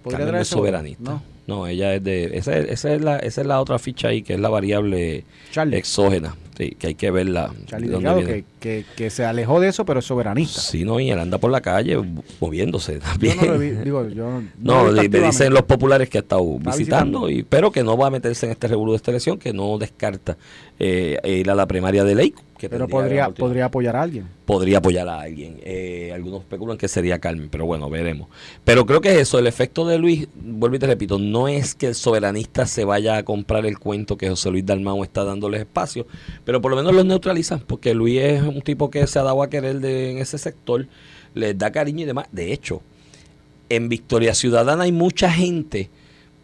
Carmen 0.09 0.35
es 0.37 0.49
soberanista. 0.49 1.21
No. 1.47 1.67
ella 1.67 1.95
es 1.95 2.05
de... 2.05 2.37
Esa 2.37 2.57
es, 2.59 2.71
esa, 2.71 2.93
es 2.93 3.03
la, 3.03 3.19
esa 3.19 3.41
es 3.41 3.47
la 3.47 3.61
otra 3.61 3.79
ficha 3.79 4.09
ahí, 4.09 4.23
que 4.23 4.35
es 4.35 4.41
la 4.41 4.49
variable 4.49 5.25
exógena. 5.73 6.35
Sí, 6.59 6.71
que 6.77 6.89
hay 6.89 6.95
que 6.97 7.13
verla. 7.13 7.53
que, 7.69 8.45
que, 8.59 8.85
que, 8.97 9.11
se 9.11 9.25
alejó 9.25 9.61
de 9.61 9.69
eso, 9.69 9.85
pero 9.85 10.01
es 10.01 10.07
soberanista. 10.07 10.61
Sí, 10.61 10.85
no, 10.85 10.99
y 10.99 11.09
él 11.09 11.21
anda 11.21 11.39
por 11.39 11.53
la 11.53 11.61
calle 11.61 11.97
moviéndose 12.41 12.99
también. 12.99 13.37
Yo 13.41 13.47
no, 13.47 13.59
digo, 13.61 14.09
yo 14.09 14.43
no, 14.59 14.91
me 14.91 15.09
dicen 15.09 15.55
los 15.55 15.63
populares 15.63 16.11
que 16.11 16.19
ha 16.19 16.23
estado 16.23 16.59
visitando, 16.59 17.31
y, 17.31 17.45
pero 17.45 17.71
que 17.71 17.85
no 17.85 17.97
va 17.97 18.09
a 18.09 18.11
meterse 18.11 18.47
en 18.47 18.53
este 18.53 18.67
revuelo 18.67 18.91
de 18.91 18.97
esta 18.97 19.13
elección, 19.13 19.39
que 19.39 19.53
no 19.53 19.79
descarta 19.79 20.37
eh, 20.81 21.21
ir 21.23 21.49
a 21.49 21.55
la 21.55 21.69
primaria 21.69 22.03
de 22.03 22.17
ley 22.17 22.35
pero 22.69 22.89
podría, 22.89 23.31
podría 23.31 23.67
apoyar 23.67 23.95
a 23.95 24.03
alguien. 24.03 24.27
Podría 24.45 24.79
apoyar 24.79 25.09
a 25.09 25.21
alguien. 25.21 25.61
Eh, 25.63 26.11
algunos 26.13 26.41
especulan 26.41 26.77
que 26.77 26.89
sería 26.89 27.21
Carmen, 27.21 27.49
pero 27.49 27.67
bueno, 27.67 27.89
veremos. 27.89 28.29
Pero 28.65 28.85
creo 28.87 29.01
que 29.01 29.21
eso, 29.21 29.39
el 29.39 29.47
efecto 29.47 29.87
de 29.87 29.99
Luis, 29.99 30.27
vuelvo 30.35 30.75
y 30.75 30.79
te 30.81 30.87
repito, 30.89 31.21
no 31.21 31.47
es 31.47 31.77
que 31.77 31.87
el 31.87 31.95
soberanista 31.95 32.67
se 32.67 32.85
vaya 32.85 33.19
a 33.19 33.23
comprar 33.23 33.67
el 33.67 33.79
cuento 33.79 34.17
que 34.17 34.29
José 34.29 34.51
Luis 34.51 34.67
Dalmau 34.67 35.05
está 35.05 35.23
dándoles 35.23 35.61
espacio, 35.61 36.07
pero 36.49 36.63
por 36.63 36.71
lo 36.71 36.79
menos 36.79 36.95
los 36.95 37.05
neutraliza, 37.05 37.59
porque 37.59 37.93
Luis 37.93 38.23
es 38.23 38.41
un 38.43 38.63
tipo 38.63 38.89
que 38.89 39.07
se 39.07 39.19
ha 39.19 39.23
dado 39.23 39.43
a 39.43 39.51
querer 39.51 39.81
de, 39.81 40.13
en 40.13 40.17
ese 40.17 40.39
sector, 40.39 40.87
les 41.35 41.59
da 41.59 41.71
cariño 41.71 42.05
y 42.05 42.07
demás. 42.07 42.27
De 42.33 42.55
hecho, 42.55 42.81
en 43.69 43.91
Victoria 43.91 44.33
Ciudadana 44.33 44.85
hay 44.85 44.93
mucha 44.93 45.31
gente 45.31 45.91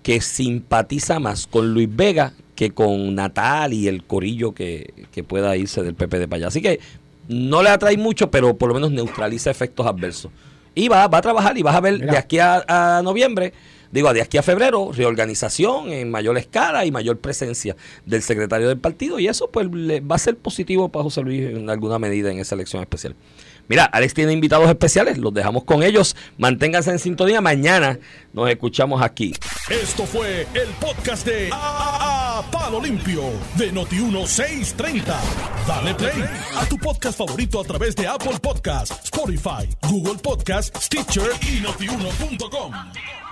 que 0.03 0.21
simpatiza 0.21 1.21
más 1.21 1.47
con 1.47 1.73
Luis 1.73 1.89
Vega 1.91 2.35
que 2.55 2.73
con 2.73 3.15
Natal 3.15 3.73
y 3.73 3.89
el 3.89 4.05
corillo 4.05 4.53
que, 4.53 4.93
pueda 5.27 5.57
irse 5.57 5.83
del 5.83 5.95
PP 5.95 6.19
de 6.19 6.29
para 6.29 6.37
allá. 6.37 6.49
Así 6.49 6.61
que 6.61 6.81
no 7.29 7.63
le 7.63 7.71
atrae 7.71 7.97
mucho, 7.97 8.31
pero 8.31 8.59
por 8.59 8.69
lo 8.69 8.75
menos 8.75 8.91
neutraliza 8.91 9.51
efectos 9.51 9.87
adversos. 9.87 10.31
Y 10.75 10.89
va, 10.89 11.07
va 11.09 11.19
a 11.19 11.23
trabajar 11.23 11.57
y 11.57 11.63
vas 11.63 11.77
a 11.77 11.81
ver 11.81 11.99
de 11.99 12.17
aquí 12.17 12.39
a, 12.39 13.01
noviembre, 13.05 13.53
digo, 13.91 14.13
de 14.13 14.23
aquí 14.23 14.39
a 14.39 14.43
febrero, 14.43 14.91
reorganización 14.93 15.91
en 15.91 16.11
mayor 16.11 16.37
escala 16.37 16.85
y 16.85 16.91
mayor 16.91 17.19
presencia 17.19 17.77
del 18.05 18.23
secretario 18.23 18.69
del 18.69 18.79
partido. 18.79 19.19
Y 19.19 19.29
eso 19.29 19.49
pues 19.51 19.69
va 19.69 20.17
a 20.17 20.19
ser 20.19 20.37
positivo 20.37 20.89
para 20.89 21.05
José 21.05 21.23
Luis 21.23 21.43
en 21.43 21.71
alguna 21.71 21.99
medida 21.99 22.31
en 22.31 22.39
esa 22.39 22.55
elección 22.55 22.83
especial. 22.83 23.15
Mira, 23.69 23.85
Alex 23.85 24.15
tiene 24.15 24.33
invitados 24.33 24.69
especiales, 24.69 25.19
los 25.19 25.33
dejamos 25.33 25.65
con 25.65 25.83
ellos. 25.83 26.17
Manténganse 26.39 26.91
en 26.91 26.99
sintonía. 26.99 27.41
Mañana 27.41 27.99
nos 28.33 28.51
escuchamos 28.51 29.03
aquí. 29.03 29.35
Esto 29.71 30.05
fue 30.05 30.47
el 30.55 30.69
podcast 30.81 31.27
de 31.27 31.49
A, 31.53 32.43
Palo 32.53 32.81
Limpio 32.81 33.23
de 33.57 33.73
Noti1630. 33.73 35.05
Dale 35.67 35.95
play 35.95 36.25
a 36.57 36.67
tu 36.67 36.77
podcast 36.79 37.17
favorito 37.19 37.61
a 37.61 37.65
través 37.65 37.97
de 37.97 38.07
Apple 38.07 38.39
Podcasts, 38.43 39.05
Spotify, 39.05 39.69
Google 39.89 40.19
Podcasts, 40.23 40.85
Stitcher 40.85 41.31
y 41.43 41.61
notiuno.com. 41.61 43.24